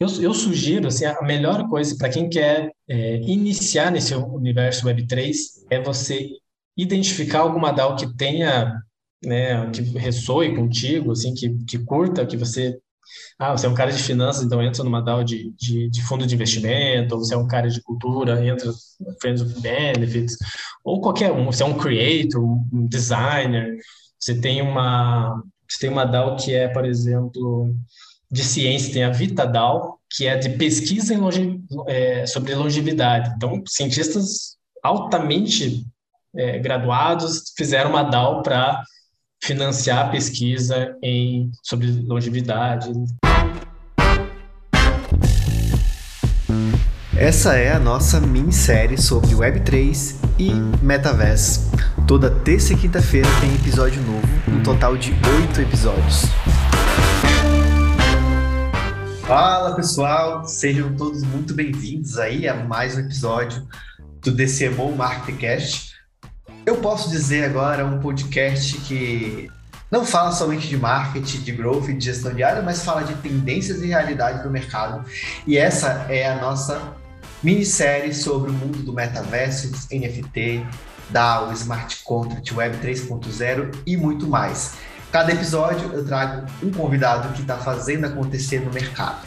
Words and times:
eu, 0.00 0.08
eu 0.20 0.34
sugiro, 0.34 0.88
assim, 0.88 1.04
a 1.04 1.22
melhor 1.22 1.68
coisa 1.68 1.96
para 1.96 2.08
quem 2.08 2.28
quer 2.28 2.70
é, 2.88 3.16
iniciar 3.22 3.90
nesse 3.90 4.14
universo 4.14 4.86
Web3 4.86 5.34
é 5.70 5.80
você 5.80 6.28
identificar 6.76 7.40
alguma 7.40 7.72
DAO 7.72 7.96
que 7.96 8.16
tenha, 8.16 8.80
né, 9.24 9.70
que 9.70 9.82
ressoe 9.98 10.54
contigo, 10.54 11.12
assim, 11.12 11.34
que, 11.34 11.50
que 11.64 11.78
curta, 11.78 12.26
que 12.26 12.36
você 12.36 12.78
ah, 13.38 13.52
você 13.52 13.66
é 13.66 13.68
um 13.68 13.74
cara 13.74 13.92
de 13.92 14.02
finanças, 14.02 14.44
então 14.44 14.62
entra 14.62 14.82
numa 14.82 15.02
DAO 15.02 15.22
de, 15.22 15.52
de, 15.56 15.90
de, 15.90 16.02
fundo 16.02 16.26
de 16.26 16.34
investimento, 16.34 17.14
ou 17.14 17.20
você 17.22 17.34
é 17.34 17.36
um 17.36 17.46
cara 17.46 17.68
de 17.68 17.82
cultura, 17.82 18.44
entra 18.44 18.72
Friends 19.20 19.42
of 19.42 19.60
Benefits, 19.60 20.36
ou 20.84 21.00
qualquer 21.00 21.30
um, 21.32 21.46
você 21.46 21.62
é 21.62 21.66
um 21.66 21.76
creator, 21.76 22.42
um 22.42 22.86
designer, 22.86 23.76
você 24.18 24.40
tem 24.40 24.62
uma, 24.62 25.42
você 25.68 25.80
tem 25.80 25.90
uma 25.90 26.04
DAO 26.04 26.36
que 26.36 26.54
é, 26.54 26.68
por 26.68 26.84
exemplo, 26.84 27.74
de 28.34 28.42
ciência, 28.42 28.92
tem 28.92 29.04
a 29.04 29.10
VitaDAO, 29.10 30.00
que 30.10 30.26
é 30.26 30.36
de 30.36 30.48
pesquisa 30.50 31.16
longe, 31.16 31.60
é, 31.86 32.26
sobre 32.26 32.52
longevidade. 32.52 33.32
Então, 33.36 33.62
cientistas 33.64 34.56
altamente 34.82 35.86
é, 36.36 36.58
graduados 36.58 37.52
fizeram 37.56 37.90
uma 37.90 38.02
DAO 38.02 38.42
para 38.42 38.82
financiar 39.40 40.06
a 40.06 40.08
pesquisa 40.08 40.96
em, 41.00 41.48
sobre 41.62 41.86
longevidade. 41.86 42.90
Essa 47.16 47.54
é 47.54 47.72
a 47.72 47.78
nossa 47.78 48.20
minissérie 48.20 49.00
sobre 49.00 49.30
Web3 49.30 50.16
e 50.40 50.52
Metaverse. 50.84 51.70
Toda 52.08 52.28
terça 52.28 52.72
e 52.72 52.76
quinta-feira 52.76 53.28
tem 53.40 53.54
episódio 53.54 54.02
novo, 54.02 54.26
um 54.48 54.60
total 54.64 54.96
de 54.96 55.12
oito 55.12 55.60
episódios. 55.60 56.24
Fala 59.26 59.74
pessoal, 59.74 60.46
sejam 60.46 60.94
todos 60.96 61.22
muito 61.22 61.54
bem-vindos 61.54 62.18
aí 62.18 62.46
a 62.46 62.54
mais 62.54 62.94
um 62.94 63.00
episódio 63.00 63.66
do 64.20 64.30
DCMO 64.30 64.94
Marketcast. 64.94 65.94
Eu 66.66 66.76
posso 66.76 67.08
dizer 67.08 67.42
agora 67.42 67.86
um 67.86 68.00
podcast 68.00 68.76
que 68.82 69.50
não 69.90 70.04
fala 70.04 70.30
somente 70.30 70.68
de 70.68 70.76
marketing, 70.76 71.38
de 71.38 71.52
growth 71.52 71.88
e 71.88 71.94
de 71.94 72.04
gestão 72.04 72.34
diária, 72.34 72.60
mas 72.60 72.84
fala 72.84 73.02
de 73.02 73.14
tendências 73.14 73.80
e 73.80 73.86
realidade 73.86 74.42
do 74.42 74.50
mercado. 74.50 75.08
E 75.46 75.56
essa 75.56 76.04
é 76.10 76.28
a 76.28 76.36
nossa 76.36 76.92
minissérie 77.42 78.12
sobre 78.12 78.50
o 78.50 78.52
mundo 78.52 78.82
do 78.82 78.92
metaverso, 78.92 79.70
NFT, 79.90 80.66
DAO, 81.08 81.50
Smart 81.54 82.04
Contract, 82.04 82.54
Web 82.54 82.76
3.0 82.76 83.74
e 83.86 83.96
muito 83.96 84.26
mais. 84.26 84.74
Cada 85.14 85.30
episódio 85.30 85.92
eu 85.92 86.04
trago 86.04 86.44
um 86.60 86.72
convidado 86.72 87.32
que 87.34 87.42
está 87.42 87.56
fazendo 87.56 88.04
acontecer 88.04 88.58
no 88.58 88.72
mercado. 88.72 89.24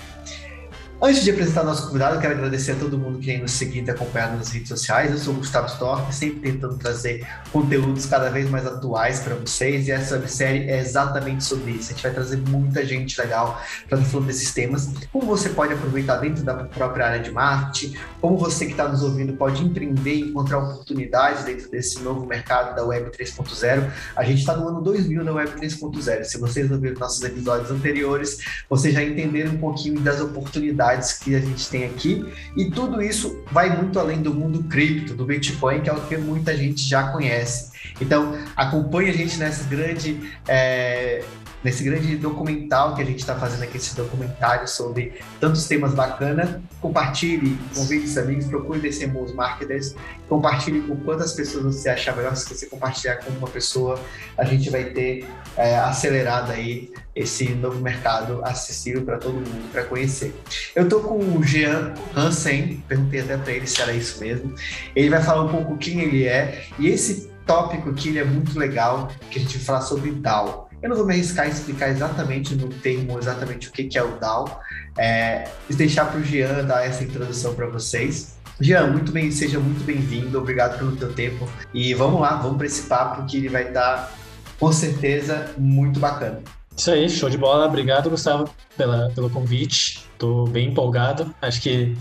Antes 0.99 1.23
de 1.23 1.29
apresentar 1.29 1.63
nosso 1.63 1.85
convidado, 1.85 2.19
quero 2.19 2.33
agradecer 2.33 2.71
a 2.71 2.75
todo 2.75 2.97
mundo 2.97 3.19
que 3.19 3.27
vem 3.27 3.39
nos 3.39 3.51
seguir 3.51 3.85
e 3.85 3.91
acompanhado 3.91 4.35
nas 4.35 4.49
redes 4.49 4.67
sociais. 4.67 5.11
Eu 5.11 5.19
sou 5.19 5.35
o 5.35 5.37
Gustavo 5.37 5.67
Stork, 5.67 6.13
sempre 6.13 6.51
tentando 6.51 6.75
trazer 6.75 7.23
conteúdos 7.51 8.07
cada 8.07 8.31
vez 8.31 8.49
mais 8.49 8.65
atuais 8.65 9.19
para 9.19 9.35
vocês. 9.35 9.87
E 9.87 9.91
essa 9.91 10.15
websérie 10.15 10.67
é 10.67 10.79
exatamente 10.79 11.43
sobre 11.43 11.73
isso. 11.73 11.91
A 11.91 11.93
gente 11.93 12.01
vai 12.01 12.11
trazer 12.13 12.37
muita 12.37 12.83
gente 12.83 13.21
legal 13.21 13.61
para 13.87 13.99
falar 13.99 14.25
desses 14.25 14.51
temas. 14.51 14.89
Como 15.13 15.27
você 15.27 15.49
pode 15.49 15.71
aproveitar 15.71 16.15
dentro 16.15 16.43
da 16.43 16.55
própria 16.55 17.05
área 17.05 17.19
de 17.19 17.29
marketing, 17.29 17.95
como 18.19 18.35
você 18.35 18.65
que 18.65 18.71
está 18.71 18.87
nos 18.87 19.03
ouvindo 19.03 19.33
pode 19.33 19.63
empreender 19.63 20.15
e 20.15 20.21
encontrar 20.31 20.57
oportunidades 20.57 21.43
dentro 21.43 21.69
desse 21.69 21.99
novo 21.99 22.25
mercado 22.25 22.75
da 22.75 22.83
Web 22.83 23.11
3.0. 23.11 23.91
A 24.15 24.23
gente 24.23 24.39
está 24.39 24.57
no 24.57 24.67
ano 24.67 24.81
2000 24.81 25.23
da 25.23 25.31
Web 25.31 25.61
3.0. 25.61 26.23
Se 26.23 26.39
vocês 26.39 26.71
ouviram 26.71 26.99
nossos 26.99 27.23
episódios 27.23 27.69
anteriores, 27.69 28.39
vocês 28.67 28.95
já 28.95 29.03
entenderam 29.03 29.51
um 29.51 29.59
pouquinho 29.59 29.99
das 29.99 30.19
oportunidades 30.19 30.86
oportunidades 30.87 31.13
que 31.13 31.35
a 31.35 31.39
gente 31.39 31.69
tem 31.69 31.85
aqui, 31.85 32.25
e 32.55 32.69
tudo 32.71 33.01
isso 33.01 33.43
vai 33.51 33.75
muito 33.75 33.99
além 33.99 34.21
do 34.21 34.33
mundo 34.33 34.63
cripto, 34.63 35.13
do 35.13 35.25
Bitcoin, 35.25 35.81
que 35.81 35.89
é 35.89 35.93
o 35.93 36.01
que 36.01 36.17
muita 36.17 36.55
gente 36.55 36.81
já 36.81 37.11
conhece. 37.11 37.71
Então, 37.99 38.37
acompanhe 38.55 39.09
a 39.09 39.13
gente 39.13 39.37
nessa 39.37 39.63
grande 39.65 40.19
é, 40.47 41.23
nesse 41.63 41.83
grande 41.83 42.15
documental 42.15 42.95
que 42.95 43.01
a 43.01 43.05
gente 43.05 43.19
está 43.19 43.35
fazendo 43.35 43.63
aqui, 43.63 43.77
esse 43.77 43.95
documentário 43.95 44.67
sobre 44.67 45.13
tantos 45.39 45.67
temas 45.67 45.93
bacanas. 45.93 46.57
Compartilhe, 46.79 47.57
convide 47.75 48.07
seus 48.07 48.25
amigos, 48.25 48.45
procure 48.45 48.79
descer 48.79 49.13
os 49.15 49.33
marketers, 49.33 49.95
compartilhe 50.29 50.81
com 50.81 50.95
quantas 50.97 51.33
pessoas 51.33 51.75
você 51.75 51.89
achar 51.89 52.15
melhor. 52.15 52.35
Se 52.35 52.53
você 52.53 52.67
compartilhar 52.67 53.17
com 53.17 53.31
uma 53.31 53.47
pessoa, 53.47 53.99
a 54.37 54.45
gente 54.45 54.69
vai 54.69 54.85
ter 54.85 55.25
é, 55.55 55.77
acelerado 55.77 56.51
aí 56.51 56.91
esse 57.15 57.49
novo 57.49 57.79
mercado 57.81 58.41
acessível 58.43 59.03
para 59.03 59.17
todo 59.17 59.33
mundo 59.33 59.71
para 59.71 59.83
conhecer. 59.83 60.35
Eu 60.75 60.83
estou 60.83 61.01
com 61.01 61.17
o 61.17 61.43
Jean 61.43 61.93
Hansen, 62.15 62.83
perguntei 62.87 63.21
até 63.21 63.37
para 63.37 63.53
ele 63.53 63.65
se 63.65 63.81
era 63.81 63.91
isso 63.91 64.19
mesmo. 64.19 64.53
Ele 64.95 65.09
vai 65.09 65.21
falar 65.21 65.43
um 65.43 65.49
pouco 65.49 65.77
quem 65.77 65.99
ele 66.01 66.25
é 66.25 66.65
e 66.77 66.87
esse 66.87 67.31
tópico 67.47 67.89
aqui 67.89 68.17
é 68.19 68.25
muito 68.25 68.59
legal, 68.59 69.09
que 69.31 69.39
a 69.39 69.41
gente 69.41 69.57
vai 69.57 69.65
falar 69.65 69.81
sobre 69.81 70.11
DAO. 70.11 70.66
Eu 70.81 70.89
não 70.89 70.95
vou 70.95 71.05
me 71.05 71.13
arriscar 71.13 71.45
a 71.45 71.49
explicar 71.49 71.89
exatamente 71.89 72.53
no 72.55 72.69
termo 72.69 73.17
exatamente 73.17 73.67
o 73.67 73.71
que 73.71 73.97
é 73.97 74.03
o 74.03 74.19
DAO, 74.19 74.59
é, 74.97 75.49
deixar 75.71 76.05
para 76.05 76.19
o 76.19 76.23
Jean 76.23 76.63
dar 76.65 76.85
essa 76.85 77.03
introdução 77.03 77.55
para 77.55 77.65
vocês. 77.67 78.37
Jean, 78.59 78.87
muito 78.87 79.11
bem, 79.11 79.31
seja 79.31 79.59
muito 79.59 79.83
bem-vindo, 79.83 80.37
obrigado 80.37 80.77
pelo 80.77 80.95
teu 80.95 81.13
tempo 81.13 81.47
e 81.73 81.93
vamos 81.93 82.21
lá, 82.21 82.35
vamos 82.35 82.57
para 82.57 82.65
esse 82.67 82.83
papo 82.83 83.25
que 83.25 83.37
ele 83.37 83.49
vai 83.49 83.67
estar 83.67 84.11
com 84.59 84.71
certeza 84.71 85.51
muito 85.57 85.99
bacana. 85.99 86.41
Isso 86.75 86.91
aí, 86.91 87.09
show 87.09 87.29
de 87.29 87.37
bola. 87.39 87.65
Obrigado, 87.65 88.09
Gustavo, 88.09 88.49
pela, 88.75 89.09
pelo 89.09 89.31
convite. 89.31 90.07
Estou 90.13 90.47
bem 90.47 90.69
empolgado. 90.69 91.33
Acho 91.41 91.59
que 91.59 91.97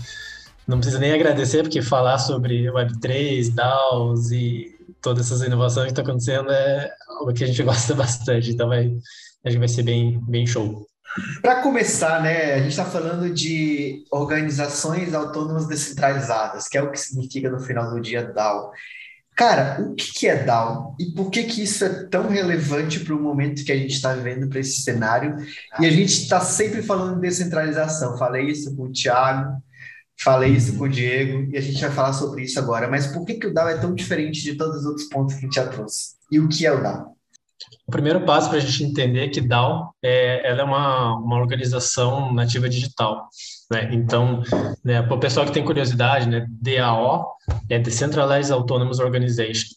não 0.67 0.77
precisa 0.77 0.99
nem 0.99 1.13
agradecer, 1.13 1.63
porque 1.63 1.81
falar 1.81 2.19
sobre 2.19 2.65
Web3, 2.65 3.53
DAOs 3.53 4.31
e 4.31 4.76
todas 5.01 5.25
essas 5.27 5.41
inovações 5.41 5.85
que 5.85 5.91
estão 5.91 6.03
acontecendo 6.03 6.51
é 6.51 6.91
algo 7.19 7.33
que 7.33 7.43
a 7.43 7.47
gente 7.47 7.61
gosta 7.63 7.93
bastante, 7.93 8.51
então 8.51 8.67
vai, 8.67 8.87
acho 9.45 9.53
que 9.53 9.59
vai 9.59 9.67
ser 9.67 9.83
bem, 9.83 10.19
bem 10.27 10.45
show. 10.45 10.87
Para 11.41 11.61
começar, 11.61 12.21
né, 12.21 12.53
a 12.53 12.57
gente 12.59 12.69
está 12.69 12.85
falando 12.85 13.33
de 13.33 14.03
organizações 14.11 15.13
autônomas 15.13 15.67
descentralizadas, 15.67 16.67
que 16.67 16.77
é 16.77 16.81
o 16.81 16.91
que 16.91 16.99
significa 16.99 17.49
no 17.49 17.59
final 17.59 17.89
do 17.89 17.99
dia 17.99 18.23
DAO. 18.23 18.71
Cara, 19.35 19.81
o 19.81 19.95
que 19.95 20.27
é 20.27 20.43
DAO 20.43 20.95
e 20.99 21.11
por 21.13 21.29
que 21.29 21.43
que 21.43 21.63
isso 21.63 21.85
é 21.85 22.05
tão 22.05 22.27
relevante 22.27 22.99
para 22.99 23.15
o 23.15 23.21
momento 23.21 23.63
que 23.63 23.71
a 23.71 23.77
gente 23.77 23.93
está 23.93 24.13
vivendo 24.13 24.49
para 24.49 24.59
esse 24.59 24.81
cenário? 24.81 25.37
E 25.79 25.85
a 25.85 25.91
gente 25.91 26.23
está 26.23 26.39
sempre 26.41 26.81
falando 26.81 27.15
de 27.15 27.21
descentralização. 27.21 28.17
Falei 28.17 28.47
isso 28.47 28.75
com 28.75 28.83
o 28.83 28.91
Thiago, 28.91 29.61
Falei 30.23 30.51
isso 30.51 30.77
com 30.77 30.85
o 30.85 30.89
Diego 30.89 31.49
e 31.51 31.57
a 31.57 31.61
gente 31.61 31.79
vai 31.79 31.91
falar 31.91 32.13
sobre 32.13 32.43
isso 32.43 32.59
agora. 32.59 32.87
Mas 32.89 33.07
por 33.07 33.25
que, 33.25 33.35
que 33.35 33.47
o 33.47 33.53
DAO 33.53 33.69
é 33.69 33.77
tão 33.77 33.93
diferente 33.93 34.41
de 34.41 34.55
todos 34.55 34.77
os 34.77 34.85
outros 34.85 35.07
pontos 35.09 35.35
que 35.35 35.39
a 35.39 35.43
gente 35.43 35.55
já 35.55 35.67
trouxe? 35.67 36.15
E 36.31 36.39
o 36.39 36.49
que 36.49 36.65
é 36.65 36.71
o 36.71 36.81
DAO? 36.81 37.15
O 37.87 37.91
primeiro 37.91 38.25
passo 38.25 38.49
para 38.49 38.57
a 38.57 38.61
gente 38.61 38.83
entender 38.83 39.25
é 39.25 39.29
que 39.29 39.41
DAO 39.41 39.93
é, 40.03 40.49
ela 40.49 40.61
é 40.61 40.63
uma, 40.63 41.15
uma 41.17 41.37
organização 41.37 42.33
nativa 42.33 42.67
digital. 42.67 43.29
Né? 43.71 43.89
Então, 43.93 44.41
né, 44.83 45.01
para 45.01 45.15
o 45.15 45.19
pessoal 45.19 45.45
que 45.45 45.53
tem 45.53 45.63
curiosidade, 45.63 46.27
né, 46.27 46.45
DAO 46.49 47.33
é 47.69 47.79
Decentralized 47.79 48.51
Autonomous 48.51 48.99
Organization. 48.99 49.69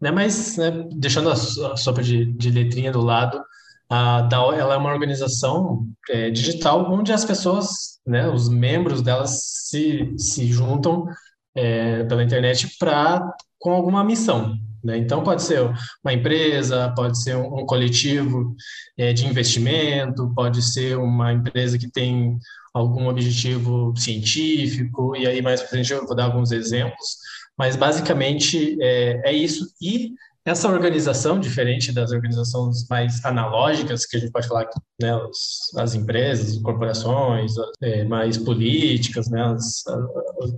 Né? 0.00 0.10
Mas, 0.10 0.56
né, 0.56 0.70
deixando 0.92 1.30
a, 1.30 1.34
a 1.34 1.76
sopa 1.76 2.02
de, 2.02 2.24
de 2.32 2.50
letrinha 2.50 2.90
do 2.90 3.00
lado, 3.00 3.40
a 3.88 4.22
DAO 4.22 4.52
ela 4.52 4.74
é 4.74 4.76
uma 4.76 4.90
organização 4.90 5.86
é, 6.08 6.30
digital 6.30 6.90
onde 6.90 7.12
as 7.12 7.24
pessoas, 7.24 7.91
né, 8.06 8.28
os 8.28 8.48
membros 8.48 9.02
delas 9.02 9.42
se, 9.68 10.14
se 10.16 10.46
juntam 10.46 11.06
é, 11.54 12.04
pela 12.04 12.22
internet 12.22 12.76
para 12.78 13.32
com 13.58 13.72
alguma 13.72 14.02
missão. 14.02 14.56
Né? 14.82 14.98
Então 14.98 15.22
pode 15.22 15.42
ser 15.42 15.60
uma 16.02 16.12
empresa, 16.12 16.92
pode 16.96 17.22
ser 17.22 17.36
um, 17.36 17.60
um 17.60 17.66
coletivo 17.66 18.54
é, 18.98 19.12
de 19.12 19.26
investimento, 19.26 20.32
pode 20.34 20.60
ser 20.60 20.98
uma 20.98 21.32
empresa 21.32 21.78
que 21.78 21.90
tem 21.90 22.38
algum 22.74 23.06
objetivo 23.08 23.94
científico 23.96 25.14
e 25.14 25.26
aí 25.26 25.40
mais 25.40 25.60
para 25.60 25.70
frente 25.70 25.92
eu 25.92 26.06
vou 26.06 26.16
dar 26.16 26.24
alguns 26.24 26.50
exemplos. 26.50 27.18
Mas 27.56 27.76
basicamente 27.76 28.76
é, 28.80 29.30
é 29.30 29.32
isso 29.32 29.66
e 29.80 30.14
essa 30.44 30.68
organização, 30.68 31.38
diferente 31.38 31.92
das 31.92 32.10
organizações 32.10 32.86
mais 32.88 33.24
analógicas, 33.24 34.04
que 34.04 34.16
a 34.16 34.20
gente 34.20 34.32
pode 34.32 34.48
falar, 34.48 34.68
né, 35.00 35.14
as, 35.14 35.74
as 35.76 35.94
empresas, 35.94 36.58
corporações, 36.58 37.52
é, 37.80 38.04
mais 38.04 38.36
políticas, 38.36 39.28
né, 39.30 39.40
as, 39.42 39.84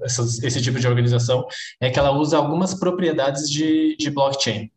essas, 0.02 0.42
esse 0.42 0.62
tipo 0.62 0.81
de 0.81 0.88
organização, 0.88 1.46
é 1.81 1.90
que 1.90 1.98
ela 1.98 2.12
usa 2.12 2.38
algumas 2.38 2.75
propriedades 2.75 3.50
de, 3.50 3.94
de 3.96 4.10
blockchain. 4.10 4.70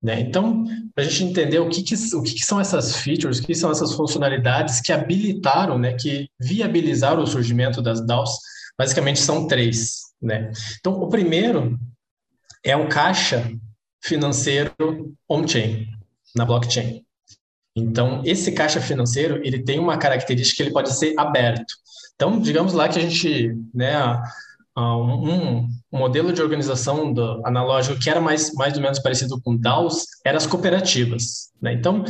Né? 0.00 0.20
Então, 0.20 0.64
para 0.94 1.02
a 1.02 1.08
gente 1.08 1.24
entender 1.24 1.58
o 1.58 1.68
que, 1.68 1.82
que 1.82 1.94
o 2.14 2.22
que, 2.22 2.34
que, 2.34 2.46
são 2.46 2.60
essas 2.60 2.96
features, 2.96 3.38
o 3.38 3.42
que 3.42 3.54
são 3.54 3.72
essas 3.72 3.94
funcionalidades 3.94 4.80
que 4.80 4.92
habilitaram, 4.92 5.76
né, 5.76 5.94
que 5.94 6.28
viabilizaram 6.38 7.24
o 7.24 7.26
surgimento 7.26 7.82
das 7.82 8.06
DAOs, 8.06 8.30
basicamente 8.78 9.18
são 9.18 9.48
três. 9.48 10.02
Né? 10.22 10.52
Então, 10.78 10.92
o 10.92 11.08
primeiro 11.08 11.76
é 12.64 12.76
um 12.76 12.88
caixa 12.88 13.50
financeiro 14.06 14.72
on-chain, 15.28 15.86
na 16.34 16.44
blockchain. 16.44 17.04
Então, 17.74 18.22
esse 18.24 18.52
caixa 18.52 18.80
financeiro, 18.80 19.40
ele 19.44 19.62
tem 19.62 19.78
uma 19.78 19.98
característica 19.98 20.56
que 20.56 20.62
ele 20.62 20.72
pode 20.72 20.96
ser 20.96 21.14
aberto. 21.18 21.74
Então, 22.14 22.40
digamos 22.40 22.72
lá 22.72 22.88
que 22.88 22.98
a 22.98 23.02
gente, 23.02 23.54
né, 23.74 23.94
um, 24.76 25.68
modelo 25.92 26.32
de 26.32 26.40
organização 26.40 27.12
do, 27.12 27.46
analógico 27.46 27.98
que 28.00 28.08
era 28.08 28.20
mais, 28.20 28.52
mais 28.54 28.74
ou 28.76 28.82
menos 28.82 28.98
parecido 28.98 29.40
com 29.42 29.56
DAOs 29.56 30.06
eram 30.24 30.38
as 30.38 30.46
cooperativas. 30.46 31.50
Né? 31.60 31.74
Então, 31.74 32.04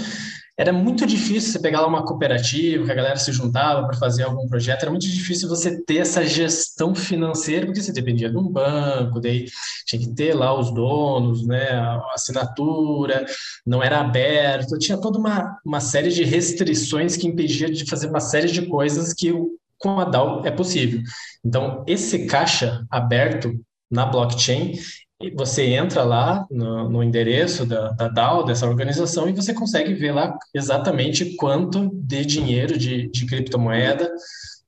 era 0.59 0.73
muito 0.73 1.07
difícil 1.07 1.53
você 1.53 1.59
pegar 1.59 1.83
lá 1.83 1.87
uma 1.87 2.05
cooperativa, 2.05 2.85
que 2.85 2.91
a 2.91 2.95
galera 2.95 3.17
se 3.17 3.31
juntava 3.31 3.87
para 3.87 3.99
fazer 3.99 4.23
algum 4.23 4.49
projeto, 4.49 4.83
era 4.83 4.91
muito 4.91 5.07
difícil 5.07 5.49
você 5.49 5.83
ter 5.83 5.99
essa 5.99 6.25
gestão 6.25 6.95
financeira, 6.95 7.67
porque 7.67 7.83
você 7.83 7.93
dependia 7.93 8.31
de 8.31 8.39
um 8.39 8.49
banco, 8.49 9.21
daí 9.21 9.45
tinha 9.85 10.01
que 10.01 10.15
ter 10.15 10.35
lá 10.35 10.59
os 10.59 10.73
donos, 10.73 11.47
né, 11.47 11.69
a 11.71 12.01
assinatura, 12.15 13.27
não 13.67 13.83
era 13.83 14.01
aberto, 14.01 14.79
tinha 14.79 14.99
toda 14.99 15.19
uma, 15.19 15.59
uma 15.65 15.81
série 15.81 16.11
de 16.11 16.25
restrições 16.25 17.17
que 17.17 17.27
impedia 17.27 17.71
de 17.71 17.85
fazer 17.85 18.09
uma 18.09 18.21
série 18.21 18.49
de 18.49 18.63
coisas 18.67 19.13
que 19.13 19.35
com 19.79 20.01
a 20.01 20.05
DAO 20.05 20.41
é 20.47 20.51
possível. 20.51 21.03
Então, 21.45 21.85
esse 21.87 22.27
caixa 22.27 22.83
aberto 22.91 23.53
na 23.91 24.07
blockchain, 24.07 24.73
você 25.35 25.65
entra 25.75 26.03
lá 26.03 26.47
no, 26.51 26.89
no 26.89 27.03
endereço 27.03 27.65
da, 27.65 27.91
da, 27.91 28.09
DAO, 28.09 28.45
dessa 28.45 28.67
organização, 28.67 29.29
e 29.29 29.33
você 29.33 29.55
consegue 29.55 29.95
ver 29.95 30.13
lá 30.13 30.37
exatamente 30.55 31.37
quanto 31.37 31.91
de 31.95 32.25
dinheiro 32.25 32.79
de, 32.79 33.09
de 33.09 33.27
criptomoeda 33.27 34.13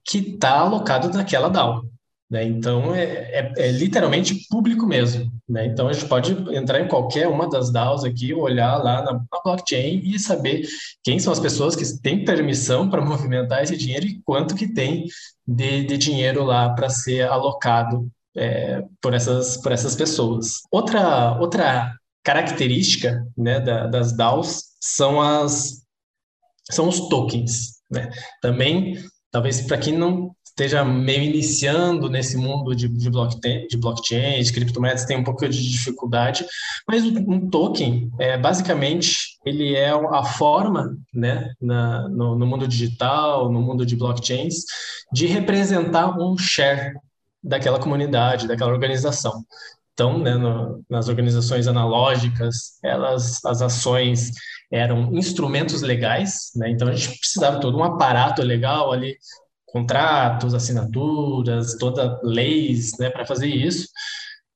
que 0.04 0.18
está 0.18 0.60
alocado 0.60 1.10
naquela 1.10 1.48
DAO. 1.48 1.84
Né? 2.30 2.44
Então, 2.44 2.94
é, 2.94 3.02
é, 3.04 3.52
é, 3.56 3.72
literalmente 3.72 4.46
público 4.50 4.86
mesmo. 4.86 5.30
Né? 5.48 5.66
Então, 5.66 5.88
a 5.88 5.92
gente 5.92 6.06
pode 6.06 6.32
entrar 6.54 6.80
em 6.80 6.88
qualquer 6.88 7.26
uma 7.26 7.48
das 7.48 7.70
DAOs 7.70 8.04
aqui, 8.04 8.34
olhar 8.34 8.76
lá 8.76 9.02
na, 9.02 9.12
na 9.14 9.42
blockchain 9.42 10.02
e 10.04 10.18
saber 10.18 10.66
quem 11.02 11.18
são 11.18 11.32
as 11.32 11.40
pessoas 11.40 11.74
que 11.74 11.84
têm 12.00 12.24
permissão 12.24 12.88
para 12.88 13.00
movimentar 13.04 13.62
esse 13.62 13.76
dinheiro 13.76 14.06
e 14.06 14.20
quanto 14.24 14.54
que 14.54 14.68
tem 14.68 15.06
de, 15.46 15.84
de 15.84 15.96
dinheiro 15.96 16.44
lá 16.44 16.70
para 16.70 16.90
ser 16.90 17.26
alocado 17.28 18.10
é, 18.38 18.82
por, 19.00 19.12
essas, 19.14 19.56
por 19.56 19.72
essas 19.72 19.94
pessoas. 19.94 20.62
Outra, 20.70 21.38
outra 21.38 21.92
característica 22.22 23.26
né, 23.36 23.60
da, 23.60 23.86
das 23.86 24.16
DAOs 24.16 24.62
são, 24.80 25.20
as, 25.20 25.82
são 26.70 26.88
os 26.88 27.08
tokens. 27.08 27.78
Né? 27.90 28.10
Também, 28.40 28.98
talvez 29.30 29.62
para 29.62 29.78
quem 29.78 29.96
não 29.96 30.30
esteja 30.44 30.84
meio 30.84 31.22
iniciando 31.22 32.10
nesse 32.10 32.36
mundo 32.36 32.74
de, 32.74 32.88
de, 32.88 33.08
blockchain, 33.08 33.66
de 33.68 33.76
blockchain, 33.76 34.42
de 34.42 34.52
criptomoedas, 34.52 35.04
tem 35.04 35.16
um 35.16 35.22
pouco 35.22 35.48
de 35.48 35.70
dificuldade, 35.70 36.44
mas 36.86 37.04
um 37.04 37.48
token, 37.48 38.10
é, 38.18 38.36
basicamente, 38.36 39.38
ele 39.46 39.76
é 39.76 39.90
a 39.90 40.24
forma, 40.24 40.96
né, 41.14 41.52
na, 41.60 42.08
no, 42.08 42.36
no 42.36 42.44
mundo 42.44 42.66
digital, 42.66 43.50
no 43.52 43.62
mundo 43.62 43.86
de 43.86 43.94
blockchains, 43.94 44.64
de 45.12 45.26
representar 45.26 46.18
um 46.18 46.36
share 46.36 46.94
daquela 47.42 47.78
comunidade, 47.78 48.48
daquela 48.48 48.72
organização. 48.72 49.44
Então, 49.92 50.18
né, 50.18 50.34
no, 50.34 50.84
nas 50.88 51.08
organizações 51.08 51.66
analógicas, 51.66 52.78
elas, 52.84 53.44
as 53.44 53.60
ações 53.60 54.30
eram 54.70 55.12
instrumentos 55.12 55.82
legais, 55.82 56.52
né? 56.54 56.70
Então 56.70 56.86
a 56.88 56.92
gente 56.92 57.18
precisava 57.18 57.58
todo 57.58 57.76
um 57.76 57.82
aparato 57.82 58.42
legal 58.42 58.92
ali 58.92 59.16
contratos, 59.66 60.54
assinaturas, 60.54 61.76
toda 61.78 62.18
leis, 62.22 62.96
né, 62.98 63.10
para 63.10 63.26
fazer 63.26 63.48
isso. 63.48 63.88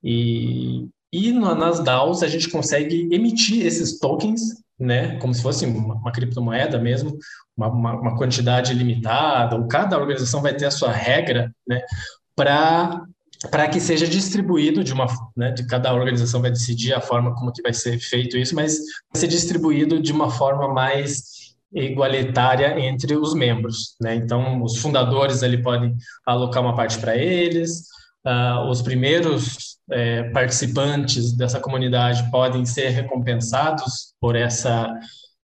E, 0.02 0.88
e 1.12 1.32
nas 1.32 1.80
DAOs 1.80 2.22
a 2.22 2.28
gente 2.28 2.48
consegue 2.48 3.08
emitir 3.12 3.66
esses 3.66 3.98
tokens, 3.98 4.40
né, 4.78 5.18
como 5.18 5.34
se 5.34 5.42
fosse 5.42 5.66
uma, 5.66 5.94
uma 5.94 6.12
criptomoeda 6.12 6.78
mesmo, 6.78 7.16
uma, 7.56 7.68
uma, 7.68 8.00
uma, 8.00 8.16
quantidade 8.16 8.72
limitada, 8.74 9.56
ou 9.56 9.68
cada 9.68 9.98
organização 9.98 10.40
vai 10.40 10.54
ter 10.54 10.66
a 10.66 10.70
sua 10.70 10.90
regra, 10.90 11.54
né, 11.66 11.80
para 12.34 13.04
para 13.50 13.66
que 13.66 13.80
seja 13.80 14.06
distribuído 14.06 14.84
de 14.84 14.92
uma, 14.92 15.06
né, 15.36 15.50
de 15.50 15.66
cada 15.66 15.92
organização 15.92 16.40
vai 16.40 16.52
decidir 16.52 16.94
a 16.94 17.00
forma 17.00 17.34
como 17.34 17.52
que 17.52 17.60
vai 17.60 17.72
ser 17.72 17.98
feito 17.98 18.36
isso, 18.36 18.54
mas 18.54 18.78
vai 19.12 19.20
ser 19.20 19.26
distribuído 19.26 20.00
de 20.00 20.12
uma 20.12 20.30
forma 20.30 20.72
mais 20.72 21.24
igualitária 21.74 22.78
entre 22.78 23.16
os 23.16 23.34
membros. 23.34 23.96
Né? 24.00 24.14
Então, 24.14 24.62
os 24.62 24.76
fundadores 24.76 25.42
ali 25.42 25.60
podem 25.60 25.96
alocar 26.24 26.62
uma 26.62 26.76
parte 26.76 26.98
para 26.98 27.16
eles, 27.16 27.88
uh, 28.24 28.68
os 28.70 28.80
primeiros 28.82 29.78
é, 29.90 30.30
participantes 30.30 31.36
dessa 31.36 31.58
comunidade 31.58 32.30
podem 32.30 32.64
ser 32.64 32.90
recompensados 32.90 34.14
por 34.20 34.36
essa 34.36 34.88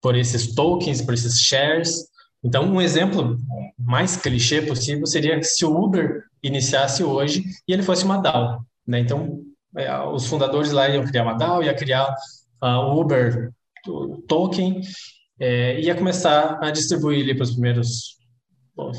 por 0.01 0.18
esses 0.18 0.53
tokens, 0.53 1.01
por 1.01 1.13
esses 1.13 1.39
shares. 1.39 2.09
Então, 2.44 2.65
um 2.65 2.81
exemplo 2.81 3.38
mais 3.79 4.18
clichê 4.18 4.62
possível 4.62 5.06
seria 5.06 5.41
se 5.41 5.63
o 5.63 5.81
Uber 5.81 6.24
iniciasse 6.44 7.04
hoje 7.04 7.44
e 7.68 7.74
ele 7.74 7.84
fosse 7.84 8.04
uma 8.04 8.18
DAO. 8.18 8.66
Né? 8.86 9.00
Então, 9.00 9.40
é, 9.78 9.98
os 10.04 10.28
fundadores 10.28 10.72
lá 10.72 10.90
iam 10.90 11.06
criar 11.06 11.24
uma 11.24 11.34
DAO, 11.34 11.63
ia 11.63 11.74
criar 11.74 12.13
o 12.62 12.68
uh, 12.68 13.00
Uber 13.00 13.51
token 14.28 14.81
é, 15.40 15.80
ia 15.81 15.95
começar 15.95 16.60
a 16.62 16.72
distribuir 16.72 17.36
para 17.36 17.44
os 17.44 17.51
primeiros 17.51 18.18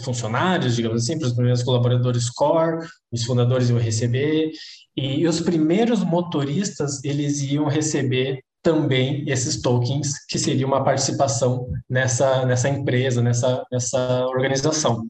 funcionários, 0.05 0.77
digamos 0.77 1.03
assim, 1.03 1.19
para 1.19 1.27
os 1.29 1.33
primeiros 1.33 1.63
colaboradores 1.63 2.31
core, 2.31 2.87
os 3.11 3.25
fundadores 3.25 3.71
iam 3.71 3.79
receber, 3.79 4.51
e 4.97 5.27
os 5.27 5.41
primeiros 5.41 6.05
motoristas, 6.05 7.03
eles 7.03 7.41
iam 7.43 7.67
receber 7.67 8.41
também 8.63 9.25
esses 9.29 9.61
tokens, 9.61 10.25
que 10.27 10.39
seria 10.39 10.67
uma 10.67 10.85
participação 10.85 11.67
nessa, 11.89 12.47
nessa 12.47 12.69
empresa, 12.69 13.23
nessa, 13.23 13.65
nessa 13.71 14.27
organização. 14.27 15.05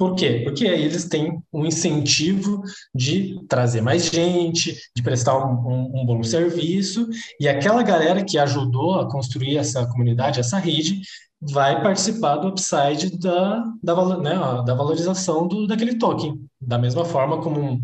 Por 0.00 0.14
quê? 0.14 0.40
Porque 0.42 0.66
aí 0.66 0.82
eles 0.82 1.04
têm 1.04 1.42
um 1.52 1.66
incentivo 1.66 2.62
de 2.94 3.38
trazer 3.46 3.82
mais 3.82 4.06
gente, 4.06 4.74
de 4.96 5.02
prestar 5.02 5.36
um, 5.36 5.52
um, 5.52 6.00
um, 6.00 6.06
bom 6.06 6.22
serviço, 6.22 7.06
e 7.38 7.46
aquela 7.46 7.82
galera 7.82 8.24
que 8.24 8.38
ajudou 8.38 8.98
a 8.98 9.10
construir 9.10 9.58
essa 9.58 9.86
comunidade, 9.86 10.40
essa 10.40 10.56
rede, 10.56 11.02
vai 11.38 11.82
participar 11.82 12.36
do 12.36 12.48
upside 12.48 13.14
da, 13.18 13.62
da, 13.82 14.16
né, 14.16 14.34
da 14.64 14.72
valorização 14.72 15.46
do, 15.46 15.66
daquele 15.66 15.98
token. 15.98 16.34
Da 16.58 16.78
mesma 16.78 17.04
forma 17.04 17.42
como 17.42 17.60
um, 17.60 17.82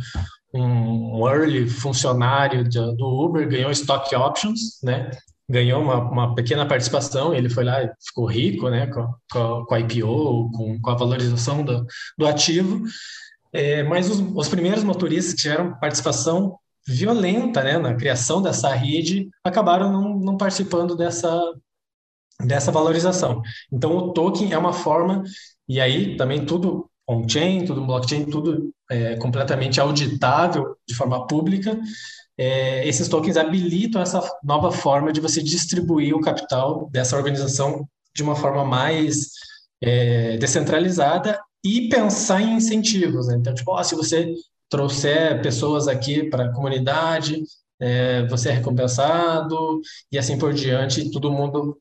um 0.55 1.29
early 1.29 1.69
funcionário 1.69 2.67
do 2.67 3.27
Uber 3.27 3.47
ganhou 3.47 3.71
stock 3.71 4.17
options, 4.17 4.79
né? 4.83 5.11
Ganhou 5.49 5.83
uma, 5.83 5.99
uma 5.99 6.35
pequena 6.35 6.67
participação, 6.67 7.35
ele 7.35 7.49
foi 7.49 7.65
lá 7.65 7.83
e 7.83 7.91
ficou 8.05 8.27
rico, 8.27 8.69
né, 8.69 8.87
com, 8.89 9.15
com, 9.31 9.65
com 9.65 9.75
a 9.75 9.81
IPO, 9.81 10.51
com, 10.53 10.81
com 10.81 10.91
a 10.91 10.97
valorização 10.97 11.65
do, 11.65 11.87
do 12.19 12.27
ativo, 12.27 12.83
é, 13.53 13.83
mas 13.83 14.11
os, 14.11 14.21
os 14.35 14.49
primeiros 14.49 14.83
motoristas 14.83 15.35
que 15.35 15.43
tiveram 15.43 15.79
participação 15.79 16.59
violenta, 16.87 17.63
né, 17.63 17.79
na 17.79 17.95
criação 17.95 18.43
dessa 18.43 18.73
rede, 18.75 19.29
acabaram 19.45 19.93
não, 19.93 20.19
não 20.19 20.37
participando 20.37 20.97
dessa, 20.97 21.41
dessa 22.45 22.71
valorização. 22.71 23.43
Então, 23.73 23.97
o 23.97 24.13
token 24.13 24.53
é 24.53 24.59
uma 24.59 24.73
forma, 24.73 25.23
e 25.69 25.81
aí 25.81 26.17
também 26.17 26.45
tudo 26.45 26.89
on-chain, 27.09 27.65
tudo 27.65 27.85
blockchain, 27.85 28.25
tudo 28.27 28.73
é, 28.91 29.17
completamente 29.17 29.81
auditável 29.81 30.77
de 30.87 30.95
forma 30.95 31.27
pública, 31.27 31.79
é, 32.39 32.87
esses 32.87 33.09
tokens 33.09 33.37
habilitam 33.37 34.01
essa 34.01 34.23
nova 34.43 34.71
forma 34.71 35.13
de 35.13 35.21
você 35.21 35.43
distribuir 35.43 36.15
o 36.15 36.21
capital 36.21 36.89
dessa 36.91 37.17
organização 37.17 37.89
de 38.15 38.23
uma 38.23 38.37
forma 38.37 38.65
mais 38.65 39.31
é, 39.81 40.37
descentralizada 40.37 41.41
e 41.65 41.89
pensar 41.89 42.41
em 42.43 42.55
incentivos. 42.55 43.29
Né? 43.29 43.37
Então, 43.39 43.55
tipo, 43.55 43.71
ó, 43.73 43.83
se 43.83 43.95
você 43.95 44.35
trouxer 44.69 45.41
pessoas 45.43 45.89
aqui 45.89 46.25
para 46.25 46.47
a 46.47 46.53
comunidade, 46.53 47.43
é, 47.81 48.27
você 48.27 48.51
é 48.51 48.53
recompensado 48.53 49.81
e 50.11 50.19
assim 50.19 50.39
por 50.39 50.53
diante, 50.53 51.11
todo 51.11 51.33
mundo 51.33 51.79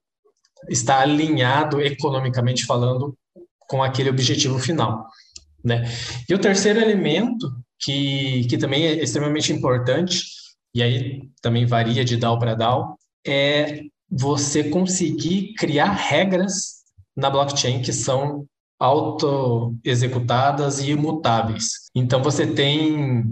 está 0.70 1.00
alinhado 1.00 1.82
economicamente 1.82 2.66
falando 2.66 3.16
com 3.60 3.84
aquele 3.84 4.10
objetivo 4.10 4.60
final. 4.60 5.08
Né? 5.64 5.84
E 6.30 6.34
o 6.34 6.40
terceiro 6.40 6.80
elemento, 6.80 7.52
que, 7.80 8.46
que 8.48 8.58
também 8.58 8.86
é 8.86 9.04
extremamente 9.04 9.52
importante, 9.52 10.24
e 10.75 10.84
aí 10.84 11.29
também 11.41 11.65
varia 11.65 12.03
de 12.03 12.17
DAO 12.17 12.38
para 12.38 12.53
DAO, 12.53 13.00
é 13.25 13.84
você 14.12 14.65
conseguir 14.65 15.53
criar 15.53 15.91
regras 15.91 16.84
na 17.15 17.29
blockchain 17.29 17.82
que 17.82 17.94
são 17.94 18.46
auto-executadas 18.77 20.79
e 20.79 20.91
imutáveis. 20.91 21.89
Então, 21.96 22.22
você 22.22 22.46
tem, 22.46 23.24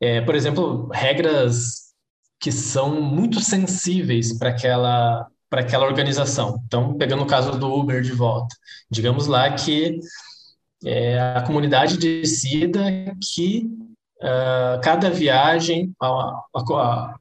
é, 0.00 0.22
por 0.22 0.34
exemplo, 0.34 0.88
regras 0.90 1.90
que 2.40 2.50
são 2.50 3.02
muito 3.02 3.40
sensíveis 3.40 4.38
para 4.38 4.48
aquela, 4.48 5.26
para 5.50 5.60
aquela 5.60 5.84
organização. 5.84 6.62
Então, 6.66 6.96
pegando 6.96 7.22
o 7.22 7.26
caso 7.26 7.58
do 7.58 7.70
Uber 7.70 8.00
de 8.00 8.12
volta, 8.12 8.56
digamos 8.90 9.26
lá 9.26 9.52
que 9.52 10.00
é, 10.82 11.20
a 11.20 11.42
comunidade 11.42 11.98
decida 11.98 13.14
que 13.34 13.68
uh, 14.22 14.80
cada 14.82 15.10
viagem, 15.10 15.92
a, 16.00 16.06
a, 16.06 16.60
a 16.74 17.14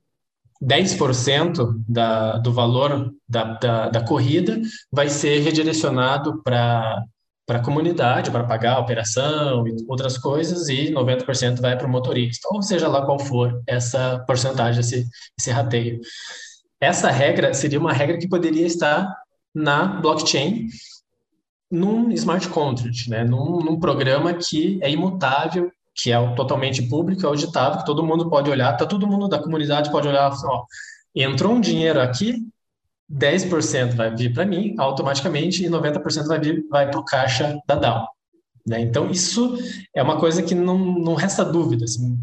10% 0.61 1.83
da, 1.87 2.37
do 2.37 2.51
valor 2.51 3.13
da, 3.27 3.53
da, 3.53 3.89
da, 3.89 4.05
corrida 4.05 4.59
vai 4.91 5.09
ser 5.09 5.39
redirecionado 5.39 6.41
para 6.43 7.03
para 7.49 7.57
a 7.57 7.63
comunidade, 7.63 8.29
para 8.29 8.43
pagar 8.43 8.75
a 8.75 8.79
operação 8.79 9.67
e 9.67 9.75
outras 9.87 10.19
coisas, 10.19 10.69
e 10.69 10.91
90% 10.91 11.59
vai 11.59 11.75
para 11.75 11.87
o 11.87 11.89
motorista, 11.89 12.47
ou 12.51 12.61
seja 12.61 12.87
lá 12.87 13.03
qual 13.03 13.17
for 13.17 13.63
essa 13.65 14.23
porcentagem, 14.27 14.81
esse, 14.81 15.07
esse 15.35 15.49
rateio. 15.49 15.99
Essa 16.79 17.09
regra 17.09 17.51
seria 17.55 17.79
uma 17.79 17.91
regra 17.91 18.19
que 18.19 18.29
poderia 18.29 18.67
estar 18.67 19.11
na 19.51 19.83
blockchain, 19.87 20.67
num 21.71 22.11
smart 22.11 22.47
contract, 22.49 23.09
né? 23.09 23.23
num, 23.23 23.61
num 23.61 23.79
programa 23.79 24.31
que 24.35 24.77
é 24.83 24.91
imutável, 24.91 25.71
que 25.95 26.11
é 26.11 26.35
totalmente 26.35 26.81
público, 26.83 27.23
é 27.23 27.25
auditável, 27.25 27.79
que 27.79 27.85
todo 27.85 28.03
mundo 28.03 28.29
pode 28.29 28.49
olhar, 28.49 28.75
tá 28.77 28.85
todo 28.85 29.07
mundo 29.07 29.27
da 29.27 29.39
comunidade 29.39 29.91
pode 29.91 30.07
olhar, 30.07 30.31
ó, 30.45 30.65
entrou 31.15 31.53
um 31.53 31.61
dinheiro 31.61 31.99
aqui, 31.99 32.35
10% 33.11 33.95
vai 33.95 34.15
vir 34.15 34.33
para 34.33 34.45
mim 34.45 34.75
automaticamente 34.77 35.65
e 35.65 35.69
90% 35.69 36.27
vai 36.27 36.39
vir 36.39 36.65
vai 36.69 36.89
para 36.89 36.99
o 36.99 37.05
caixa 37.05 37.59
da 37.67 37.75
DAO. 37.75 38.07
Né? 38.65 38.81
Então, 38.81 39.09
isso 39.09 39.57
é 39.95 40.03
uma 40.03 40.19
coisa 40.19 40.43
que 40.43 40.53
não, 40.53 40.77
não 40.77 41.15
resta 41.15 41.43
dúvida. 41.43 41.85
Assim, 41.85 42.17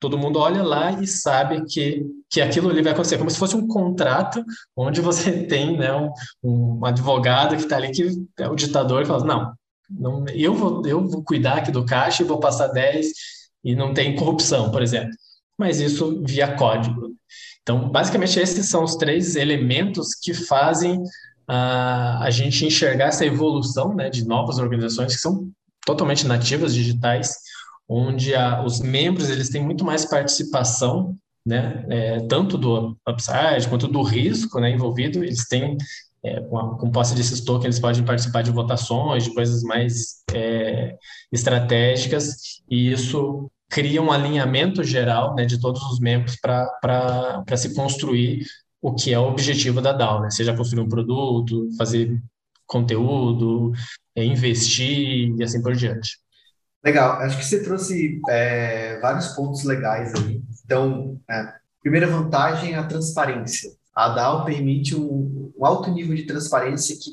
todo 0.00 0.18
mundo 0.18 0.38
olha 0.38 0.62
lá 0.62 0.92
e 0.92 1.06
sabe 1.06 1.62
que, 1.66 2.06
que 2.30 2.40
aquilo 2.40 2.70
ali 2.70 2.82
vai 2.82 2.92
acontecer, 2.92 3.18
como 3.18 3.30
se 3.30 3.38
fosse 3.38 3.54
um 3.54 3.68
contrato 3.68 4.42
onde 4.74 5.00
você 5.00 5.44
tem 5.44 5.76
né, 5.76 5.92
um, 5.94 6.10
um 6.42 6.84
advogado 6.86 7.54
que 7.54 7.62
está 7.62 7.76
ali, 7.76 7.90
que 7.90 8.08
é 8.38 8.48
o 8.48 8.56
ditador, 8.56 9.02
e 9.02 9.06
fala: 9.06 9.24
não, 9.24 9.52
não 9.90 10.24
eu, 10.28 10.54
vou, 10.54 10.86
eu 10.86 11.06
vou 11.06 11.22
cuidar 11.22 11.58
aqui 11.58 11.70
do 11.70 11.84
caixa 11.84 12.22
e 12.22 12.26
vou 12.26 12.38
passar 12.38 12.68
10 12.68 13.08
e 13.64 13.74
não 13.74 13.92
tem 13.92 14.16
corrupção, 14.16 14.70
por 14.70 14.82
exemplo. 14.82 15.10
Mas 15.58 15.80
isso 15.80 16.22
via 16.24 16.54
código. 16.56 17.10
Então, 17.62 17.90
basicamente, 17.90 18.38
esses 18.38 18.66
são 18.66 18.84
os 18.84 18.96
três 18.96 19.36
elementos 19.36 20.14
que 20.14 20.32
fazem 20.32 21.02
a, 21.46 22.24
a 22.24 22.30
gente 22.30 22.64
enxergar 22.64 23.06
essa 23.06 23.26
evolução 23.26 23.94
né, 23.94 24.08
de 24.08 24.26
novas 24.26 24.58
organizações 24.58 25.14
que 25.14 25.20
são 25.20 25.50
totalmente 25.84 26.26
nativas, 26.26 26.74
digitais, 26.74 27.34
onde 27.88 28.34
a, 28.34 28.64
os 28.64 28.80
membros 28.80 29.28
eles 29.28 29.50
têm 29.50 29.62
muito 29.62 29.84
mais 29.84 30.04
participação, 30.04 31.16
né, 31.44 31.84
é, 31.88 32.20
tanto 32.20 32.56
do 32.56 32.96
upside 33.08 33.68
quanto 33.68 33.88
do 33.88 34.02
risco 34.02 34.60
né, 34.60 34.70
envolvido, 34.70 35.24
eles 35.24 35.46
têm 35.48 35.76
é, 36.22 36.40
com, 36.40 36.58
a, 36.58 36.78
com 36.78 36.90
posse 36.90 37.14
desses 37.14 37.40
tokens, 37.40 37.64
eles 37.64 37.80
podem 37.80 38.04
participar 38.04 38.42
de 38.42 38.50
votações, 38.50 39.24
de 39.24 39.34
coisas 39.34 39.62
mais 39.62 40.22
é, 40.32 40.96
estratégicas, 41.32 42.62
e 42.68 42.92
isso 42.92 43.50
cria 43.68 44.02
um 44.02 44.10
alinhamento 44.10 44.82
geral 44.82 45.34
né, 45.34 45.44
de 45.44 45.60
todos 45.60 45.80
os 45.82 46.00
membros 46.00 46.36
para 46.36 47.44
se 47.56 47.74
construir 47.74 48.44
o 48.82 48.94
que 48.94 49.12
é 49.12 49.18
o 49.18 49.28
objetivo 49.28 49.80
da 49.80 49.92
DAO, 49.92 50.22
né? 50.22 50.30
seja 50.30 50.56
construir 50.56 50.82
um 50.82 50.88
produto, 50.88 51.68
fazer 51.76 52.20
conteúdo, 52.66 53.72
é, 54.16 54.24
investir 54.24 55.34
e 55.36 55.42
assim 55.42 55.62
por 55.62 55.74
diante. 55.74 56.18
Legal, 56.82 57.20
acho 57.20 57.36
que 57.36 57.44
você 57.44 57.62
trouxe 57.62 58.20
é, 58.28 58.98
vários 59.00 59.28
pontos 59.28 59.64
legais 59.64 60.14
aí. 60.14 60.42
Então, 60.64 61.20
é, 61.30 61.52
primeira 61.82 62.06
vantagem 62.06 62.72
é 62.72 62.78
a 62.78 62.86
transparência. 62.86 63.70
A 63.94 64.08
DAO 64.08 64.44
permite 64.44 64.96
um, 64.96 65.49
um 65.60 65.66
alto 65.66 65.90
nível 65.90 66.16
de 66.16 66.22
transparência 66.22 66.96
que 66.96 67.12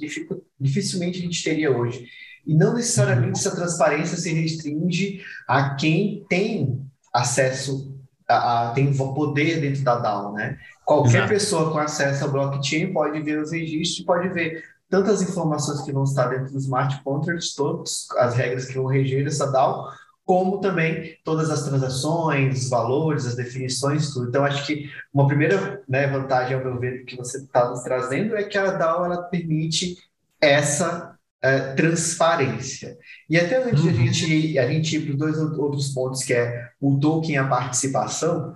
dificilmente 0.60 1.20
a 1.20 1.22
gente 1.22 1.44
teria 1.44 1.76
hoje. 1.76 2.08
E 2.46 2.56
não 2.56 2.74
necessariamente 2.74 3.40
essa 3.40 3.54
transparência 3.54 4.16
se 4.16 4.32
restringe 4.32 5.22
a 5.46 5.76
quem 5.76 6.26
tem 6.30 6.82
acesso, 7.14 7.94
a, 8.28 8.70
a 8.70 8.72
tem 8.72 8.96
poder 8.96 9.60
dentro 9.60 9.84
da 9.84 9.98
DAO, 9.98 10.32
né? 10.32 10.58
Qualquer 10.86 11.18
Exato. 11.18 11.30
pessoa 11.30 11.72
com 11.72 11.78
acesso 11.78 12.24
ao 12.24 12.32
blockchain 12.32 12.94
pode 12.94 13.22
ver 13.22 13.42
os 13.42 13.52
registros, 13.52 14.06
pode 14.06 14.30
ver 14.30 14.64
tantas 14.90 15.22
informações 15.22 15.82
que 15.82 15.92
vão 15.92 16.04
estar 16.04 16.28
dentro 16.28 16.54
dos 16.54 16.64
smart 16.64 17.04
contracts, 17.04 17.54
todas 17.54 18.08
as 18.18 18.36
regras 18.36 18.66
que 18.66 18.76
vão 18.76 18.86
reger 18.86 19.28
essa 19.28 19.52
DAO, 19.52 19.92
como 20.28 20.60
também 20.60 21.18
todas 21.24 21.50
as 21.50 21.64
transações, 21.64 22.64
os 22.64 22.70
valores, 22.70 23.26
as 23.26 23.36
definições, 23.36 24.12
tudo. 24.12 24.28
Então, 24.28 24.44
acho 24.44 24.68
que 24.68 24.92
uma 25.14 25.26
primeira 25.26 25.82
né, 25.88 26.06
vantagem, 26.06 26.54
ao 26.54 26.64
meu 26.64 26.78
ver, 26.78 27.06
que 27.06 27.16
você 27.16 27.38
está 27.38 27.70
nos 27.70 27.82
trazendo 27.82 28.36
é 28.36 28.44
que 28.44 28.58
a 28.58 28.72
DAO 28.72 29.06
ela 29.06 29.24
permite 29.24 29.96
essa 30.42 31.18
uh, 31.38 31.76
transparência. 31.78 32.98
E 33.30 33.40
até 33.40 33.64
antes 33.64 33.82
uhum. 33.86 33.90
a 33.90 33.94
gente, 33.94 34.60
a 34.60 34.68
gente 34.68 34.98
ir 34.98 35.06
para 35.06 35.12
os 35.14 35.18
dois 35.18 35.58
outros 35.58 35.90
pontos, 35.94 36.22
que 36.24 36.34
é 36.34 36.72
o 36.82 37.00
token 37.00 37.36
e 37.36 37.38
a 37.38 37.48
participação, 37.48 38.54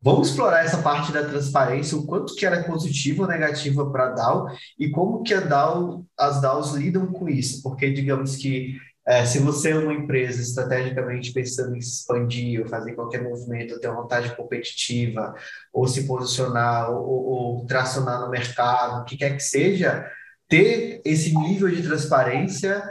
vamos 0.00 0.28
explorar 0.28 0.64
essa 0.64 0.78
parte 0.78 1.10
da 1.10 1.24
transparência, 1.24 1.98
o 1.98 2.06
quanto 2.06 2.36
que 2.36 2.46
ela 2.46 2.58
é 2.58 2.62
positiva 2.62 3.24
ou 3.24 3.28
negativa 3.28 3.90
para 3.90 4.06
a 4.06 4.10
DAO 4.10 4.46
e 4.78 4.88
como 4.88 5.24
que 5.24 5.34
a 5.34 5.40
DAO, 5.40 6.04
as 6.16 6.40
DAOs 6.40 6.74
lidam 6.74 7.08
com 7.08 7.28
isso, 7.28 7.60
porque 7.60 7.90
digamos 7.90 8.36
que 8.36 8.76
é, 9.08 9.24
se 9.24 9.38
você 9.38 9.70
é 9.70 9.78
uma 9.78 9.94
empresa 9.94 10.42
estrategicamente 10.42 11.32
pensando 11.32 11.74
em 11.74 11.78
expandir 11.78 12.60
ou 12.60 12.68
fazer 12.68 12.92
qualquer 12.92 13.22
movimento, 13.22 13.80
ter 13.80 13.88
uma 13.88 14.02
vantagem 14.02 14.36
competitiva, 14.36 15.34
ou 15.72 15.88
se 15.88 16.06
posicionar, 16.06 16.90
ou, 16.90 17.08
ou, 17.08 17.24
ou 17.26 17.66
tracionar 17.66 18.20
no 18.20 18.28
mercado, 18.28 19.00
o 19.00 19.04
que 19.06 19.16
quer 19.16 19.34
que 19.34 19.42
seja, 19.42 20.06
ter 20.46 21.00
esse 21.06 21.34
nível 21.34 21.70
de 21.70 21.82
transparência 21.82 22.82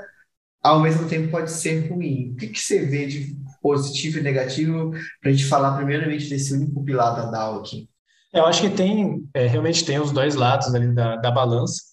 ao 0.63 0.79
mesmo 0.79 1.07
tempo 1.07 1.29
pode 1.29 1.51
ser 1.51 1.87
ruim. 1.87 2.31
O 2.31 2.35
que, 2.35 2.47
que 2.47 2.59
você 2.59 2.83
vê 2.83 3.05
de 3.05 3.37
positivo 3.61 4.17
e 4.17 4.23
negativo 4.23 4.89
para 5.21 5.29
a 5.29 5.31
gente 5.31 5.45
falar 5.45 5.75
primeiramente 5.77 6.27
desse 6.27 6.51
único 6.51 6.83
pilar 6.83 7.15
da 7.15 7.29
DAO 7.29 7.59
aqui? 7.59 7.87
Eu 8.33 8.45
acho 8.47 8.61
que 8.61 8.69
tem, 8.71 9.23
é, 9.35 9.45
realmente 9.45 9.85
tem 9.85 9.99
os 9.99 10.11
dois 10.11 10.33
lados 10.33 10.73
ali 10.73 10.93
da, 10.93 11.15
da 11.15 11.29
balança. 11.29 11.83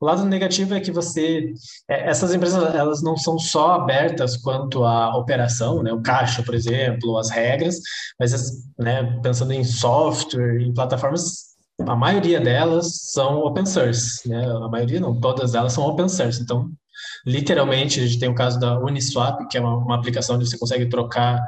O 0.00 0.06
lado 0.06 0.24
negativo 0.24 0.74
é 0.74 0.80
que 0.80 0.90
você, 0.90 1.52
é, 1.88 2.08
essas 2.08 2.34
empresas, 2.34 2.74
elas 2.74 3.02
não 3.02 3.16
são 3.16 3.38
só 3.38 3.72
abertas 3.72 4.36
quanto 4.36 4.84
à 4.84 5.16
operação, 5.16 5.82
né, 5.82 5.92
o 5.92 6.02
caixa, 6.02 6.42
por 6.42 6.54
exemplo, 6.54 7.16
as 7.18 7.30
regras, 7.30 7.76
mas 8.18 8.32
né, 8.78 9.20
pensando 9.22 9.52
em 9.52 9.64
software, 9.64 10.60
em 10.60 10.74
plataformas, 10.74 11.52
a 11.80 11.96
maioria 11.96 12.40
delas 12.40 12.96
são 13.12 13.40
open 13.40 13.66
source, 13.66 14.28
né? 14.28 14.44
A 14.44 14.68
maioria 14.68 15.00
não, 15.00 15.18
todas 15.18 15.54
elas 15.54 15.72
são 15.72 15.84
open 15.84 16.08
source. 16.08 16.42
Então, 16.42 16.70
literalmente, 17.26 18.00
a 18.00 18.06
gente 18.06 18.18
tem 18.18 18.28
o 18.28 18.34
caso 18.34 18.58
da 18.60 18.78
Uniswap, 18.78 19.48
que 19.48 19.58
é 19.58 19.60
uma, 19.60 19.76
uma 19.76 19.96
aplicação 19.96 20.36
onde 20.36 20.48
você 20.48 20.58
consegue 20.58 20.86
trocar 20.86 21.40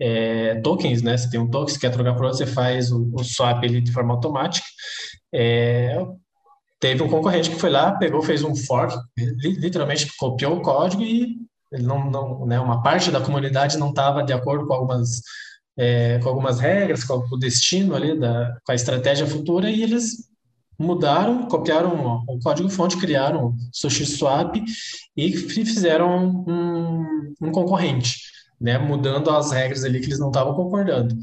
é, 0.00 0.60
tokens, 0.60 1.02
né? 1.02 1.16
Você 1.16 1.30
tem 1.30 1.40
um 1.40 1.48
token, 1.48 1.74
você 1.74 1.80
quer 1.80 1.90
trocar 1.90 2.14
por 2.14 2.24
outro, 2.24 2.38
você 2.38 2.46
faz 2.46 2.90
o, 2.90 3.10
o 3.14 3.24
swap 3.24 3.62
ali 3.64 3.80
de 3.80 3.92
forma 3.92 4.14
automática. 4.14 4.66
É, 5.32 5.98
teve 6.84 7.02
um 7.02 7.08
concorrente 7.08 7.48
que 7.48 7.56
foi 7.56 7.70
lá, 7.70 7.92
pegou, 7.92 8.20
fez 8.20 8.44
um 8.44 8.54
fork, 8.54 8.94
literalmente 9.16 10.14
copiou 10.18 10.58
o 10.58 10.60
código 10.60 11.02
e 11.02 11.34
não, 11.72 12.10
não, 12.10 12.44
né, 12.44 12.60
uma 12.60 12.82
parte 12.82 13.10
da 13.10 13.22
comunidade 13.22 13.78
não 13.78 13.88
estava 13.88 14.22
de 14.22 14.34
acordo 14.34 14.66
com 14.66 14.74
algumas 14.74 15.22
é, 15.78 16.18
com 16.18 16.28
algumas 16.28 16.60
regras, 16.60 17.02
com 17.02 17.14
o 17.32 17.38
destino 17.38 17.96
ali, 17.96 18.20
da, 18.20 18.54
com 18.62 18.70
a 18.70 18.74
estratégia 18.74 19.26
futura, 19.26 19.70
e 19.70 19.82
eles 19.82 20.28
mudaram, 20.78 21.48
copiaram 21.48 22.22
o 22.28 22.38
código-fonte, 22.40 22.98
criaram 22.98 23.46
o 23.46 23.56
SushiSwap 23.72 24.62
e 25.16 25.32
fizeram 25.32 26.44
um, 26.46 27.34
um 27.40 27.50
concorrente, 27.50 28.18
né, 28.60 28.78
mudando 28.78 29.30
as 29.30 29.50
regras 29.50 29.84
ali 29.84 30.00
que 30.00 30.06
eles 30.06 30.18
não 30.18 30.28
estavam 30.28 30.54
concordando. 30.54 31.14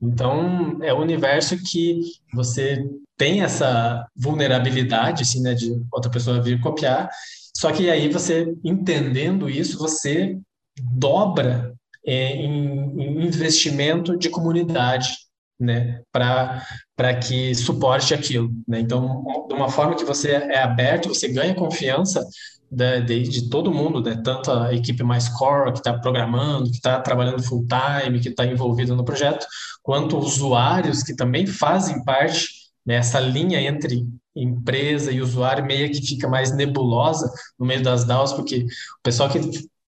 Então, 0.00 0.78
é 0.82 0.92
um 0.92 1.00
universo 1.00 1.56
que 1.62 2.00
você 2.34 2.84
tem 3.16 3.42
essa 3.42 4.06
vulnerabilidade, 4.14 5.22
assim, 5.22 5.40
né, 5.40 5.54
de 5.54 5.72
outra 5.92 6.10
pessoa 6.10 6.42
vir 6.42 6.60
copiar, 6.60 7.08
só 7.56 7.72
que 7.72 7.88
aí 7.88 8.08
você, 8.08 8.54
entendendo 8.62 9.48
isso, 9.48 9.78
você 9.78 10.38
dobra 10.78 11.74
é, 12.06 12.34
em, 12.34 13.00
em 13.00 13.26
investimento 13.26 14.16
de 14.18 14.28
comunidade, 14.28 15.16
né, 15.58 16.02
para 16.12 17.14
que 17.14 17.54
suporte 17.54 18.12
aquilo. 18.12 18.50
Né? 18.68 18.80
Então, 18.80 19.24
de 19.48 19.54
uma 19.54 19.70
forma 19.70 19.94
que 19.96 20.04
você 20.04 20.32
é 20.32 20.58
aberto, 20.58 21.08
você 21.08 21.28
ganha 21.28 21.54
confiança 21.54 22.22
de, 22.70 23.00
de, 23.02 23.22
de 23.22 23.50
todo 23.50 23.72
mundo, 23.72 24.02
né? 24.02 24.20
tanto 24.22 24.50
a 24.50 24.74
equipe 24.74 25.02
mais 25.02 25.28
core, 25.28 25.72
que 25.72 25.78
está 25.78 25.94
programando, 25.94 26.70
que 26.70 26.76
está 26.76 27.00
trabalhando 27.00 27.42
full 27.42 27.66
time, 27.66 28.20
que 28.20 28.28
está 28.28 28.44
envolvido 28.44 28.94
no 28.94 29.04
projeto, 29.04 29.46
quanto 29.82 30.18
usuários 30.18 31.02
que 31.02 31.14
também 31.14 31.46
fazem 31.46 32.04
parte 32.04 32.48
nessa 32.84 33.20
né? 33.20 33.28
linha 33.28 33.60
entre 33.60 34.06
empresa 34.34 35.10
e 35.10 35.20
usuário 35.20 35.64
meio 35.64 35.90
que 35.90 36.06
fica 36.06 36.28
mais 36.28 36.54
nebulosa 36.54 37.30
no 37.58 37.66
meio 37.66 37.82
das 37.82 38.04
DAOs, 38.04 38.32
porque 38.32 38.64
o 38.64 39.02
pessoal 39.02 39.30
que 39.30 39.38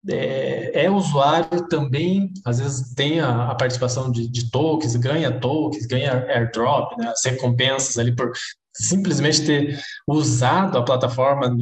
é, 0.09 0.83
é, 0.85 0.89
usuário 0.91 1.65
também, 1.69 2.31
às 2.45 2.59
vezes 2.59 2.93
tem 2.93 3.21
a, 3.21 3.51
a 3.51 3.55
participação 3.55 4.11
de, 4.11 4.27
de, 4.27 4.51
tokens, 4.51 4.97
ganha 4.97 5.31
tokens, 5.39 5.85
ganha 5.85 6.25
airdrop, 6.27 6.97
né, 6.97 7.07
as 7.07 7.23
recompensas 7.23 7.97
ali 7.97 8.13
por 8.13 8.33
simplesmente 8.75 9.45
ter 9.45 9.79
usado 10.05 10.77
a 10.77 10.83
plataforma 10.83 11.55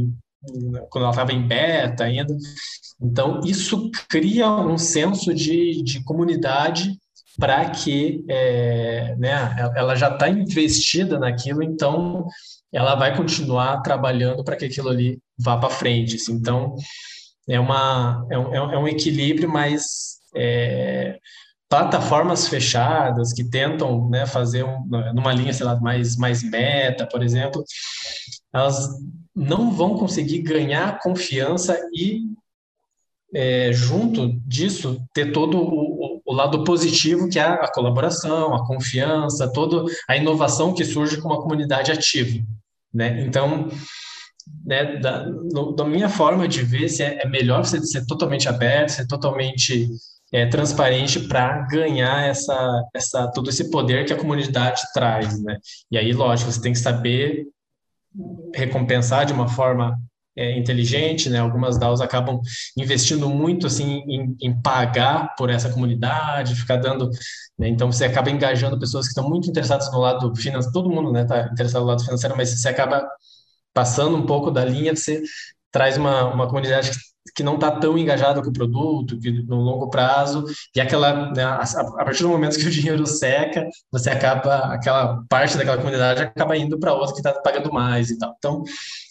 quando 0.89 1.03
ela 1.03 1.11
estava 1.11 1.33
em 1.33 1.47
beta 1.47 2.03
ainda. 2.03 2.35
Então, 3.01 3.41
isso 3.45 3.89
cria 4.09 4.49
um 4.49 4.77
senso 4.77 5.33
de, 5.33 5.81
de 5.83 6.03
comunidade 6.03 6.97
para 7.39 7.69
que 7.69 8.23
é, 8.29 9.15
né, 9.17 9.55
ela 9.75 9.95
já 9.95 10.09
está 10.09 10.29
investida 10.29 11.17
naquilo, 11.17 11.63
então 11.63 12.25
ela 12.71 12.95
vai 12.95 13.15
continuar 13.15 13.81
trabalhando 13.81 14.43
para 14.43 14.55
que 14.55 14.65
aquilo 14.65 14.89
ali 14.89 15.19
vá 15.37 15.57
para 15.57 15.69
frente. 15.69 16.15
Assim. 16.15 16.33
Então, 16.33 16.75
é, 17.49 17.59
uma, 17.59 18.25
é, 18.29 18.37
um, 18.37 18.71
é 18.71 18.77
um 18.77 18.87
equilíbrio, 18.87 19.49
mas 19.49 20.19
é, 20.35 21.17
plataformas 21.67 22.47
fechadas 22.47 23.33
que 23.33 23.43
tentam 23.43 24.09
né, 24.09 24.25
fazer 24.25 24.63
um, 24.63 24.85
numa 25.13 25.33
linha, 25.33 25.53
sei 25.53 25.65
lá, 25.65 25.79
mais, 25.79 26.17
mais 26.17 26.43
meta, 26.43 27.07
por 27.07 27.23
exemplo, 27.23 27.63
elas 28.53 28.89
não 29.35 29.71
vão 29.71 29.97
conseguir 29.97 30.39
ganhar 30.39 30.99
confiança 30.99 31.79
e, 31.93 32.21
é, 33.33 33.71
junto 33.71 34.33
disso, 34.45 35.01
ter 35.13 35.31
todo 35.31 35.57
o, 35.57 36.21
o, 36.25 36.33
lado 36.33 36.63
positivo, 36.63 37.29
que 37.29 37.39
é 37.39 37.43
a 37.43 37.71
colaboração, 37.71 38.53
a 38.53 38.67
confiança, 38.67 39.51
toda 39.51 39.85
a 40.07 40.17
inovação 40.17 40.73
que 40.73 40.83
surge 40.83 41.21
com 41.21 41.29
uma 41.29 41.41
comunidade 41.41 41.91
ativa. 41.91 42.43
Né? 42.93 43.23
Então, 43.25 43.69
né, 44.65 44.97
da, 44.97 45.25
no, 45.25 45.73
da 45.73 45.85
minha 45.85 46.09
forma 46.09 46.47
de 46.47 46.61
ver, 46.61 46.89
se 46.89 47.03
é, 47.03 47.21
é 47.23 47.27
melhor 47.27 47.63
você 47.63 47.81
ser 47.81 48.05
totalmente 48.05 48.49
aberto, 48.49 48.89
ser 48.89 49.07
totalmente 49.07 49.89
é, 50.33 50.45
transparente 50.45 51.19
para 51.21 51.61
ganhar 51.67 52.27
essa, 52.27 52.83
essa, 52.93 53.27
todo 53.31 53.49
esse 53.49 53.69
poder 53.69 54.05
que 54.05 54.13
a 54.13 54.17
comunidade 54.17 54.81
traz, 54.93 55.41
né? 55.41 55.57
E 55.89 55.97
aí, 55.97 56.13
lógico, 56.13 56.51
você 56.51 56.61
tem 56.61 56.73
que 56.73 56.79
saber 56.79 57.47
recompensar 58.53 59.25
de 59.25 59.33
uma 59.33 59.47
forma 59.47 59.97
é, 60.35 60.57
inteligente, 60.57 61.29
né? 61.29 61.39
Algumas 61.39 61.77
DAOs 61.77 62.01
acabam 62.01 62.39
investindo 62.77 63.29
muito 63.29 63.67
assim 63.67 64.01
em, 64.07 64.35
em 64.41 64.61
pagar 64.61 65.35
por 65.35 65.49
essa 65.49 65.69
comunidade, 65.69 66.55
ficar 66.55 66.77
dando, 66.77 67.09
né? 67.57 67.67
então 67.67 67.91
você 67.91 68.05
acaba 68.05 68.29
engajando 68.29 68.79
pessoas 68.79 69.05
que 69.05 69.11
estão 69.11 69.29
muito 69.29 69.49
interessadas 69.49 69.91
no 69.91 69.99
lado 69.99 70.33
financeiro, 70.35 70.73
todo 70.73 70.89
mundo, 70.89 71.11
né, 71.11 71.23
está 71.23 71.49
interessado 71.51 71.81
no 71.81 71.87
lado 71.87 72.03
financeiro, 72.03 72.35
mas 72.37 72.49
você 72.49 72.69
acaba 72.69 73.07
passando 73.73 74.15
um 74.17 74.25
pouco 74.25 74.51
da 74.51 74.63
linha, 74.65 74.95
você 74.95 75.21
traz 75.71 75.97
uma, 75.97 76.25
uma 76.33 76.47
comunidade 76.47 76.91
que 76.91 76.97
que 77.35 77.43
não 77.43 77.55
está 77.55 77.71
tão 77.71 77.97
engajada 77.97 78.41
com 78.41 78.49
o 78.49 78.53
produto, 78.53 79.19
que 79.19 79.31
no 79.43 79.57
longo 79.57 79.89
prazo, 79.89 80.45
e 80.75 80.81
aquela, 80.81 81.31
né, 81.31 81.43
a, 81.43 81.61
a, 81.61 82.05
partir 82.05 82.23
do 82.23 82.29
momento 82.29 82.57
que 82.57 82.65
o 82.65 82.71
dinheiro 82.71 83.05
seca, 83.05 83.67
você 83.91 84.09
acaba, 84.09 84.73
aquela 84.73 85.23
parte 85.29 85.57
daquela 85.57 85.77
comunidade 85.77 86.21
acaba 86.21 86.57
indo 86.57 86.79
para 86.79 86.93
outra 86.93 87.13
que 87.13 87.19
está 87.19 87.33
pagando 87.33 87.71
mais 87.71 88.09
e 88.09 88.17
tal. 88.17 88.35
Então, 88.37 88.63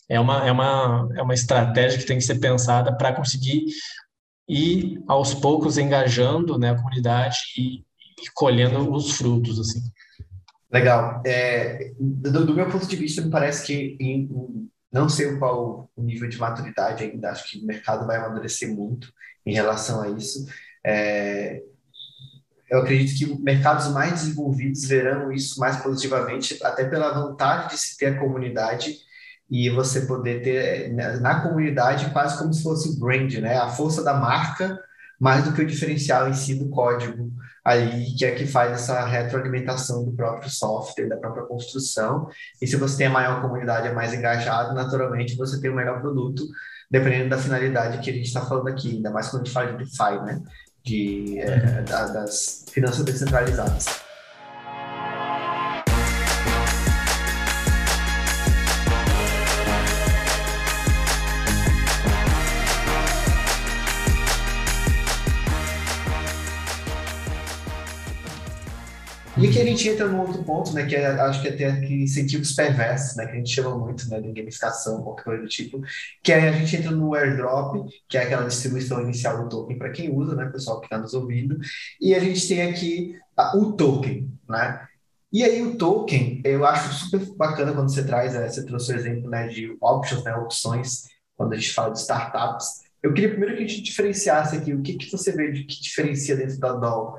é 0.09 0.19
uma, 0.19 0.47
é 0.47 0.53
uma, 0.53 1.09
é 1.17 1.23
uma 1.23 1.35
estratégia 1.35 1.99
que 1.99 2.07
tem 2.07 2.19
que 2.19 2.25
ser 2.25 2.39
pensada 2.41 2.97
para 2.97 3.12
conseguir 3.12 3.65
ir 4.49 5.00
aos 5.07 5.33
poucos 5.33 5.79
engajando 5.79 6.59
né, 6.59 6.71
a 6.71 6.77
comunidade 6.77 7.39
e, 7.57 7.77
e 7.79 8.31
colhendo 8.35 8.93
os 8.93 9.12
frutos, 9.12 9.61
assim. 9.61 9.81
Legal. 10.73 11.21
É, 11.25 11.93
do, 11.99 12.47
do, 12.47 12.55
meu 12.55 12.69
ponto 12.69 12.87
de 12.87 12.97
vista, 12.97 13.23
me 13.23 13.31
parece 13.31 13.67
que 13.67 13.97
em, 14.00 14.29
não 14.93 15.09
sei 15.09 15.37
qual 15.37 15.91
o 15.97 16.03
nível 16.03 16.29
de 16.29 16.39
maturidade 16.39 17.05
ainda, 17.05 17.31
acho 17.31 17.51
que 17.51 17.59
o 17.59 17.67
mercado 17.67 18.07
vai 18.07 18.17
amadurecer 18.17 18.75
muito 18.75 19.13
em 19.47 19.55
relação 19.55 20.03
a 20.03 20.09
isso. 20.09 20.47
É, 20.85 21.63
eu 22.71 22.81
acredito 22.81 23.19
que 23.19 23.43
mercados 23.43 23.89
mais 23.89 24.13
desenvolvidos 24.13 24.85
verão 24.85 25.33
isso 25.33 25.59
mais 25.59 25.77
positivamente, 25.77 26.59
até 26.63 26.85
pela 26.85 27.13
vontade 27.13 27.71
de 27.71 27.79
se 27.79 27.97
ter 27.97 28.07
a 28.07 28.19
comunidade 28.19 28.97
e 29.51 29.69
você 29.69 30.03
poder 30.03 30.43
ter 30.43 30.93
na 31.21 31.41
comunidade 31.41 32.11
quase 32.13 32.39
como 32.39 32.55
se 32.55 32.63
fosse 32.63 32.89
o 32.89 33.01
brand, 33.01 33.35
né? 33.35 33.57
A 33.57 33.69
força 33.69 34.05
da 34.05 34.15
marca 34.15 34.79
mais 35.19 35.45
do 35.45 35.53
que 35.53 35.63
o 35.63 35.67
diferencial 35.67 36.29
em 36.29 36.35
si 36.35 36.55
do 36.55 36.71
código 36.71 37.33
aí 37.71 38.15
que 38.17 38.25
é 38.25 38.33
que 38.33 38.47
faz 38.47 38.73
essa 38.73 39.05
retroalimentação 39.05 40.05
do 40.05 40.12
próprio 40.12 40.50
software, 40.50 41.09
da 41.09 41.17
própria 41.17 41.45
construção. 41.45 42.29
E 42.61 42.67
se 42.67 42.77
você 42.77 42.99
tem 42.99 43.07
a 43.07 43.11
maior 43.11 43.41
comunidade, 43.41 43.89
é 43.89 43.93
mais 43.93 44.12
engajado, 44.12 44.75
naturalmente 44.75 45.37
você 45.37 45.61
tem 45.61 45.71
o 45.71 45.75
melhor 45.75 46.00
produto, 46.00 46.45
dependendo 46.91 47.31
da 47.31 47.39
finalidade 47.39 47.99
que 47.99 48.11
a 48.11 48.12
gente 48.12 48.27
está 48.27 48.41
falando 48.41 48.69
aqui, 48.69 48.97
ainda 48.97 49.11
mais 49.11 49.29
quando 49.29 49.43
a 49.43 49.45
gente 49.45 49.55
fala 49.55 49.73
de 49.73 49.85
DeFi, 49.85 50.25
né? 50.25 50.43
De, 50.83 51.39
é, 51.39 51.83
das 51.83 52.65
finanças 52.71 53.05
descentralizadas. 53.05 54.10
E 69.41 69.49
aqui 69.49 69.59
a 69.59 69.65
gente 69.65 69.89
entra 69.89 70.07
num 70.07 70.21
outro 70.21 70.45
ponto, 70.45 70.75
né, 70.75 70.85
que 70.85 70.95
é, 70.95 71.07
acho 71.07 71.41
que 71.41 71.49
é 71.49 71.53
ter 71.53 71.91
incentivos 71.91 72.53
perversos, 72.53 73.17
né, 73.17 73.25
que 73.25 73.33
a 73.33 73.37
gente 73.37 73.49
chama 73.49 73.75
muito, 73.75 74.07
né, 74.11 74.21
de 74.21 74.31
gamificação, 74.33 75.03
qualquer 75.03 75.25
coisa 75.25 75.43
do 75.43 75.49
tipo, 75.49 75.81
que 76.23 76.31
aí 76.31 76.47
a 76.47 76.53
gente 76.53 76.76
entra 76.76 76.91
no 76.91 77.15
airdrop, 77.15 77.89
que 78.07 78.19
é 78.19 78.25
aquela 78.25 78.47
distribuição 78.47 79.00
inicial 79.00 79.43
do 79.43 79.49
token 79.49 79.79
para 79.79 79.89
quem 79.93 80.15
usa, 80.15 80.37
né, 80.37 80.45
pessoal 80.50 80.79
que 80.79 80.87
está 80.87 80.99
nos 80.99 81.15
ouvindo, 81.15 81.59
e 81.99 82.15
a 82.15 82.21
gente 82.21 82.47
tem 82.47 82.71
aqui 82.71 83.19
a, 83.35 83.57
o 83.57 83.73
token, 83.73 84.31
né, 84.47 84.87
e 85.33 85.43
aí 85.43 85.63
o 85.63 85.75
token, 85.79 86.43
eu 86.45 86.67
acho 86.67 86.93
super 86.93 87.21
bacana 87.35 87.73
quando 87.73 87.89
você 87.89 88.05
traz, 88.05 88.35
né, 88.35 88.47
você 88.47 88.67
trouxe 88.67 88.93
o 88.93 88.97
exemplo, 88.97 89.31
né, 89.31 89.49
de 89.49 89.75
options, 89.81 90.23
né, 90.23 90.35
opções, 90.35 91.05
quando 91.35 91.55
a 91.55 91.57
gente 91.57 91.73
fala 91.73 91.93
de 91.95 91.99
startups. 91.99 92.81
Eu 93.03 93.15
queria 93.15 93.31
primeiro 93.31 93.57
que 93.57 93.65
a 93.65 93.67
gente 93.67 93.81
diferenciasse 93.81 94.55
aqui, 94.55 94.75
o 94.75 94.83
que, 94.83 94.99
que 94.99 95.11
você 95.11 95.33
vê 95.33 95.50
de 95.50 95.65
que 95.65 95.81
diferencia 95.81 96.37
dentro 96.37 96.59
da 96.59 96.75
DOL 96.75 97.19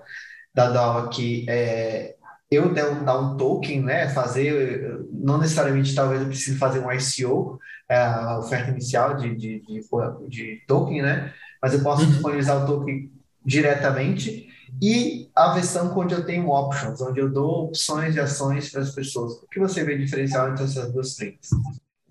da 0.53 0.69
DAO 0.69 0.97
aqui 0.99 1.45
é 1.49 2.15
eu 2.51 2.73
dar 2.73 3.17
um 3.17 3.37
token, 3.37 3.81
né, 3.81 4.09
fazer, 4.09 5.07
não 5.09 5.37
necessariamente 5.37 5.95
talvez 5.95 6.21
eu 6.21 6.27
precise 6.27 6.57
fazer 6.57 6.79
um 6.79 6.91
ICO, 6.91 7.57
é, 7.87 7.95
a 7.95 8.39
oferta 8.39 8.71
inicial 8.71 9.15
de, 9.15 9.33
de, 9.33 9.61
de, 9.61 9.81
de, 10.27 10.61
token, 10.67 11.01
né, 11.01 11.33
mas 11.61 11.73
eu 11.73 11.81
posso 11.81 12.03
uhum. 12.03 12.09
disponibilizar 12.11 12.61
o 12.61 12.67
token 12.67 13.09
diretamente 13.45 14.49
e 14.81 15.29
a 15.33 15.53
versão 15.53 15.97
onde 15.97 16.13
eu 16.13 16.25
tenho 16.25 16.49
options, 16.49 16.99
onde 17.01 17.21
eu 17.21 17.31
dou 17.31 17.67
opções 17.67 18.13
de 18.13 18.19
ações 18.19 18.69
para 18.69 18.81
as 18.81 18.91
pessoas. 18.91 19.33
O 19.33 19.47
que 19.47 19.59
você 19.59 19.83
vê 19.83 19.97
diferencial 19.97 20.51
entre 20.51 20.65
essas 20.65 20.91
duas 20.91 21.15
frentes? 21.15 21.49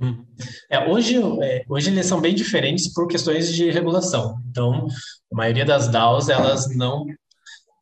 Uhum. 0.01 0.25
É, 0.71 0.89
hoje, 0.89 1.21
é, 1.43 1.65
hoje 1.69 1.91
eles 1.91 2.07
são 2.07 2.21
bem 2.21 2.35
diferentes 2.35 2.93
por 2.93 3.07
questões 3.07 3.53
de 3.53 3.71
regulação. 3.71 4.39
Então, 4.51 4.87
a 5.33 5.37
maioria 5.37 5.65
das 5.65 5.89
DAOs, 5.89 6.29
elas 6.29 6.75
não 6.75 7.07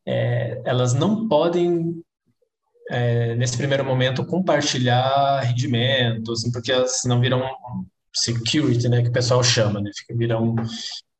é, 0.09 0.61
elas 0.65 0.95
não 0.95 1.27
podem, 1.27 2.01
é, 2.89 3.35
nesse 3.35 3.55
primeiro 3.55 3.85
momento, 3.85 4.25
compartilhar 4.25 5.41
rendimentos, 5.41 6.39
assim, 6.39 6.51
porque 6.51 6.71
elas 6.71 7.01
não 7.05 7.21
viram 7.21 7.43
security, 8.11 8.89
né, 8.89 9.03
que 9.03 9.09
o 9.09 9.13
pessoal 9.13 9.43
chama, 9.43 9.79
né, 9.79 9.91
viram, 10.09 10.55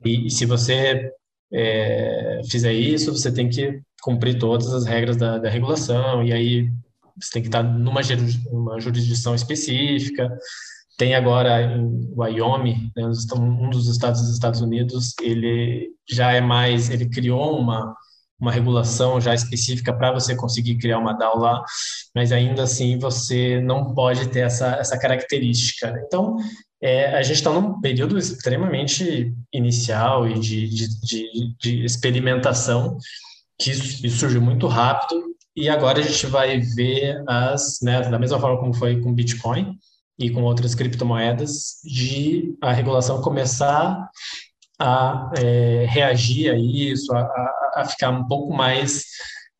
e, 0.03 0.25
e 0.25 0.31
se 0.31 0.43
você 0.47 1.11
é, 1.53 2.41
fizer 2.49 2.73
isso, 2.73 3.15
você 3.15 3.31
tem 3.31 3.47
que 3.47 3.79
cumprir 4.01 4.39
todas 4.39 4.73
as 4.73 4.85
regras 4.85 5.17
da, 5.17 5.37
da 5.37 5.49
regulação, 5.49 6.23
e 6.23 6.33
aí 6.33 6.71
você 7.15 7.33
tem 7.33 7.41
que 7.43 7.47
estar 7.49 7.61
numa 7.61 8.01
jurisdição 8.79 9.35
específica, 9.35 10.35
tem 10.97 11.13
agora 11.13 11.61
em 11.61 12.11
Wyoming, 12.17 12.91
né, 12.95 13.03
um 13.35 13.69
dos 13.69 13.87
estados 13.87 14.21
dos 14.21 14.33
Estados 14.33 14.61
Unidos, 14.61 15.13
ele 15.21 15.91
já 16.09 16.31
é 16.31 16.41
mais, 16.41 16.89
ele 16.89 17.07
criou 17.07 17.59
uma 17.59 17.95
uma 18.39 18.51
regulação 18.51 19.19
já 19.19 19.33
específica 19.33 19.93
para 19.93 20.11
você 20.11 20.35
conseguir 20.35 20.77
criar 20.77 20.97
uma 20.97 21.13
DAO 21.13 21.37
lá, 21.37 21.63
mas 22.15 22.31
ainda 22.31 22.63
assim 22.63 22.97
você 22.97 23.59
não 23.61 23.93
pode 23.93 24.29
ter 24.29 24.39
essa, 24.39 24.75
essa 24.75 24.97
característica. 24.97 25.93
Então, 26.05 26.37
é, 26.81 27.07
a 27.17 27.21
gente 27.21 27.35
está 27.35 27.51
num 27.51 27.81
período 27.81 28.17
extremamente 28.17 29.33
inicial 29.53 30.27
e 30.27 30.39
de, 30.39 30.69
de, 30.69 30.99
de, 31.01 31.55
de 31.59 31.85
experimentação, 31.85 32.97
que 33.59 33.71
isso, 33.71 34.05
isso 34.05 34.19
surgiu 34.19 34.41
muito 34.41 34.67
rápido, 34.67 35.21
e 35.55 35.67
agora 35.67 35.99
a 35.99 36.01
gente 36.01 36.25
vai 36.27 36.59
ver 36.59 37.21
as, 37.27 37.79
né, 37.81 38.01
da 38.01 38.17
mesma 38.17 38.39
forma 38.39 38.59
como 38.59 38.73
foi 38.73 39.01
com 39.01 39.13
Bitcoin 39.13 39.77
e 40.17 40.29
com 40.29 40.43
outras 40.43 40.73
criptomoedas, 40.73 41.81
de 41.83 42.55
a 42.61 42.71
regulação 42.71 43.21
começar 43.21 44.09
a 44.79 45.31
é, 45.37 45.85
reagir 45.89 46.51
a 46.51 46.57
isso, 46.57 47.13
a, 47.13 47.19
a, 47.19 47.71
a, 47.75 47.85
ficar 47.85 48.11
um 48.11 48.25
pouco 48.25 48.53
mais 48.53 49.03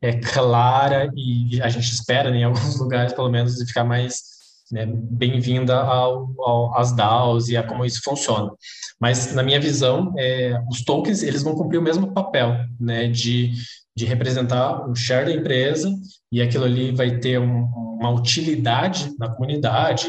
é, 0.01 0.13
clara 0.13 1.11
e 1.15 1.61
a 1.61 1.67
gente 1.67 1.91
espera, 1.91 2.31
né, 2.31 2.37
em 2.37 2.43
alguns 2.45 2.79
lugares, 2.79 3.13
pelo 3.13 3.29
menos, 3.29 3.55
de 3.55 3.65
ficar 3.65 3.83
mais 3.83 4.21
né, 4.71 4.85
bem-vinda 4.85 5.75
ao, 5.75 6.33
ao, 6.39 6.77
às 6.77 6.93
DAOs 6.93 7.49
e 7.49 7.57
a 7.57 7.63
como 7.63 7.85
isso 7.85 8.01
funciona. 8.03 8.51
Mas, 8.99 9.33
na 9.33 9.43
minha 9.43 9.59
visão, 9.59 10.13
é, 10.17 10.57
os 10.69 10.83
tokens 10.83 11.21
eles 11.21 11.43
vão 11.43 11.55
cumprir 11.55 11.79
o 11.79 11.83
mesmo 11.83 12.13
papel 12.13 12.55
né, 12.79 13.07
de, 13.07 13.51
de 13.95 14.05
representar 14.05 14.87
o 14.89 14.95
share 14.95 15.25
da 15.25 15.33
empresa 15.33 15.91
e 16.31 16.41
aquilo 16.41 16.63
ali 16.63 16.91
vai 16.91 17.17
ter 17.17 17.39
um, 17.39 17.63
uma 17.99 18.11
utilidade 18.11 19.11
na 19.19 19.29
comunidade 19.29 20.07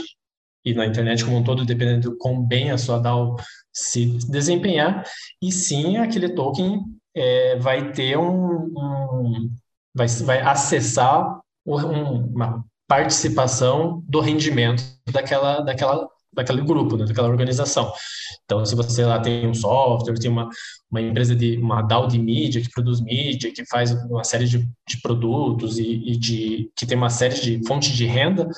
e 0.64 0.74
na 0.74 0.86
internet 0.86 1.24
como 1.24 1.38
um 1.38 1.44
todo, 1.44 1.64
dependendo 1.64 2.10
do 2.10 2.16
quão 2.16 2.42
bem 2.42 2.70
a 2.70 2.78
sua 2.78 2.98
DAO 2.98 3.36
se 3.72 4.06
desempenhar, 4.28 5.04
e 5.42 5.50
sim 5.50 5.96
aquele 5.96 6.30
token 6.30 6.82
é, 7.14 7.56
vai 7.56 7.92
ter 7.92 8.18
um, 8.18 8.66
um 8.76 9.50
vai, 9.94 10.06
vai 10.06 10.40
acessar 10.40 11.40
um, 11.66 12.34
uma 12.34 12.64
participação 12.86 14.02
do 14.08 14.20
rendimento 14.20 14.82
daquela, 15.12 15.60
daquela 15.60 16.08
daquele 16.32 16.62
grupo, 16.62 16.96
né, 16.96 17.04
daquela 17.04 17.28
organização. 17.28 17.92
Então, 18.44 18.64
se 18.64 18.74
você 18.74 19.04
lá 19.04 19.18
tem 19.18 19.46
um 19.46 19.54
software, 19.54 20.18
tem 20.18 20.30
uma, 20.30 20.48
uma 20.90 21.00
empresa 21.00 21.34
de 21.34 21.56
uma 21.56 21.82
DAO 21.82 22.06
de 22.06 22.18
mídia 22.18 22.60
que 22.60 22.70
produz 22.70 23.00
mídia, 23.00 23.52
que 23.52 23.64
faz 23.66 23.92
uma 24.04 24.24
série 24.24 24.46
de, 24.46 24.58
de 24.58 25.00
produtos 25.02 25.78
e, 25.78 26.12
e, 26.12 26.16
de 26.16 26.70
que 26.76 26.86
tem 26.86 26.96
uma 26.96 27.10
série 27.10 27.34
de 27.40 27.66
fontes 27.66 27.90
de 27.90 28.06
renda, 28.06 28.48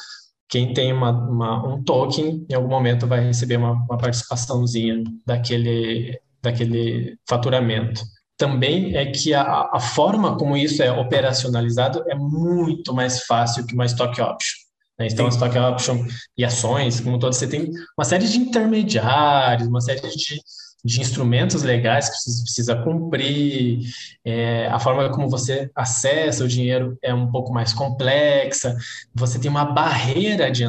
quem 0.52 0.74
tem 0.74 0.92
uma, 0.92 1.10
uma, 1.10 1.66
um 1.66 1.82
token 1.82 2.46
em 2.46 2.54
algum 2.54 2.68
momento 2.68 3.06
vai 3.06 3.24
receber 3.24 3.56
uma, 3.56 3.72
uma 3.72 3.96
participaçãozinha 3.96 5.02
daquele 5.26 6.20
daquele 6.42 7.16
faturamento 7.26 8.02
também 8.36 8.96
é 8.96 9.06
que 9.06 9.32
a, 9.32 9.70
a, 9.72 9.78
forma 9.78 10.36
como 10.36 10.56
isso 10.56 10.82
é 10.82 10.90
operacionalizado 10.90 12.02
é 12.08 12.14
muito 12.16 12.92
mais 12.92 13.24
fácil 13.24 13.64
que 13.64 13.72
uma 13.72 13.86
stock 13.86 14.20
option. 14.20 14.56
Né? 14.98 15.06
Então, 15.06 15.26
a 15.26 15.28
stock 15.28 15.56
option 15.56 16.04
e 16.36 16.44
ações, 16.44 16.98
como 16.98 17.20
todos, 17.20 17.38
você 17.38 17.46
tem 17.46 17.70
uma 17.96 18.04
série 18.04 18.26
de 18.26 18.38
intermediários, 18.38 19.68
uma 19.68 19.80
série 19.80 20.00
de, 20.00 20.40
de 20.84 21.00
instrumentos 21.00 21.62
legais 21.62 22.08
que 22.08 22.16
você 22.16 22.42
precisa 22.42 22.76
cumprir, 22.82 23.80
é, 24.24 24.66
a 24.66 24.78
forma 24.78 25.08
como 25.10 25.28
você 25.28 25.70
acessa 25.74 26.44
o 26.44 26.48
dinheiro 26.48 26.98
é 27.02 27.14
um 27.14 27.30
pouco 27.30 27.52
mais 27.52 27.72
complexa, 27.72 28.76
você 29.14 29.38
tem 29.38 29.50
uma 29.50 29.64
barreira 29.64 30.50
de, 30.50 30.64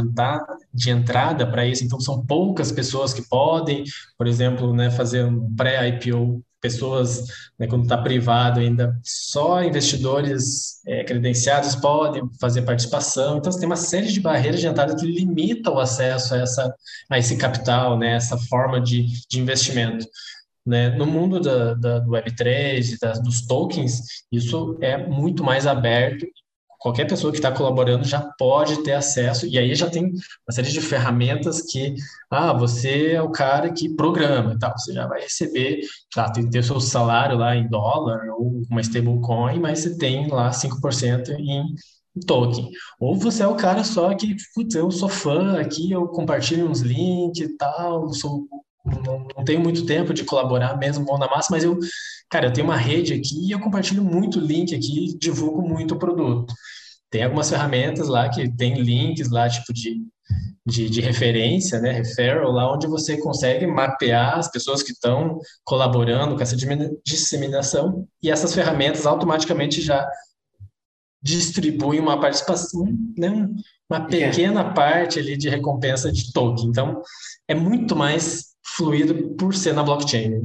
de 0.73 0.89
entrada 0.89 1.47
para 1.49 1.65
isso, 1.65 1.83
então 1.83 1.99
são 1.99 2.23
poucas 2.23 2.71
pessoas 2.71 3.13
que 3.13 3.27
podem, 3.27 3.83
por 4.17 4.27
exemplo, 4.27 4.73
né, 4.73 4.91
fazer 4.91 5.25
um 5.25 5.53
pré-IPO 5.55 6.43
pessoas, 6.63 7.25
né, 7.59 7.67
quando 7.67 7.83
está 7.83 7.97
privado 7.97 8.61
ainda, 8.61 8.97
só 9.03 9.61
investidores 9.61 10.81
é, 10.87 11.03
credenciados 11.03 11.75
podem 11.75 12.23
fazer 12.39 12.61
participação. 12.61 13.37
Então, 13.37 13.51
você 13.51 13.59
tem 13.59 13.67
uma 13.67 13.75
série 13.75 14.07
de 14.07 14.21
barreiras 14.21 14.61
de 14.61 14.67
entrada 14.67 14.95
que 14.95 15.05
limitam 15.05 15.75
o 15.75 15.79
acesso 15.79 16.33
a, 16.33 16.37
essa, 16.37 16.73
a 17.09 17.19
esse 17.19 17.35
capital, 17.35 17.99
né, 17.99 18.15
essa 18.15 18.37
forma 18.37 18.79
de, 18.79 19.07
de 19.29 19.39
investimento. 19.41 20.07
Né? 20.65 20.91
No 20.91 21.05
mundo 21.05 21.41
da, 21.41 21.73
da, 21.73 21.99
do 21.99 22.11
Web3 22.11 22.93
e 22.93 22.97
das, 22.97 23.21
dos 23.21 23.45
tokens, 23.45 24.23
isso 24.31 24.77
é 24.79 24.97
muito 24.97 25.43
mais 25.43 25.67
aberto 25.67 26.25
qualquer 26.83 27.05
pessoa 27.07 27.31
que 27.31 27.37
está 27.37 27.49
colaborando 27.49 28.03
já 28.03 28.19
pode 28.37 28.83
ter 28.83 28.91
acesso, 28.91 29.47
e 29.47 29.57
aí 29.57 29.73
já 29.73 29.89
tem 29.89 30.03
uma 30.03 30.51
série 30.51 30.69
de 30.69 30.81
ferramentas 30.81 31.61
que, 31.61 31.95
ah, 32.29 32.51
você 32.51 33.13
é 33.13 33.21
o 33.21 33.31
cara 33.31 33.71
que 33.71 33.95
programa 33.95 34.53
e 34.53 34.59
tal, 34.59 34.77
você 34.77 34.91
já 34.91 35.07
vai 35.07 35.21
receber, 35.21 35.79
tá, 36.13 36.29
tem 36.29 36.43
que 36.43 36.51
ter 36.51 36.59
o 36.59 36.63
seu 36.63 36.81
salário 36.81 37.37
lá 37.37 37.55
em 37.55 37.69
dólar 37.69 38.27
ou 38.37 38.61
uma 38.69 38.81
stablecoin, 38.81 39.61
mas 39.61 39.79
você 39.79 39.97
tem 39.97 40.27
lá 40.27 40.51
5% 40.51 41.29
em 41.29 41.73
token. 42.27 42.69
Ou 42.99 43.15
você 43.15 43.43
é 43.43 43.47
o 43.47 43.55
cara 43.55 43.85
só 43.85 44.13
que, 44.13 44.35
putz, 44.53 44.75
eu 44.75 44.91
sou 44.91 45.07
fã 45.07 45.61
aqui, 45.61 45.89
eu 45.89 46.05
compartilho 46.09 46.69
uns 46.69 46.81
links 46.81 47.39
e 47.39 47.57
tal, 47.57 48.09
sou 48.13 48.45
não, 48.85 49.25
não, 49.37 49.45
tenho 49.45 49.61
muito 49.61 49.85
tempo 49.85 50.13
de 50.13 50.25
colaborar 50.25 50.77
mesmo 50.77 51.05
mão 51.05 51.17
na 51.17 51.29
massa, 51.29 51.47
mas 51.49 51.63
eu, 51.63 51.79
cara, 52.29 52.47
eu 52.47 52.53
tenho 52.53 52.67
uma 52.67 52.75
rede 52.75 53.13
aqui 53.13 53.47
e 53.47 53.51
eu 53.51 53.59
compartilho 53.61 54.03
muito 54.03 54.41
link 54.41 54.75
aqui, 54.75 55.17
divulgo 55.17 55.61
muito 55.61 55.95
o 55.95 55.97
produto. 55.99 56.53
Tem 57.13 57.21
algumas 57.21 57.47
ferramentas 57.47 58.07
lá 58.07 58.27
que 58.27 58.49
tem 58.57 58.81
links 58.81 59.29
lá, 59.29 59.47
tipo 59.47 59.71
de, 59.71 60.01
de, 60.65 60.89
de 60.89 60.99
referência, 60.99 61.79
né, 61.79 61.91
referral, 61.91 62.51
lá 62.51 62.73
onde 62.73 62.87
você 62.87 63.17
consegue 63.17 63.67
mapear 63.67 64.39
as 64.39 64.49
pessoas 64.49 64.81
que 64.81 64.93
estão 64.93 65.37
colaborando 65.63 66.35
com 66.35 66.41
essa 66.41 66.57
disseminação 67.05 68.07
e 68.19 68.31
essas 68.31 68.55
ferramentas 68.55 69.05
automaticamente 69.05 69.79
já 69.79 70.09
distribuem 71.21 71.99
uma 71.99 72.19
participação, 72.19 72.83
né, 73.15 73.47
uma 73.87 74.07
pequena 74.07 74.73
parte 74.73 75.19
ali 75.19 75.37
de 75.37 75.49
recompensa 75.49 76.11
de 76.11 76.33
token. 76.33 76.65
Então, 76.65 76.99
é 77.47 77.53
muito 77.53 77.95
mais 77.95 78.55
fluido 78.75 79.35
por 79.35 79.53
ser 79.53 79.75
na 79.75 79.83
blockchain. 79.83 80.41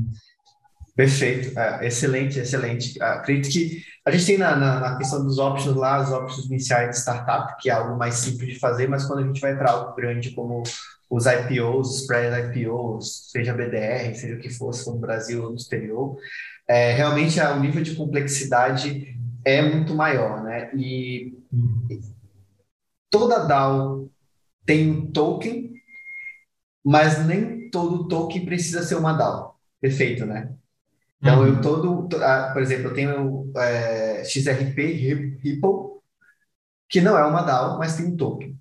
Perfeito, 0.95 1.59
é, 1.59 1.87
excelente, 1.87 2.41
excelente. 2.41 3.01
Ah, 3.01 3.15
acredito 3.15 3.53
que 3.53 3.83
a 4.09 4.11
gente 4.11 4.25
tem 4.25 4.39
na, 4.39 4.57
na, 4.57 4.81
na, 4.81 4.97
questão 4.97 5.23
dos 5.23 5.39
options 5.39 5.77
lá, 5.77 6.01
os 6.01 6.11
options 6.11 6.47
iniciais 6.47 6.91
de 6.91 6.97
startup, 6.97 7.61
que 7.61 7.69
é 7.69 7.75
algo 7.75 7.95
mais 7.99 8.15
simples 8.15 8.55
de 8.55 8.59
fazer, 8.59 8.89
mas 8.89 9.05
quando 9.05 9.19
a 9.19 9.27
gente 9.27 9.39
vai 9.39 9.55
para 9.55 9.71
algo 9.71 9.95
grande 9.95 10.31
como 10.31 10.63
os 11.11 11.27
IPOs, 11.27 12.01
os 12.01 12.07
pré-IPOs, 12.07 13.31
seja 13.31 13.53
BDR, 13.53 14.15
seja 14.15 14.37
o 14.37 14.39
que 14.39 14.49
fosse 14.49 14.91
no 14.91 14.99
Brasil 14.99 15.45
ou 15.45 15.51
no 15.51 15.57
exterior, 15.57 16.17
é, 16.67 16.93
realmente 16.93 17.39
o 17.39 17.61
nível 17.61 17.83
de 17.83 17.95
complexidade 17.95 19.15
é 19.45 19.61
muito 19.61 19.95
maior, 19.95 20.43
né? 20.43 20.71
E 20.75 21.37
toda 23.11 23.47
DAO 23.47 24.09
tem 24.65 24.91
um 24.91 25.13
token, 25.13 25.75
mas 26.83 27.27
nem 27.27 27.69
todo 27.71 28.09
token 28.09 28.47
precisa 28.47 28.83
ser 28.83 28.95
uma 28.95 29.13
DAO. 29.13 29.55
Perfeito, 29.83 30.25
né? 30.25 30.51
Então, 31.21 31.41
uhum. 31.41 31.49
eu 31.49 31.61
todo, 31.61 32.09
ah, 32.23 32.51
por 32.53 32.63
exemplo, 32.63 32.89
eu 32.89 32.95
tenho 32.95 33.53
é, 33.57 34.25
XRP 34.25 34.81
Ripple, 35.43 35.99
que 36.89 37.01
não 37.01 37.19
é 37.19 37.25
uma 37.25 37.43
DAO, 37.43 37.79
mas 37.79 37.97
tem 37.97 38.07
um 38.07 38.17
token. 38.17 38.57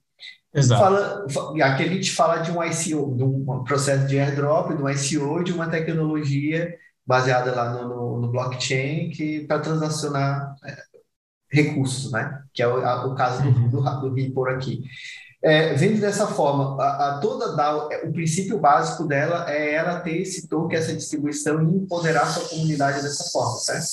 Exato. 0.53 0.81
Fala, 0.81 1.63
aqui 1.63 1.83
a 1.83 1.87
gente 1.87 2.11
fala 2.11 2.37
de 2.37 2.51
um 2.51 2.63
ICO, 2.63 3.15
de 3.15 3.23
um 3.23 3.63
processo 3.63 4.07
de 4.07 4.17
airdrop, 4.17 4.75
de 4.75 4.81
um 4.81 4.89
ICO, 4.89 5.43
de 5.43 5.53
uma 5.53 5.69
tecnologia 5.69 6.75
baseada 7.05 7.53
lá 7.53 7.71
no, 7.73 7.87
no, 7.87 8.21
no 8.21 8.31
blockchain 8.31 9.11
que 9.11 9.45
para 9.45 9.59
transacionar 9.59 10.55
é, 10.65 10.77
recursos, 11.49 12.11
né? 12.11 12.43
Que 12.53 12.63
é 12.63 12.67
o, 12.67 12.83
a, 12.83 13.05
o 13.05 13.15
caso 13.15 13.43
do, 13.43 13.49
uhum. 13.49 13.69
do, 13.69 13.81
do 13.81 14.13
Ripple 14.13 14.49
aqui. 14.49 14.83
É, 15.43 15.73
vendo 15.75 16.01
dessa 16.01 16.27
forma, 16.27 16.81
a, 16.81 17.09
a, 17.09 17.19
toda 17.19 17.55
DAO, 17.55 17.91
é, 17.91 18.05
o 18.07 18.11
princípio 18.11 18.59
básico 18.59 19.07
dela 19.07 19.49
é 19.49 19.73
ela 19.73 19.99
ter 19.99 20.17
esse 20.17 20.47
token, 20.47 20.77
essa 20.77 20.95
distribuição 20.95 21.61
e 21.61 21.75
empoderar 21.75 22.25
sua 22.25 22.49
comunidade 22.49 23.03
dessa 23.03 23.25
forma, 23.25 23.57
certo? 23.57 23.87